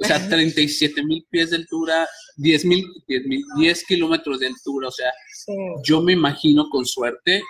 O 0.00 0.04
sea, 0.04 0.28
37 0.28 1.04
mil 1.04 1.26
pies 1.28 1.50
de 1.50 1.56
altura, 1.56 2.06
10 2.36 2.64
mil, 2.66 2.86
10 3.08 3.26
mil, 3.26 3.42
10 3.56 3.84
kilómetros 3.84 4.38
de 4.38 4.46
altura. 4.46 4.88
O 4.88 4.92
sea, 4.92 5.10
Sí. 5.34 5.52
yo 5.84 6.00
me 6.02 6.12
imagino 6.12 6.68
con 6.70 6.86
suerte, 6.86 7.42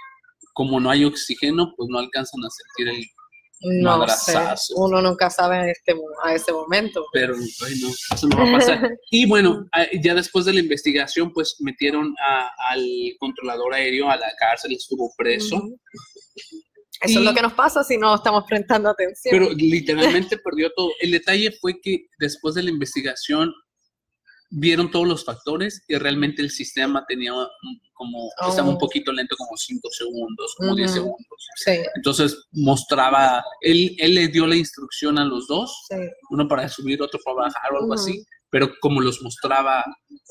como 0.54 0.80
no 0.80 0.88
hay 0.90 1.04
oxígeno, 1.04 1.74
pues 1.76 1.88
no 1.90 1.98
alcanzan 1.98 2.40
a 2.44 2.48
sentir 2.50 2.94
el 2.94 3.06
No 3.60 4.06
sé. 4.08 4.38
Uno 4.76 5.02
nunca 5.02 5.30
sabe 5.30 5.56
en 5.60 5.68
este, 5.70 5.92
a 6.24 6.34
ese 6.34 6.52
momento. 6.52 7.04
pero 7.12 7.34
bueno, 7.34 7.88
eso 8.14 8.28
no 8.28 8.36
va 8.36 8.48
a 8.48 8.52
pasar. 8.58 8.90
Y 9.10 9.26
bueno, 9.26 9.66
ah, 9.72 9.86
ya 10.02 10.14
después 10.14 10.44
de 10.44 10.52
la 10.52 10.60
investigación, 10.60 11.32
pues 11.32 11.56
metieron 11.60 12.14
a- 12.24 12.50
al 12.70 12.86
controlador 13.18 13.74
aéreo 13.74 14.08
a 14.10 14.16
la 14.16 14.30
cárcel, 14.38 14.72
estuvo 14.72 15.12
preso. 15.16 15.56
Eso 17.00 17.12
Y- 17.12 17.22
es 17.22 17.22
lo 17.22 17.34
que 17.34 17.42
nos 17.42 17.52
pasa 17.54 17.82
si 17.84 17.96
no 17.96 18.14
estamos 18.14 18.44
prestando 18.48 18.90
atención. 18.90 19.30
pero 19.32 19.50
literalmente 19.54 20.36
perdió 20.38 20.70
todo. 20.74 20.90
El 21.00 21.12
detalle 21.12 21.52
fue 21.60 21.80
que 21.80 22.06
después 22.18 22.54
de 22.54 22.62
la 22.64 22.70
investigación 22.70 23.52
vieron 24.50 24.90
todos 24.90 25.06
los 25.06 25.24
factores 25.24 25.84
y 25.88 25.96
realmente 25.96 26.40
el 26.42 26.50
sistema 26.50 27.04
tenía 27.06 27.32
como, 27.92 28.30
estaba 28.48 28.68
un 28.68 28.76
Oh. 28.76 28.78
poquito 28.78 29.12
lento, 29.12 29.36
como 29.36 29.56
5 29.56 29.88
segundos, 29.90 30.54
como 30.56 30.74
10 30.74 30.90
Ujú. 30.92 31.00
segundos. 31.00 31.46
sí, 31.56 31.72
Entonces 31.96 32.46
mostraba, 32.52 33.42
él, 33.60 33.94
él 33.98 34.14
le 34.14 34.28
dio 34.28 34.46
la 34.46 34.54
instrucción 34.56 35.18
a 35.18 35.24
los 35.24 35.46
dos, 35.48 35.86
sí. 35.88 35.96
uno 36.30 36.46
para 36.48 36.68
subir, 36.68 37.02
otro 37.02 37.18
para 37.24 37.36
bajar 37.48 37.72
o 37.72 37.76
algo 37.78 37.86
Ujú. 37.86 37.94
así, 37.94 38.24
pero 38.50 38.70
como 38.80 39.00
los 39.00 39.20
mostraba 39.22 39.84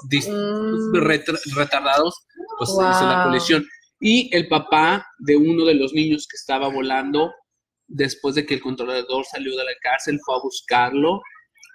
Mm. 0.10 0.94
retardados, 1.56 2.16
pues 2.58 2.70
se 2.76 2.90
hizo 2.90 3.06
la 3.06 3.16
Wow. 3.16 3.24
colisión. 3.24 3.66
Y 4.00 4.34
el 4.36 4.48
papá 4.48 5.06
de 5.20 5.36
uno 5.36 5.66
de 5.66 5.74
los 5.76 5.94
niños 5.94 6.28
que 6.30 6.38
estaba 6.38 6.68
volando, 6.70 7.34
después 7.88 8.36
de 8.36 8.46
que 8.46 8.56
el 8.56 8.62
controlador 8.62 9.26
salió 9.26 9.56
de 9.56 9.64
la 9.66 9.72
cárcel, 9.82 10.20
fue 10.26 10.36
a 10.36 10.40
buscarlo 10.42 11.22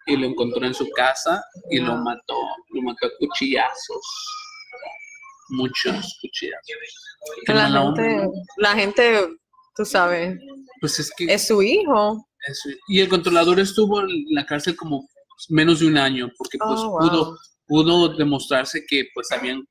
y 0.06 0.16
lo 0.16 0.26
encontró 0.26 0.64
en 0.66 0.74
su 0.74 0.88
casa 0.90 1.42
y 1.70 1.78
lo 1.78 1.96
mató, 1.96 2.36
lo 2.70 2.82
mató 2.82 3.06
a 3.06 3.10
cuchillazos. 3.18 4.04
Muchos 5.50 6.18
cuchillazos. 6.20 6.66
La 7.46 7.68
gente, 7.68 8.28
la 8.56 8.74
gente, 8.74 9.28
tú 9.76 9.84
sabes, 9.84 10.38
Pues 10.80 10.98
es 10.98 11.12
que 11.16 11.24
es 11.32 11.46
su 11.46 11.62
hijo. 11.62 12.26
Y 12.88 13.00
el 13.00 13.08
controlador 13.08 13.60
estuvo 13.60 14.00
en 14.00 14.08
la 14.30 14.46
cárcel 14.46 14.74
como 14.76 15.08
menos 15.48 15.80
de 15.80 15.86
un 15.86 15.98
año, 15.98 16.30
porque 16.38 16.58
pues 16.58 16.80
Oh, 16.82 16.98
pudo, 16.98 17.24
wow. 17.26 17.36
pudo 17.66 18.08
demostrarse 18.16 18.84
que 18.88 19.06
pues 19.14 19.30
habían, 19.30 19.62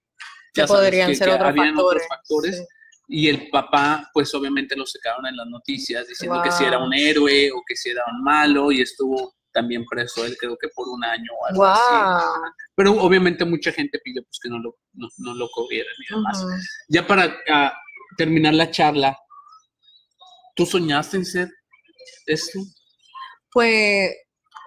ya 0.55 0.67
sabes, 0.67 0.83
podrían 0.83 1.09
que- 1.09 1.15
ser 1.15 1.27
que 1.29 1.33
otros 1.33 1.49
habían 1.49 1.75
factores. 1.75 2.03
otros 2.03 2.07
factores. 2.07 2.57
sí. 2.57 2.63
Y 3.13 3.27
el 3.27 3.49
papá, 3.49 4.09
pues 4.13 4.33
obviamente 4.35 4.73
lo 4.77 4.85
sacaron 4.85 5.25
en 5.27 5.35
las 5.35 5.47
noticias 5.47 6.07
diciendo 6.07 6.41
que 6.41 6.51
si 6.51 6.63
era 6.63 6.77
un 6.79 6.93
héroe 6.93 7.51
o 7.51 7.61
que 7.67 7.75
si 7.75 7.89
era 7.89 8.03
un 8.09 8.23
malo 8.23 8.71
y 8.71 8.81
estuvo 8.81 9.33
también 9.51 9.85
preso 9.85 10.25
él 10.25 10.37
creo 10.39 10.57
que 10.57 10.67
por 10.69 10.87
un 10.87 11.03
año 11.03 11.31
o 11.39 11.45
algo 11.47 11.65
así. 11.65 12.41
Pero 12.75 12.93
obviamente 12.93 13.45
mucha 13.45 13.71
gente 13.71 13.99
pidió 14.03 14.23
pues 14.23 14.39
que 14.41 14.49
no 14.49 14.59
lo, 14.59 14.77
no, 14.93 15.07
no 15.17 15.33
lo 15.33 15.49
cubrieran 15.53 15.93
y 15.97 16.13
demás. 16.13 16.43
Ujú. 16.43 16.53
Ya 16.89 17.05
para 17.05 17.37
ah, 17.49 17.73
terminar 18.17 18.53
la 18.53 18.71
charla, 18.71 19.17
¿tú 20.55 20.65
soñaste 20.65 21.17
en 21.17 21.25
ser 21.25 21.51
esto? 22.25 22.59
Pues 23.51 24.11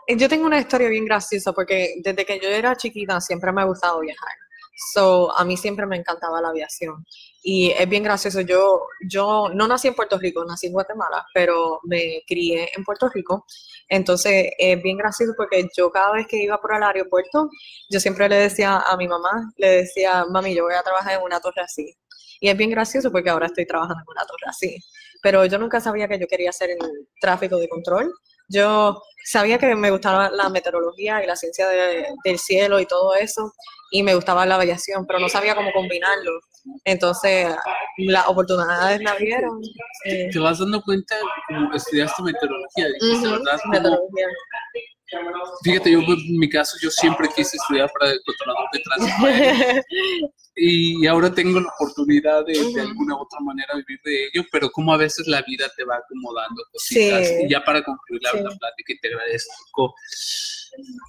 eh, 0.06 0.16
yo 0.16 0.28
tengo 0.28 0.46
una 0.46 0.60
historia 0.60 0.88
bien 0.88 1.06
graciosa 1.06 1.52
porque 1.52 1.94
desde 2.02 2.24
que 2.24 2.38
yo 2.40 2.48
era 2.48 2.76
chiquita 2.76 3.20
siempre 3.20 3.52
me 3.52 3.62
ha 3.62 3.64
gustado 3.64 4.00
viajar. 4.00 4.32
So, 4.76 5.36
a 5.36 5.44
mí 5.44 5.56
siempre 5.56 5.86
me 5.86 5.96
encantaba 5.96 6.40
la 6.40 6.48
aviación. 6.48 7.04
Y 7.42 7.70
es 7.70 7.88
bien 7.88 8.02
gracioso. 8.02 8.40
Yo, 8.40 8.86
yo 9.08 9.50
no 9.54 9.68
nací 9.68 9.88
en 9.88 9.94
Puerto 9.94 10.18
Rico, 10.18 10.44
nací 10.44 10.66
en 10.66 10.72
Guatemala, 10.72 11.24
pero 11.32 11.80
me 11.84 12.22
crié 12.26 12.70
en 12.76 12.84
Puerto 12.84 13.08
Rico. 13.08 13.46
Entonces, 13.88 14.50
es 14.58 14.82
bien 14.82 14.96
gracioso 14.96 15.32
porque 15.36 15.68
yo 15.76 15.90
cada 15.90 16.12
vez 16.12 16.26
que 16.26 16.42
iba 16.42 16.60
por 16.60 16.74
el 16.74 16.82
aeropuerto, 16.82 17.50
yo 17.90 18.00
siempre 18.00 18.28
le 18.28 18.36
decía 18.36 18.78
a 18.78 18.96
mi 18.96 19.06
mamá, 19.06 19.52
le 19.56 19.68
decía, 19.68 20.24
mami, 20.28 20.54
yo 20.54 20.64
voy 20.64 20.74
a 20.74 20.82
trabajar 20.82 21.18
en 21.18 21.22
una 21.22 21.40
torre 21.40 21.62
así. 21.62 21.94
Y 22.40 22.48
es 22.48 22.56
bien 22.56 22.70
gracioso 22.70 23.12
porque 23.12 23.30
ahora 23.30 23.46
estoy 23.46 23.66
trabajando 23.66 24.02
en 24.02 24.10
una 24.10 24.26
torre 24.26 24.46
así. 24.48 24.78
Pero 25.22 25.44
yo 25.46 25.58
nunca 25.58 25.80
sabía 25.80 26.08
que 26.08 26.18
yo 26.18 26.26
quería 26.26 26.50
hacer 26.50 26.70
en 26.70 26.78
tráfico 27.20 27.58
de 27.58 27.68
control. 27.68 28.12
Yo 28.48 29.00
sabía 29.24 29.58
que 29.58 29.74
me 29.74 29.90
gustaba 29.90 30.30
la 30.30 30.48
meteorología 30.48 31.22
y 31.22 31.26
la 31.26 31.36
ciencia 31.36 31.68
de- 31.68 32.06
del 32.24 32.38
cielo 32.38 32.78
y 32.80 32.86
todo 32.86 33.14
eso, 33.14 33.52
y 33.90 34.02
me 34.02 34.14
gustaba 34.14 34.44
la 34.46 34.56
aviación, 34.56 35.06
pero 35.06 35.18
no 35.18 35.28
sabía 35.28 35.54
cómo 35.54 35.72
combinarlo. 35.72 36.32
Entonces, 36.84 37.54
las 37.98 38.26
oportunidades 38.26 39.00
me 39.00 39.10
abrieron. 39.10 39.60
eh, 40.06 40.28
¿Te 40.32 40.38
vas 40.38 40.58
dando 40.58 40.82
cuenta 40.82 41.14
como 41.48 41.72
estudiaste 41.74 42.22
meteorología? 42.22 42.86
Dijiste, 43.00 43.28
ujú, 43.28 43.38
¿verdad? 43.44 43.58
Como- 43.62 43.72
meteorología. 43.72 44.26
Fíjate, 45.62 45.90
yo 45.92 45.98
en 46.00 46.38
mi 46.38 46.48
caso 46.48 46.76
yo 46.80 46.90
siempre 46.90 47.28
quise 47.34 47.56
estudiar 47.56 47.90
para 47.98 48.12
el 48.12 48.20
controlador 48.24 48.68
de 48.72 48.80
tránsito 48.80 49.86
y 50.56 51.06
ahora 51.06 51.32
tengo 51.34 51.60
la 51.60 51.68
oportunidad 51.68 52.44
de, 52.46 52.52
de 52.52 52.80
alguna 52.80 53.16
u 53.16 53.22
otra 53.22 53.40
manera 53.40 53.74
vivir 53.74 54.00
de 54.04 54.26
ello, 54.26 54.44
pero 54.52 54.70
como 54.70 54.92
a 54.94 54.96
veces 54.96 55.26
la 55.26 55.42
vida 55.42 55.70
te 55.76 55.84
va 55.84 55.96
acomodando 55.96 56.62
cositas. 56.72 57.26
Sí. 57.28 57.34
Y 57.44 57.50
ya 57.50 57.64
para 57.64 57.82
concluir 57.82 58.22
la, 58.22 58.30
Sí. 58.30 58.38
la 58.38 58.50
plática 58.50 58.92
y 58.92 58.98
te 59.00 59.08
agradezco, 59.08 59.94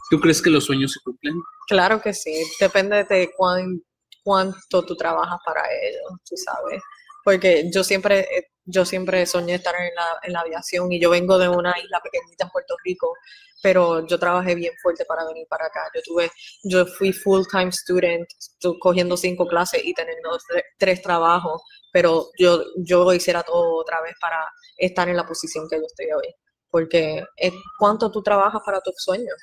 ¿tú 0.10 0.20
crees 0.20 0.41
que 0.41 0.49
los 0.49 0.66
sueños 0.66 0.93
se 0.93 0.99
cumplen? 1.03 1.36
Claro 1.68 2.01
que 2.01 2.14
sí, 2.14 2.34
depende 2.60 3.03
de 3.03 3.32
cuán, 3.36 3.82
cuánto 4.24 4.84
tú 4.86 4.95
trabajas 4.95 5.39
para 5.45 5.62
ello, 5.84 6.20
tú 6.28 6.36
sabes. 6.38 6.82
Porque 7.24 7.70
yo 7.74 7.84
siempre, 7.84 8.28
yo 8.66 8.86
siempre 8.86 9.26
soñé 9.26 9.55
estar 9.55 9.76
en 9.76 9.93
la, 9.95 10.20
en 10.24 10.34
la 10.34 10.39
aviación 10.41 10.91
y 10.91 10.99
yo 10.99 11.09
vengo 11.09 11.38
de 11.38 11.47
una 11.49 11.74
isla 11.80 12.01
pequeñita 12.01 12.45
en 12.45 12.49
Puerto 12.49 12.76
Rico, 12.84 13.13
pero 13.61 14.05
yo 14.07 14.20
trabajé 14.20 14.55
bien 14.55 14.74
fuerte 14.82 15.05
para 15.05 15.26
venir 15.26 15.47
para 15.49 15.66
acá. 15.68 15.82
Yo 15.95 16.01
tuve, 16.03 16.32
yo 16.63 16.86
fui 16.86 17.11
full 17.13 17.43
time 17.51 17.72
student, 17.72 18.28
tu- 18.59 18.78
cogiendo 18.80 19.16
cinco 19.18 19.47
clases 19.47 19.84
y 19.84 19.93
teniendo 19.93 20.32
tre- 20.49 20.63
tres 20.78 21.01
trabajos, 21.01 21.61
pero 21.91 22.28
yo, 22.39 22.63
yo 22.78 23.11
hiciera 23.13 23.43
todo 23.43 23.78
otra 23.82 24.01
vez 24.01 24.13
para 24.20 24.45
estar 24.78 25.07
en 25.09 25.18
la 25.18 25.26
posición 25.26 25.68
que 25.70 25.78
yo 25.78 25.84
estoy 25.86 26.07
hoy. 26.11 26.34
Porque 26.70 27.24
es 27.38 27.53
cuánto 27.80 28.11
tú 28.11 28.22
trabajas 28.22 28.61
para 28.66 28.82
tus 28.82 28.95
sueños. 28.97 29.34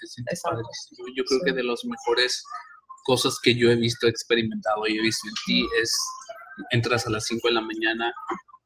Padrísimo. 0.42 1.06
Yo 1.16 1.24
creo 1.24 1.38
Sí. 1.40 1.44
que 1.46 1.52
de 1.52 1.64
las 1.64 1.82
mejores 1.84 2.44
cosas 3.04 3.38
que 3.42 3.54
yo 3.54 3.70
he 3.70 3.76
visto, 3.76 4.06
experimentado 4.06 4.86
y 4.86 4.98
he 4.98 5.00
visto 5.00 5.26
en 5.28 5.34
ti 5.46 5.66
es 5.80 5.96
entras 6.70 7.06
a 7.06 7.10
las 7.10 7.24
5 7.24 7.48
de 7.48 7.54
la 7.54 7.62
mañana 7.62 8.12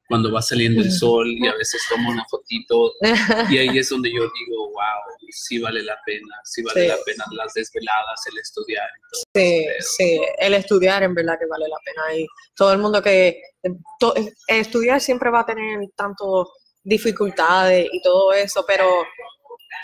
cuando 0.09 0.31
va 0.33 0.41
saliendo 0.43 0.83
el 0.83 0.93
sol 0.93 1.27
y 1.29 1.47
a 1.47 1.55
veces 1.55 1.83
tomo 1.89 2.11
una 2.11 2.25
fotito 2.31 2.93
y 3.51 3.59
ahí 3.59 3.77
es 3.79 3.89
donde 3.89 4.11
yo 4.11 4.23
digo, 4.23 4.69
wow, 4.71 5.17
sí 5.31 5.59
vale 5.59 5.83
la 5.83 5.97
pena, 6.07 6.35
sí 6.45 6.63
vale 6.63 6.83
Sí. 6.83 6.89
la 6.89 6.97
pena 7.05 7.25
las 7.33 7.53
desveladas, 7.55 8.27
el 8.31 8.39
estudiar. 8.39 8.89
Sí, 9.35 9.67
sí, 9.81 10.21
el 10.39 10.55
estudiar 10.55 11.03
en 11.03 11.15
verdad 11.15 11.39
que 11.39 11.47
vale 11.47 11.67
la 11.69 11.77
pena. 11.85 12.17
Y 12.21 12.27
todo 12.55 12.73
el 12.73 12.79
mundo 12.79 13.03
que 13.03 13.41
to- 13.99 14.15
estudiar 14.47 15.01
siempre 15.01 15.31
va 15.31 15.41
a 15.41 15.47
tener 15.47 15.81
tanto 15.97 16.51
dificultades 16.85 17.89
y 17.93 18.01
todo 18.03 18.33
eso, 18.33 18.65
pero 18.67 18.89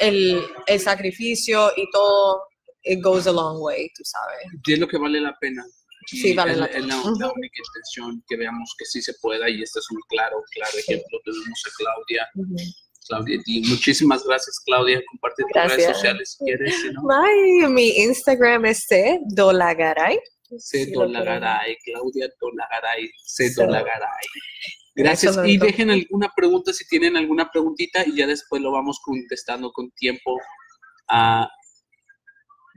el, 0.01 0.43
el 0.67 0.81
sacrificio 0.81 1.73
y 1.77 1.91
todo, 1.91 2.43
it 2.85 3.03
goes 3.03 3.27
a 3.27 3.33
long 3.33 3.61
way, 3.61 3.89
tú 3.97 4.03
sabes. 4.05 4.39
Y 4.67 4.73
es 4.73 4.79
lo 4.79 4.87
que 4.89 4.99
vale 4.99 5.21
la 5.21 5.37
pena. 5.39 5.65
Sí, 6.07 6.35
vale 6.35 6.53
es, 6.53 6.59
la 6.59 6.67
es 6.67 6.87
la, 6.87 7.01
única 7.01 7.59
intención 7.59 8.23
que 8.29 8.37
veamos 8.37 8.75
que 8.79 8.85
sí 8.85 9.01
se 9.03 9.15
pueda 9.15 9.49
y 9.49 9.63
este 9.63 9.79
es 9.79 9.91
un 9.91 10.01
claro, 10.09 10.43
claro 10.51 10.79
ejemplo. 10.79 11.19
Tenemos 11.25 11.63
a 11.67 11.71
Claudia. 11.77 12.29
Claudia, 13.09 13.41
y 13.47 13.69
muchísimas 13.69 14.25
gracias, 14.25 14.61
Claudia. 14.65 15.03
Comparte 15.11 15.43
tus 15.43 15.63
redes 15.71 15.87
sociales 15.87 16.37
si 16.39 16.45
quieres, 16.45 16.75
si 16.81 16.91
no. 16.91 17.71
Mi 17.71 17.89
Instagram 17.91 18.67
es 18.67 18.85
C 18.87 19.21
Dolagaray. 19.35 20.19
C. 20.59 20.85
Sí. 20.85 20.93
Dolagaray, 20.93 21.77
Claudia 21.85 22.29
Dolagaray, 22.41 23.11
C. 23.25 23.51
So, 23.51 23.63
Dolagaray. 23.63 24.27
Gracias. 24.95 25.39
Y 25.45 25.57
dejen 25.57 25.91
alguna 25.91 26.31
pregunta 26.37 26.73
si 26.73 26.87
tienen 26.87 27.17
alguna 27.17 27.51
preguntita 27.51 28.05
y 28.07 28.17
ya 28.17 28.27
después 28.27 28.61
lo 28.61 28.73
vamos 28.73 29.01
contestando 29.03 29.73
con 29.73 29.91
tiempo 29.93 30.39
a, 31.09 31.49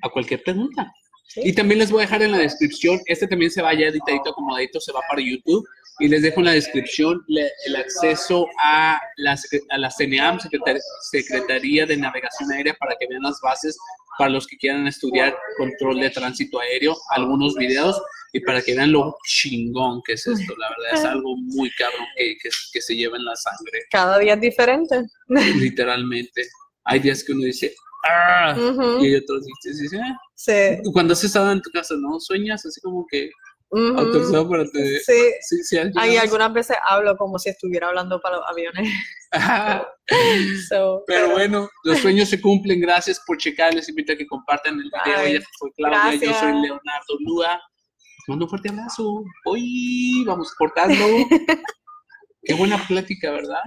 a 0.02 0.10
cualquier 0.10 0.42
pregunta. 0.44 0.92
Sí. 1.28 1.42
Y 1.44 1.54
también 1.54 1.80
les 1.80 1.92
voy 1.92 2.00
a 2.00 2.06
dejar 2.06 2.22
en 2.22 2.32
la 2.32 2.38
descripción, 2.38 3.00
este 3.08 3.28
también 3.28 3.52
se 3.52 3.62
va 3.62 3.74
ya 3.74 3.88
editadito, 3.88 4.30
acomodadito, 4.30 4.80
se 4.80 4.92
va 4.92 5.02
para 5.10 5.22
YouTube. 5.22 5.66
Y 6.00 6.10
les 6.10 6.22
dejo 6.24 6.42
en 6.42 6.46
la 6.48 6.52
descripción 6.52 7.24
le- 7.28 7.52
el 7.68 7.76
acceso 7.78 8.48
a 8.62 9.00
la, 9.18 9.38
a 9.70 9.78
la 9.78 9.90
CNAM, 9.90 10.40
Secretar- 10.40 10.80
Secretaría 11.10 11.86
de 11.86 11.96
Navegación 11.98 12.52
Aérea, 12.52 12.74
para 12.74 12.96
que 13.00 13.08
vean 13.08 13.22
las 13.24 13.40
bases 13.42 13.78
para 14.18 14.30
los 14.30 14.46
que 14.48 14.58
quieran 14.58 14.88
estudiar 14.88 15.38
control 15.58 16.00
de 16.02 16.10
tránsito 16.10 16.60
aéreo, 16.60 16.96
algunos 17.12 17.56
videos 17.56 18.02
y 18.34 18.40
para 18.42 18.62
que 18.62 18.74
vean 18.76 18.92
lo 18.92 19.16
chingón 19.28 20.02
que 20.06 20.14
es 20.14 20.28
esto. 20.28 20.54
La 20.58 20.70
verdad 20.70 21.00
es 21.00 21.06
algo 21.06 21.36
muy 21.38 21.70
cabrón 21.72 22.06
que, 22.18 22.36
que, 22.42 22.50
que 22.74 22.82
se 22.82 22.96
lleva 22.96 23.16
en 23.18 23.24
la 23.26 23.36
sangre, 23.36 23.80
Cada 23.90 24.20
día 24.20 24.34
es 24.34 24.42
diferente. 24.42 25.02
literalmente. 25.56 26.48
Hay 26.86 27.00
días 27.00 27.24
que 27.24 27.32
uno 27.32 27.44
dice, 27.44 27.74
¡ah! 28.06 28.56
Y 29.02 29.16
otros 29.16 29.46
días 29.46 29.58
que 29.64 29.70
dice, 29.70 30.00
"Ah". 30.04 30.18
Sí. 30.36 30.92
Cuando 30.94 31.14
has 31.14 31.24
estado 31.24 31.52
en 31.52 31.62
tu 31.62 31.70
casa, 31.72 31.96
¿no? 32.00 32.20
Sueñas 32.20 32.66
así 32.66 32.80
como 32.82 33.06
que 33.10 33.30
autorizado 33.72 34.48
para 34.50 34.64
te... 34.66 35.00
Sí. 35.00 35.14
Sí, 35.42 35.64
sí, 35.64 35.78
has 35.78 35.88
Ay, 35.98 36.12
llegado 36.12 36.20
a- 36.20 36.22
algunas 36.22 36.54
veces 36.54 36.78
hablo 36.86 37.18
como 37.18 37.38
si 37.40 37.50
estuviera 37.50 37.88
hablando 37.90 38.22
para 38.22 38.38
los 38.38 38.46
aviones. 38.50 38.90
So, 40.70 41.04
Pero 41.08 41.32
bueno, 41.32 41.68
los 41.84 42.00
sueños 42.00 42.30
se 42.30 42.40
cumplen. 42.40 42.80
Gracias 42.80 43.20
por 43.26 43.38
checar. 43.38 43.74
Les 43.74 43.90
invito 43.90 44.14
a 44.14 44.16
que 44.16 44.26
compartan 44.28 44.76
el 44.76 44.84
video. 44.84 45.18
Ay, 45.20 45.32
Ella 45.32 45.46
fue 45.60 45.72
Claudia, 45.76 46.14
yo 46.14 46.34
soy 46.40 46.52
Leonardo 46.54 47.18
Lua. 47.22 47.54
Les 47.54 48.28
mando 48.30 48.46
un 48.46 48.50
fuerte 48.50 48.70
abrazo. 48.70 49.24
Hoy 49.46 50.24
vamos 50.26 50.54
cortando. 50.56 50.96
Qué 52.44 52.54
buena 52.54 52.78
plática, 52.88 53.32
¿verdad? 53.32 53.64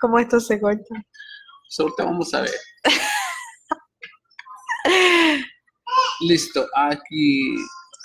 ¿Cómo 0.00 0.18
esto 0.18 0.38
se 0.38 0.60
corta? 0.60 0.84
Pues 0.90 1.80
ahorita 1.80 2.04
vamos 2.04 2.32
a 2.34 2.42
ver. 2.42 2.50
Listo, 6.20 6.66
aquí. 6.74 7.56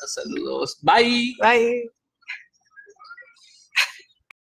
Saludos. 0.07 0.78
Bye. 0.82 1.36
Bye. 1.39 1.89